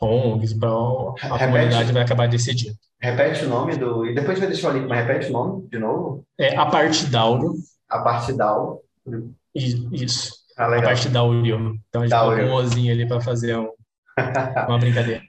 ONGs, 0.01 0.53
para 0.53 0.69
a 0.69 1.37
repete, 1.37 1.45
comunidade 1.45 1.91
vai 1.93 2.03
acabar 2.03 2.27
decidindo. 2.27 2.75
Repete 3.01 3.45
o 3.45 3.49
nome 3.49 3.77
do... 3.77 4.05
E 4.05 4.13
depois 4.13 4.39
vai 4.39 4.47
deixar 4.47 4.71
o 4.71 4.77
link, 4.77 4.87
mas 4.87 5.05
repete 5.05 5.29
o 5.29 5.33
nome 5.33 5.67
de 5.69 5.79
novo? 5.79 6.25
É 6.37 6.57
a 6.57 6.65
parte 6.65 7.05
Dauro. 7.07 7.53
A 7.89 7.99
parte 7.99 8.33
Dauro. 8.33 8.81
Isso. 9.55 10.38
Ah, 10.59 10.65
a 10.65 10.81
parte 10.81 11.07
da 11.07 11.23
Uriel. 11.23 11.73
Então 11.87 12.01
a 12.01 12.07
gente 12.07 12.19
colocou 12.19 12.45
um 12.45 12.53
ozinho 12.53 12.91
ali 12.91 13.07
para 13.07 13.21
fazer 13.21 13.55
um, 13.57 13.69
uma 14.67 14.77
brincadeira. 14.77 15.23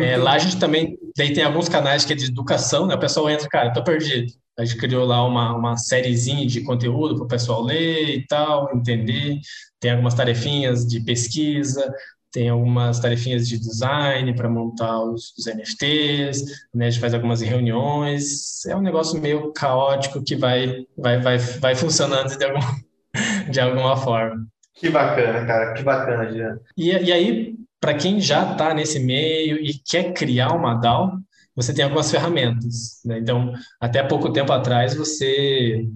É, 0.00 0.16
lá 0.16 0.32
a 0.32 0.38
gente 0.38 0.58
também 0.58 0.98
daí 1.14 1.34
tem 1.34 1.44
alguns 1.44 1.68
canais 1.68 2.06
que 2.06 2.14
é 2.14 2.16
de 2.16 2.24
educação, 2.24 2.86
né? 2.86 2.94
O 2.94 2.98
pessoal 2.98 3.28
entra, 3.28 3.46
cara, 3.50 3.70
tô 3.70 3.84
perdido. 3.84 4.32
A 4.58 4.64
gente 4.64 4.78
criou 4.78 5.04
lá 5.04 5.22
uma, 5.26 5.54
uma 5.54 5.76
sériezinha 5.76 6.46
de 6.46 6.62
conteúdo 6.62 7.16
para 7.16 7.24
o 7.24 7.28
pessoal 7.28 7.62
ler 7.62 8.16
e 8.16 8.26
tal, 8.26 8.74
entender. 8.74 9.38
Tem 9.78 9.90
algumas 9.90 10.14
tarefinhas 10.14 10.86
de 10.86 11.00
pesquisa, 11.00 11.92
tem 12.32 12.48
algumas 12.48 12.98
tarefinhas 12.98 13.46
de 13.46 13.58
design 13.58 14.34
para 14.34 14.48
montar 14.48 15.02
os, 15.02 15.34
os, 15.36 15.44
NFTs, 15.44 16.44
né? 16.74 16.86
a 16.86 16.90
gente 16.90 17.00
faz 17.00 17.12
algumas 17.12 17.42
reuniões. 17.42 18.64
É 18.64 18.74
um 18.74 18.80
negócio 18.80 19.20
meio 19.20 19.52
caótico 19.52 20.24
que 20.24 20.34
vai, 20.34 20.86
vai, 20.96 21.20
vai, 21.20 21.36
vai 21.36 21.74
funcionando 21.74 22.34
de 22.34 22.42
alguma, 22.42 22.85
de 23.50 23.60
alguma 23.60 23.96
forma. 23.96 24.46
Que 24.74 24.90
bacana, 24.90 25.46
cara, 25.46 25.72
que 25.72 25.82
bacana, 25.82 26.30
Jean. 26.32 26.58
E, 26.76 26.90
e 26.90 27.12
aí, 27.12 27.54
para 27.80 27.94
quem 27.94 28.20
já 28.20 28.52
está 28.52 28.74
nesse 28.74 29.00
meio 29.00 29.56
e 29.56 29.74
quer 29.74 30.12
criar 30.12 30.52
uma 30.52 30.74
DAO, 30.74 31.18
você 31.54 31.72
tem 31.72 31.84
algumas 31.84 32.10
ferramentas. 32.10 33.00
Né? 33.04 33.18
Então, 33.18 33.52
até 33.80 34.02
pouco 34.02 34.32
tempo 34.32 34.52
atrás, 34.52 34.94
você 34.94 35.86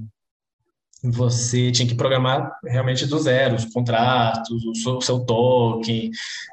você 1.02 1.70
tinha 1.70 1.88
que 1.88 1.94
programar 1.94 2.52
realmente 2.62 3.06
do 3.06 3.18
zero 3.18 3.54
os 3.54 3.64
contratos, 3.64 4.64
o 4.66 4.74
seu, 4.74 4.96
o 4.96 5.00
seu 5.00 5.20
token, 5.20 6.10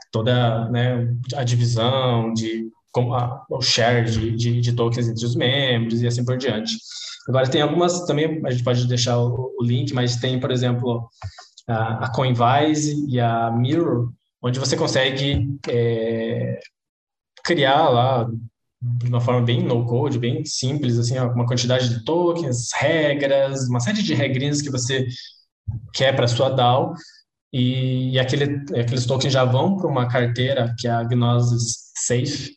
toda 0.09 0.70
né, 0.70 1.13
a 1.36 1.43
divisão 1.43 2.34
de 2.34 2.70
a, 3.14 3.45
o 3.50 3.62
share 3.62 4.10
de, 4.10 4.32
de, 4.36 4.62
de, 4.62 4.74
tokens 4.74 5.08
entre 5.08 5.26
os 5.26 5.36
membros 5.36 6.02
e 6.02 6.08
assim 6.08 6.26
por 6.26 6.38
diante. 6.38 6.78
Agora 7.28 7.50
tem 7.50 7.62
algumas 7.62 8.06
também 8.06 8.41
a 8.45 8.52
gente 8.52 8.64
pode 8.64 8.88
deixar 8.88 9.18
o, 9.20 9.54
o 9.60 9.64
link, 9.64 9.93
mas 9.93 10.16
tem 10.18 10.39
por 10.39 10.52
exemplo 10.52 11.10
a, 11.68 12.06
a 12.06 12.12
Coinvise 12.12 13.06
e 13.10 13.20
a 13.20 13.52
Mirror, 13.52 14.12
onde 14.41 14.60
você 14.60 14.76
consegue 14.78 15.48
é, 15.70 16.60
criar 17.43 17.89
lá 17.89 18.30
de 18.82 19.10
uma 19.10 19.20
forma 19.20 19.41
bem 19.41 19.64
no-code, 19.64 20.20
bem 20.20 20.45
simples, 20.45 21.00
assim, 21.00 21.18
uma 21.18 21.48
quantidade 21.48 21.89
de 21.89 22.06
tokens, 22.06 22.70
regras, 22.76 23.68
uma 23.68 23.80
série 23.80 24.04
de 24.04 24.14
regrinhas 24.14 24.62
que 24.62 24.70
você 24.70 25.08
quer 25.93 26.16
para 26.16 26.28
sua 26.28 26.50
DAO, 26.50 26.93
e, 27.52 28.12
e 28.12 28.20
aquele, 28.20 28.64
aqueles 28.80 29.06
tokens 29.06 29.34
já 29.34 29.43
vão 29.45 29.78
para 29.78 29.88
uma 29.88 30.08
carteira 30.08 30.76
que 30.78 30.88
é 30.88 30.91
a 30.91 31.04
Gnosis 31.04 31.91
Safe, 31.95 32.57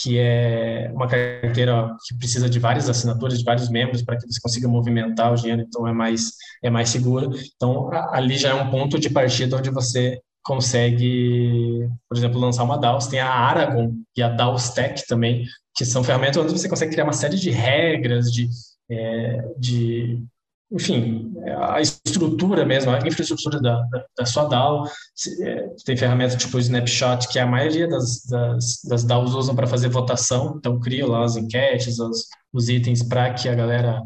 que 0.00 0.18
é 0.18 0.90
uma 0.94 1.08
carteira 1.08 1.96
que 2.06 2.16
precisa 2.16 2.48
de 2.48 2.58
várias 2.58 2.88
assinaturas, 2.88 3.38
de 3.38 3.44
vários 3.44 3.68
membros 3.68 4.02
para 4.02 4.16
que 4.16 4.26
você 4.26 4.40
consiga 4.40 4.68
movimentar 4.68 5.32
o 5.32 5.36
dinheiro, 5.36 5.62
então 5.62 5.86
é 5.86 5.92
mais 5.92 6.32
é 6.62 6.70
mais 6.70 6.88
seguro. 6.88 7.30
Então 7.56 7.90
ali 8.12 8.36
já 8.36 8.50
é 8.50 8.54
um 8.54 8.70
ponto 8.70 8.98
de 8.98 9.10
partida 9.10 9.56
onde 9.56 9.70
você 9.70 10.20
consegue, 10.42 11.88
por 12.08 12.16
exemplo, 12.16 12.40
lançar 12.40 12.64
uma 12.64 12.78
DAO. 12.78 12.98
Tem 13.08 13.20
a 13.20 13.30
Aragon 13.30 13.92
e 14.16 14.22
a 14.22 14.28
DAO 14.28 14.56
Stack 14.56 15.06
também, 15.06 15.44
que 15.76 15.84
são 15.84 16.04
ferramentas 16.04 16.42
onde 16.42 16.52
você 16.52 16.68
consegue 16.68 16.92
criar 16.92 17.04
uma 17.04 17.12
série 17.12 17.36
de 17.36 17.50
regras, 17.50 18.32
de, 18.32 18.48
é, 18.90 19.44
de 19.58 20.22
enfim, 20.70 21.32
a 21.58 21.80
estrutura 21.80 22.64
mesmo, 22.64 22.90
a 22.90 22.98
infraestrutura 22.98 23.60
da, 23.60 23.80
da, 23.90 24.04
da 24.18 24.26
sua 24.26 24.44
DAO. 24.44 24.86
É, 25.42 25.68
tem 25.84 25.96
ferramentas 25.96 26.36
tipo 26.36 26.56
o 26.56 26.60
Snapshot, 26.60 27.28
que 27.28 27.38
a 27.38 27.46
maioria 27.46 27.88
das, 27.88 28.24
das, 28.26 28.82
das 28.84 29.04
DAOs 29.04 29.34
usam 29.34 29.54
para 29.54 29.66
fazer 29.66 29.88
votação, 29.88 30.56
então 30.58 30.78
criam 30.78 31.08
lá 31.08 31.24
as 31.24 31.36
enquetes, 31.36 31.98
os, 31.98 32.26
os 32.52 32.68
itens 32.68 33.02
para 33.02 33.32
que 33.32 33.48
a 33.48 33.54
galera 33.54 34.02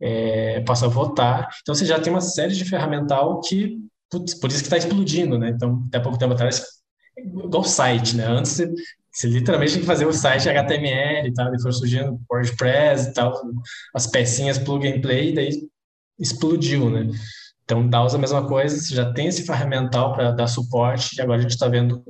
é, 0.00 0.60
possa 0.60 0.86
votar. 0.86 1.48
Então 1.62 1.74
você 1.74 1.86
já 1.86 1.98
tem 1.98 2.12
uma 2.12 2.20
série 2.20 2.54
de 2.54 2.64
ferramental 2.64 3.40
que 3.40 3.78
putz, 4.10 4.34
por 4.34 4.50
isso 4.50 4.60
que 4.60 4.66
está 4.66 4.76
explodindo, 4.76 5.38
né? 5.38 5.50
Então, 5.50 5.84
até 5.88 6.00
pouco 6.00 6.18
tempo 6.18 6.34
atrás, 6.34 6.62
igual 7.18 7.64
site, 7.64 8.16
né? 8.16 8.26
Antes 8.26 8.52
você, 8.52 8.72
você 9.12 9.28
literalmente 9.28 9.72
tinha 9.72 9.80
que 9.80 9.86
fazer 9.86 10.06
o 10.06 10.12
site 10.12 10.48
HTML 10.48 11.28
e 11.28 11.32
tal, 11.32 11.54
e 11.54 11.60
foi 11.60 11.72
surgindo 11.72 12.20
WordPress 12.30 13.08
e 13.08 13.14
tal, 13.14 13.32
as 13.94 14.06
pecinhas 14.06 14.58
plug 14.58 14.86
and 14.86 15.00
play, 15.00 15.32
daí 15.34 15.50
explodiu, 16.18 16.90
né? 16.90 17.10
Então, 17.64 17.88
DAOs 17.88 18.14
é 18.14 18.16
a 18.16 18.20
mesma 18.20 18.46
coisa, 18.46 18.76
você 18.78 18.94
já 18.94 19.12
tem 19.12 19.26
esse 19.26 19.44
ferramental 19.44 20.14
para 20.14 20.30
dar 20.30 20.46
suporte, 20.46 21.16
e 21.16 21.20
agora 21.20 21.38
a 21.38 21.42
gente 21.42 21.50
está 21.50 21.68
vendo 21.68 22.02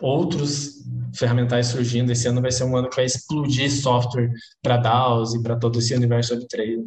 outros 0.00 0.82
ferramentais 1.16 1.68
surgindo. 1.68 2.12
Esse 2.12 2.28
ano 2.28 2.42
vai 2.42 2.50
ser 2.50 2.64
um 2.64 2.76
ano 2.76 2.90
que 2.90 2.96
vai 2.96 3.04
explodir 3.04 3.70
software 3.70 4.30
para 4.62 4.76
DAOs 4.76 5.34
e 5.34 5.42
para 5.42 5.56
todo 5.56 5.78
esse 5.78 5.94
universo 5.94 6.34
Web3. 6.36 6.84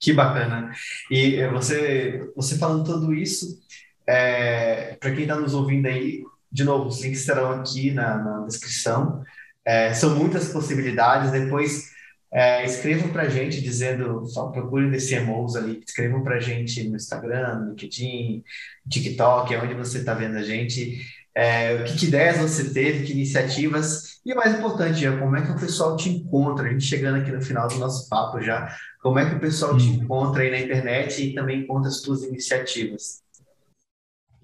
Que 0.00 0.12
bacana. 0.12 0.72
E 1.10 1.36
eh, 1.36 1.50
você, 1.50 2.30
você 2.34 2.58
falando 2.58 2.84
tudo 2.84 3.14
isso, 3.14 3.58
é, 4.06 4.96
para 5.00 5.12
quem 5.12 5.22
está 5.22 5.36
nos 5.36 5.54
ouvindo 5.54 5.86
aí, 5.86 6.22
de 6.50 6.64
novo, 6.64 6.88
os 6.88 7.02
links 7.02 7.20
estarão 7.20 7.50
aqui 7.52 7.90
na, 7.92 8.18
na 8.18 8.46
descrição. 8.46 9.22
É, 9.64 9.92
são 9.94 10.14
muitas 10.16 10.48
possibilidades. 10.48 11.32
Depois 11.32 11.90
é, 12.32 12.64
escrevam 12.64 13.08
para 13.08 13.22
a 13.22 13.28
gente 13.28 13.60
dizendo, 13.60 14.24
só 14.26 14.48
procurem 14.48 14.90
DCMOs 14.90 15.56
ali, 15.56 15.82
escrevam 15.86 16.22
para 16.22 16.36
a 16.36 16.40
gente 16.40 16.88
no 16.88 16.96
Instagram, 16.96 17.60
no 17.60 17.70
LinkedIn, 17.70 18.42
TikTok, 18.88 19.54
é 19.54 19.62
onde 19.62 19.74
você 19.74 19.98
está 19.98 20.14
vendo 20.14 20.36
a 20.36 20.42
gente. 20.42 21.00
É, 21.34 21.82
que, 21.82 21.98
que, 21.98 22.06
ideias 22.06 22.38
você 22.38 22.72
teve, 22.72 23.04
que 23.04 23.12
iniciativas, 23.12 24.20
e 24.24 24.32
o 24.32 24.36
mais 24.36 24.58
importante, 24.58 25.00
já, 25.00 25.16
como 25.18 25.36
é 25.36 25.42
que 25.42 25.52
o 25.52 25.60
pessoal 25.60 25.94
te 25.94 26.08
encontra? 26.08 26.66
A 26.66 26.70
gente 26.70 26.84
chegando 26.84 27.20
aqui 27.20 27.30
no 27.30 27.42
final 27.42 27.68
do 27.68 27.76
nosso 27.76 28.08
papo 28.08 28.40
já, 28.40 28.74
como 29.02 29.18
é 29.18 29.28
que 29.28 29.36
o 29.36 29.40
pessoal 29.40 29.76
te 29.76 29.84
encontra 29.84 30.42
aí 30.42 30.50
na 30.50 30.58
internet 30.58 31.22
e 31.22 31.34
também 31.34 31.60
encontra 31.60 31.88
as 31.88 32.00
suas 32.00 32.22
iniciativas? 32.22 33.22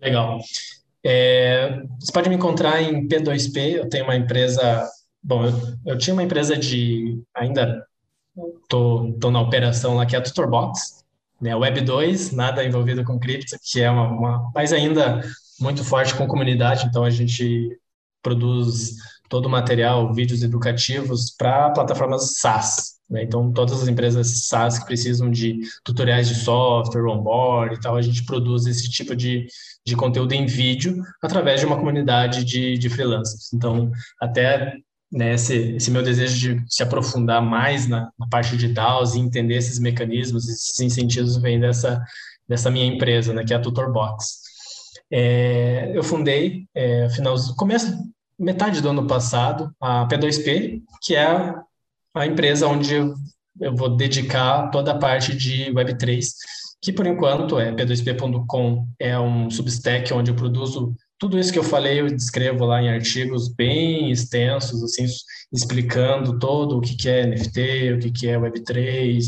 Legal. 0.00 0.38
É, 1.04 1.82
você 1.98 2.12
pode 2.12 2.28
me 2.28 2.36
encontrar 2.36 2.80
em 2.80 3.08
P2P, 3.08 3.76
eu 3.76 3.88
tenho 3.88 4.04
uma 4.04 4.14
empresa, 4.14 4.86
bom, 5.22 5.44
eu, 5.44 5.52
eu 5.86 5.98
tinha 5.98 6.14
uma 6.14 6.22
empresa 6.22 6.56
de, 6.56 7.22
ainda 7.34 7.86
tô, 8.68 9.12
tô 9.20 9.30
na 9.30 9.40
operação 9.40 9.94
lá, 9.94 10.06
que 10.06 10.16
é 10.16 10.18
a 10.18 10.22
Tutorbox, 10.22 11.04
né, 11.40 11.54
Web 11.54 11.80
2, 11.80 12.32
nada 12.32 12.64
envolvido 12.64 13.04
com 13.04 13.18
cripto, 13.18 13.56
que 13.62 13.80
é 13.80 13.90
uma, 13.90 14.08
uma 14.08 14.52
mas 14.54 14.72
ainda 14.72 15.20
muito 15.60 15.84
forte 15.84 16.14
com 16.14 16.26
comunidade, 16.26 16.86
então 16.86 17.04
a 17.04 17.10
gente 17.10 17.78
produz 18.22 18.94
todo 19.28 19.46
o 19.46 19.50
material, 19.50 20.12
vídeos 20.12 20.42
educativos 20.42 21.30
para 21.30 21.70
plataformas 21.70 22.38
SaaS. 22.38 23.00
Né? 23.08 23.22
Então, 23.22 23.50
todas 23.50 23.82
as 23.82 23.88
empresas 23.88 24.46
SaaS 24.46 24.78
que 24.78 24.86
precisam 24.86 25.30
de 25.30 25.60
tutoriais 25.82 26.28
de 26.28 26.34
software, 26.34 27.06
onboard 27.06 27.74
e 27.74 27.80
tal, 27.80 27.96
a 27.96 28.02
gente 28.02 28.24
produz 28.24 28.66
esse 28.66 28.90
tipo 28.90 29.16
de, 29.16 29.46
de 29.86 29.96
conteúdo 29.96 30.32
em 30.32 30.46
vídeo 30.46 31.02
através 31.22 31.60
de 31.60 31.66
uma 31.66 31.78
comunidade 31.78 32.44
de, 32.44 32.76
de 32.76 32.88
freelancers. 32.88 33.52
Então, 33.52 33.90
até 34.20 34.76
né, 35.12 35.34
esse, 35.34 35.76
esse, 35.76 35.90
meu 35.90 36.02
desejo 36.02 36.56
de 36.56 36.64
se 36.74 36.82
aprofundar 36.82 37.42
mais 37.42 37.86
na, 37.86 38.10
na, 38.18 38.26
parte 38.28 38.56
de 38.56 38.68
DAOs 38.68 39.14
e 39.14 39.20
entender 39.20 39.56
esses 39.56 39.78
mecanismos, 39.78 40.48
esses 40.48 40.80
incentivos 40.80 41.36
vem 41.36 41.60
dessa, 41.60 42.02
dessa 42.48 42.70
minha 42.70 42.86
empresa, 42.86 43.34
né, 43.34 43.44
que 43.44 43.52
é 43.52 43.56
a 43.56 43.60
Tutorbox. 43.60 44.40
É, 45.10 45.92
eu 45.94 46.02
fundei, 46.02 46.66
é, 46.74 47.10
final, 47.10 47.36
começo, 47.56 47.94
metade 48.38 48.80
do 48.80 48.88
ano 48.88 49.06
passado, 49.06 49.70
a 49.78 50.08
P2P, 50.08 50.80
que 51.02 51.14
é 51.14 51.54
a 52.14 52.26
empresa 52.26 52.66
onde 52.66 52.94
eu, 52.94 53.14
eu 53.60 53.76
vou 53.76 53.94
dedicar 53.94 54.70
toda 54.70 54.92
a 54.92 54.98
parte 54.98 55.36
de 55.36 55.70
Web3, 55.72 56.26
que 56.80 56.92
por 56.92 57.06
enquanto 57.06 57.58
é 57.58 57.70
p2p.com, 57.72 58.88
é 58.98 59.18
um 59.18 59.50
substack 59.50 60.12
onde 60.12 60.30
eu 60.30 60.34
produzo 60.34 60.96
tudo 61.22 61.38
isso 61.38 61.52
que 61.52 61.58
eu 61.60 61.62
falei, 61.62 62.00
eu 62.00 62.08
descrevo 62.08 62.64
lá 62.64 62.82
em 62.82 62.88
artigos 62.88 63.46
bem 63.46 64.10
extensos, 64.10 64.82
assim, 64.82 65.06
explicando 65.52 66.36
todo 66.36 66.78
o 66.78 66.80
que 66.80 67.08
é 67.08 67.24
NFT, 67.24 67.92
o 67.92 68.12
que 68.12 68.26
é 68.26 68.36
Web3, 68.36 69.26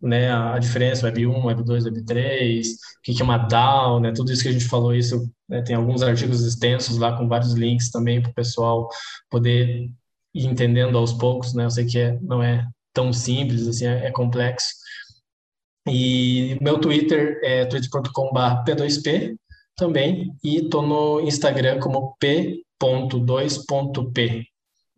né, 0.00 0.32
a 0.32 0.58
diferença 0.58 1.04
Web 1.04 1.26
1, 1.26 1.44
Web 1.44 1.62
2, 1.62 1.84
Web 1.84 2.04
3, 2.06 2.68
o 2.68 2.76
que 3.02 3.20
é 3.20 3.22
uma 3.22 3.36
DAO, 3.36 4.00
né, 4.00 4.12
tudo 4.12 4.32
isso 4.32 4.42
que 4.42 4.48
a 4.48 4.52
gente 4.52 4.64
falou, 4.64 4.94
isso 4.94 5.30
né, 5.46 5.60
tem 5.60 5.76
alguns 5.76 6.00
artigos 6.02 6.42
extensos 6.42 6.96
lá 6.96 7.14
com 7.14 7.28
vários 7.28 7.52
links 7.52 7.90
também 7.90 8.22
para 8.22 8.30
o 8.30 8.34
pessoal 8.34 8.88
poder 9.28 9.90
ir 10.34 10.46
entendendo 10.46 10.96
aos 10.96 11.12
poucos, 11.12 11.52
né, 11.52 11.66
eu 11.66 11.70
sei 11.70 11.84
que 11.84 11.98
é, 11.98 12.18
não 12.22 12.42
é 12.42 12.66
tão 12.94 13.12
simples, 13.12 13.68
assim, 13.68 13.84
é, 13.84 14.06
é 14.06 14.10
complexo. 14.10 14.68
E 15.86 16.56
meu 16.62 16.80
Twitter 16.80 17.38
é 17.44 17.66
twitter.com.br 17.66 18.64
P2P, 18.66 19.36
também 19.76 20.34
e 20.42 20.56
estou 20.56 20.82
no 20.82 21.20
Instagram 21.20 21.78
como 21.78 22.16
p.2.p. 22.18 24.46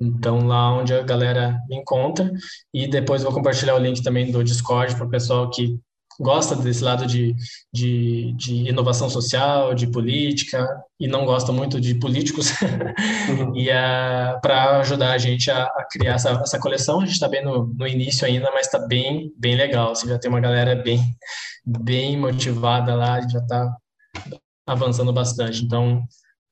Então, 0.01 0.47
lá 0.47 0.73
onde 0.73 0.95
a 0.95 1.03
galera 1.03 1.61
me 1.69 1.77
encontra. 1.77 2.33
E 2.73 2.87
depois 2.87 3.25
vou 3.25 3.33
compartilhar 3.33 3.75
o 3.75 3.79
link 3.79 4.01
também 4.03 4.31
do 4.31 4.45
Discord 4.45 4.95
para 4.95 5.07
o 5.07 5.11
pessoal 5.11 5.51
que 5.51 5.77
gosta 6.21 6.57
desse 6.57 6.83
lado 6.83 7.07
de, 7.07 7.35
de, 7.73 8.33
de, 8.33 8.69
inovação 8.69 9.09
social, 9.09 9.75
de 9.75 9.87
política, 9.87 10.83
e 10.99 11.07
não 11.07 11.25
gosta 11.25 11.53
muito 11.53 11.81
de 11.81 11.95
políticos, 11.95 12.51
uhum. 12.61 13.55
e 13.55 13.69
uh, 13.69 14.41
para 14.41 14.81
ajudar 14.81 15.13
a 15.13 15.19
gente 15.19 15.51
a, 15.51 15.65
a 15.65 15.87
criar 15.91 16.15
essa, 16.15 16.31
essa, 16.31 16.59
coleção. 16.59 17.01
A 17.01 17.05
gente 17.05 17.15
está 17.15 17.29
bem 17.29 17.45
no, 17.45 17.67
no, 17.67 17.87
início 17.87 18.27
ainda, 18.27 18.51
mas 18.53 18.67
está 18.67 18.81
bem, 18.81 19.33
bem 19.37 19.57
legal. 19.57 19.95
Você 19.95 20.09
já 20.09 20.19
tem 20.19 20.29
uma 20.29 20.41
galera 20.41 20.75
bem, 20.75 21.01
bem 21.65 22.17
motivada 22.17 22.95
lá, 22.95 23.21
já 23.21 23.39
está 23.39 23.77
avançando 24.73 25.13
bastante. 25.13 25.65
Então, 25.65 26.03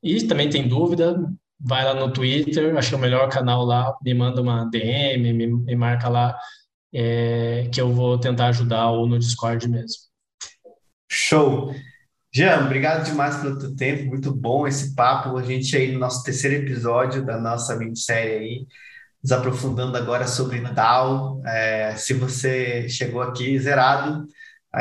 e 0.02 0.22
também 0.26 0.48
tem 0.48 0.68
dúvida, 0.68 1.16
vai 1.58 1.84
lá 1.84 1.94
no 1.94 2.12
Twitter, 2.12 2.76
acho 2.76 2.90
que 2.90 2.94
é 2.94 2.98
o 2.98 3.00
melhor 3.00 3.28
canal 3.28 3.64
lá, 3.64 3.96
me 4.02 4.14
manda 4.14 4.40
uma 4.40 4.64
DM, 4.70 5.32
me, 5.32 5.46
me 5.46 5.76
marca 5.76 6.08
lá 6.08 6.36
é, 6.92 7.68
que 7.72 7.80
eu 7.80 7.92
vou 7.92 8.18
tentar 8.18 8.48
ajudar 8.48 8.90
ou 8.90 9.06
no 9.06 9.18
Discord 9.18 9.68
mesmo. 9.68 10.06
Show! 11.10 11.74
Jean, 12.32 12.66
obrigado 12.66 13.04
demais 13.04 13.36
pelo 13.36 13.58
teu 13.58 13.74
tempo, 13.74 14.10
muito 14.10 14.34
bom 14.34 14.66
esse 14.66 14.94
papo. 14.94 15.36
A 15.38 15.42
gente 15.42 15.74
aí 15.76 15.92
no 15.92 15.98
nosso 15.98 16.22
terceiro 16.22 16.56
episódio 16.56 17.24
da 17.24 17.40
nossa 17.40 17.74
minissérie 17.76 18.34
aí, 18.34 18.66
nos 19.22 19.32
aprofundando 19.32 19.96
agora 19.96 20.26
sobre 20.26 20.60
DAO. 20.60 21.40
É, 21.46 21.94
se 21.96 22.12
você 22.12 22.88
chegou 22.88 23.22
aqui 23.22 23.58
zerado, 23.58 24.26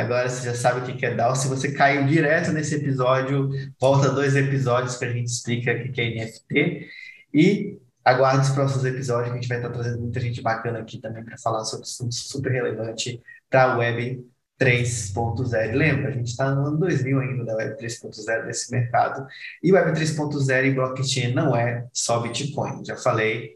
agora 0.02 0.28
você 0.28 0.46
já 0.46 0.54
sabe 0.54 0.80
o 0.80 0.96
que 0.96 1.04
é 1.06 1.14
DAO. 1.14 1.34
Se 1.34 1.48
você 1.48 1.72
caiu 1.72 2.06
direto 2.06 2.52
nesse 2.52 2.74
episódio, 2.74 3.50
volta 3.80 4.10
dois 4.10 4.36
episódios 4.36 4.96
que 4.96 5.04
a 5.04 5.12
gente 5.12 5.26
explica 5.26 5.72
o 5.72 5.92
que 5.92 6.00
é 6.00 6.24
NFT. 6.24 6.88
E 7.34 7.78
Aguarde 8.06 8.46
os 8.46 8.54
próximos 8.54 8.84
episódios, 8.84 9.32
que 9.32 9.32
a 9.32 9.40
gente 9.40 9.48
vai 9.48 9.58
estar 9.58 9.70
trazendo 9.70 9.98
muita 9.98 10.20
gente 10.20 10.40
bacana 10.40 10.78
aqui 10.78 11.00
também 11.00 11.24
para 11.24 11.36
falar 11.38 11.64
sobre 11.64 11.82
assunto 11.82 12.14
super 12.14 12.52
relevante 12.52 13.20
para 13.50 13.72
a 13.72 13.76
Web 13.76 14.24
3.0. 14.60 15.74
Lembra, 15.74 16.10
a 16.10 16.12
gente 16.12 16.28
está 16.28 16.54
no 16.54 16.66
ano 16.68 16.78
2000 16.78 17.18
ainda 17.18 17.44
da 17.44 17.56
Web 17.56 17.76
3.0 17.76 18.46
desse 18.46 18.70
mercado. 18.70 19.26
E 19.60 19.72
Web 19.72 19.90
3.0 19.90 20.66
e 20.66 20.70
blockchain 20.72 21.34
não 21.34 21.56
é 21.56 21.84
só 21.92 22.20
Bitcoin. 22.20 22.84
Já 22.84 22.96
falei, 22.96 23.55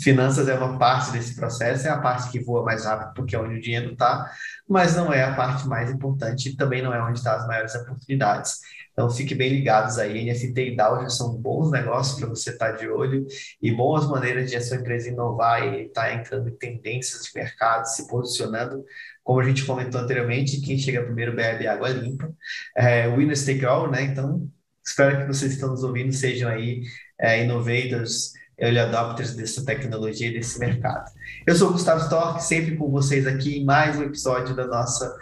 finanças 0.00 0.48
é 0.48 0.54
uma 0.54 0.78
parte 0.78 1.12
desse 1.12 1.34
processo, 1.34 1.86
é 1.86 1.90
a 1.90 1.98
parte 1.98 2.30
que 2.30 2.40
voa 2.40 2.64
mais 2.64 2.84
rápido 2.84 3.12
porque 3.14 3.36
é 3.36 3.38
onde 3.38 3.56
o 3.56 3.60
dinheiro 3.60 3.92
está, 3.92 4.30
mas 4.68 4.96
não 4.96 5.12
é 5.12 5.22
a 5.22 5.34
parte 5.34 5.66
mais 5.66 5.90
importante 5.90 6.48
e 6.48 6.56
também 6.56 6.82
não 6.82 6.94
é 6.94 7.02
onde 7.02 7.18
estão 7.18 7.34
as 7.34 7.46
maiores 7.46 7.74
oportunidades. 7.74 8.58
Então, 8.92 9.08
fique 9.08 9.34
bem 9.34 9.48
ligados 9.48 9.98
aí. 9.98 10.30
NFT 10.30 10.72
e 10.72 10.76
DAO 10.76 11.00
já 11.00 11.08
são 11.08 11.34
bons 11.34 11.70
negócios 11.70 12.18
para 12.18 12.28
você 12.28 12.50
estar 12.50 12.72
tá 12.72 12.76
de 12.76 12.88
olho 12.88 13.26
e 13.60 13.72
boas 13.72 14.06
maneiras 14.06 14.50
de 14.50 14.56
a 14.56 14.60
sua 14.60 14.76
empresa 14.76 15.08
inovar 15.08 15.62
e 15.62 15.86
estar 15.86 16.02
tá 16.02 16.14
entrando 16.14 16.48
em 16.48 16.56
tendências 16.56 17.24
de 17.24 17.30
mercado, 17.34 17.86
se 17.86 18.06
posicionando. 18.06 18.84
Como 19.24 19.40
a 19.40 19.44
gente 19.44 19.64
comentou 19.64 20.00
anteriormente, 20.00 20.60
quem 20.60 20.76
chega 20.76 21.02
primeiro 21.02 21.34
bebe 21.34 21.66
água 21.66 21.88
limpa. 21.88 22.30
É, 22.76 23.08
winners 23.08 23.46
take 23.46 23.64
all, 23.64 23.90
né? 23.90 24.02
Então, 24.02 24.46
espero 24.84 25.20
que 25.20 25.26
vocês 25.26 25.52
que 25.52 25.56
estão 25.56 25.70
nos 25.70 25.84
ouvindo 25.84 26.12
sejam 26.12 26.50
aí 26.50 26.82
é, 27.18 27.44
innovators, 27.44 28.32
early 28.62 28.78
adopters 28.78 29.34
dessa 29.34 29.64
tecnologia 29.64 30.28
e 30.28 30.32
desse 30.32 30.58
mercado. 30.58 31.10
Eu 31.46 31.54
sou 31.54 31.70
o 31.70 31.72
Gustavo 31.72 32.00
Stork, 32.02 32.42
sempre 32.42 32.76
com 32.76 32.88
vocês 32.90 33.26
aqui 33.26 33.58
em 33.58 33.64
mais 33.64 33.98
um 33.98 34.04
episódio 34.04 34.54
da 34.54 34.66
nossa 34.66 35.14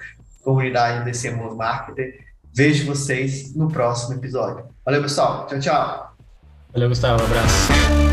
comunidade 0.43 1.05
DC 1.07 1.31
Move 1.31 1.57
Marketer. 1.57 2.21
Vejo 2.55 2.87
vocês 2.87 3.55
no 3.55 3.69
próximo 3.69 4.15
episódio. 4.15 4.67
Valeu, 4.85 5.03
pessoal. 5.03 5.47
Tchau, 5.47 5.59
tchau. 5.61 6.17
Valeu, 6.73 6.89
Gustavo. 6.89 7.23
Um 7.23 7.27
abraço. 7.27 8.10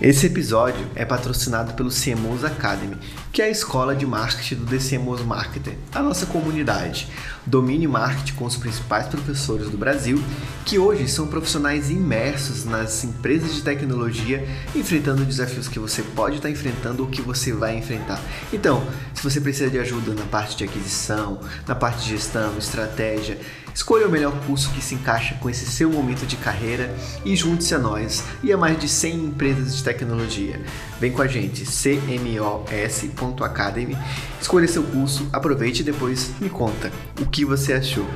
Esse 0.00 0.26
episódio 0.26 0.86
é 0.94 1.04
patrocinado 1.04 1.74
pelo 1.74 1.90
CMOs 1.90 2.44
Academy, 2.44 2.96
que 3.32 3.42
é 3.42 3.46
a 3.46 3.50
escola 3.50 3.96
de 3.96 4.06
marketing 4.06 4.54
do 4.54 4.64
DCMOs 4.64 5.22
Marketer, 5.22 5.76
a 5.92 6.00
nossa 6.00 6.24
comunidade. 6.24 7.08
Domine 7.44 7.88
marketing 7.88 8.34
com 8.34 8.44
os 8.44 8.56
principais 8.56 9.08
professores 9.08 9.68
do 9.68 9.76
Brasil, 9.76 10.22
que 10.64 10.78
hoje 10.78 11.08
são 11.08 11.26
profissionais 11.26 11.90
imersos 11.90 12.64
nas 12.64 13.02
empresas 13.02 13.56
de 13.56 13.62
tecnologia, 13.62 14.46
enfrentando 14.72 15.24
desafios 15.24 15.66
que 15.66 15.80
você 15.80 16.02
pode 16.02 16.36
estar 16.36 16.48
enfrentando 16.48 17.02
ou 17.02 17.08
que 17.08 17.20
você 17.20 17.52
vai 17.52 17.76
enfrentar. 17.76 18.20
Então, 18.52 18.86
se 19.12 19.24
você 19.24 19.40
precisa 19.40 19.68
de 19.68 19.80
ajuda 19.80 20.14
na 20.14 20.26
parte 20.26 20.56
de 20.56 20.62
aquisição, 20.62 21.40
na 21.66 21.74
parte 21.74 22.04
de 22.04 22.10
gestão, 22.10 22.56
estratégia, 22.56 23.36
Escolha 23.78 24.08
o 24.08 24.10
melhor 24.10 24.32
curso 24.44 24.72
que 24.72 24.82
se 24.82 24.96
encaixa 24.96 25.36
com 25.36 25.48
esse 25.48 25.64
seu 25.64 25.88
momento 25.88 26.26
de 26.26 26.36
carreira 26.36 26.92
e 27.24 27.36
junte-se 27.36 27.76
a 27.76 27.78
nós 27.78 28.24
e 28.42 28.52
a 28.52 28.56
mais 28.56 28.76
de 28.76 28.88
100 28.88 29.26
empresas 29.26 29.76
de 29.76 29.84
tecnologia. 29.84 30.60
Vem 30.98 31.12
com 31.12 31.22
a 31.22 31.28
gente, 31.28 31.64
cmos.academy. 31.64 33.96
Escolha 34.40 34.66
seu 34.66 34.82
curso, 34.82 35.28
aproveite 35.32 35.82
e 35.82 35.84
depois 35.84 36.32
me 36.40 36.50
conta 36.50 36.90
o 37.20 37.26
que 37.26 37.44
você 37.44 37.72
achou. 37.72 38.08